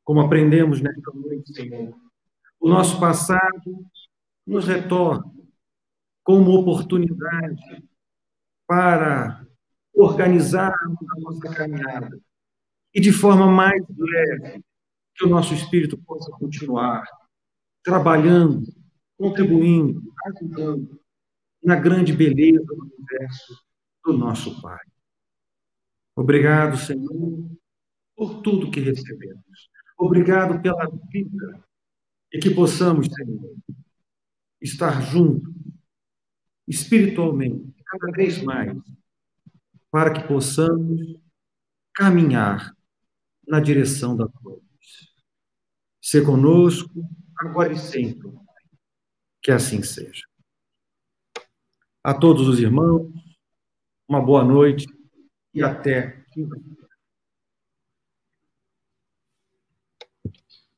Como 0.03 0.21
aprendemos 0.21 0.79
nesta 0.81 1.11
noite, 1.15 1.51
Senhor, 1.51 1.97
o 2.59 2.69
nosso 2.69 2.99
passado 2.99 3.85
nos 4.45 4.65
retorna 4.65 5.31
como 6.23 6.51
oportunidade 6.51 7.83
para 8.67 9.45
organizarmos 9.93 10.97
a 11.09 11.19
nossa 11.21 11.49
caminhada 11.55 12.19
e 12.93 12.99
de 12.99 13.11
forma 13.11 13.49
mais 13.49 13.81
leve 13.89 14.63
que 15.15 15.25
o 15.25 15.29
nosso 15.29 15.53
espírito 15.53 15.97
possa 15.97 16.31
continuar 16.31 17.05
trabalhando, 17.83 18.67
contribuindo, 19.17 20.01
ajudando 20.25 20.99
na 21.63 21.75
grande 21.75 22.13
beleza 22.13 22.65
do 22.65 22.83
universo 22.83 23.65
do 24.05 24.13
nosso 24.13 24.61
Pai. 24.61 24.85
Obrigado, 26.15 26.77
Senhor, 26.77 27.49
por 28.15 28.41
tudo 28.41 28.71
que 28.71 28.79
recebemos. 28.79 29.69
Obrigado 29.97 30.61
pela 30.61 30.87
vida 31.09 31.66
e 32.31 32.39
que 32.39 32.49
possamos, 32.49 33.07
Senhor, 33.07 33.55
estar 34.61 35.01
juntos, 35.01 35.53
espiritualmente, 36.67 37.73
cada 37.85 38.11
vez 38.11 38.41
mais, 38.41 38.77
para 39.89 40.13
que 40.13 40.27
possamos 40.27 41.19
caminhar 41.93 42.75
na 43.47 43.59
direção 43.59 44.15
da 44.15 44.27
cruz. 44.27 44.61
Se 46.01 46.23
conosco, 46.23 46.89
agora 47.39 47.73
e 47.73 47.77
sempre. 47.77 48.29
Que 49.41 49.51
assim 49.51 49.81
seja. 49.81 50.25
A 52.03 52.13
todos 52.13 52.47
os 52.47 52.59
irmãos, 52.59 53.11
uma 54.07 54.21
boa 54.21 54.43
noite 54.43 54.85
e 55.53 55.63
até 55.63 56.23
quinta-feira. 56.31 56.86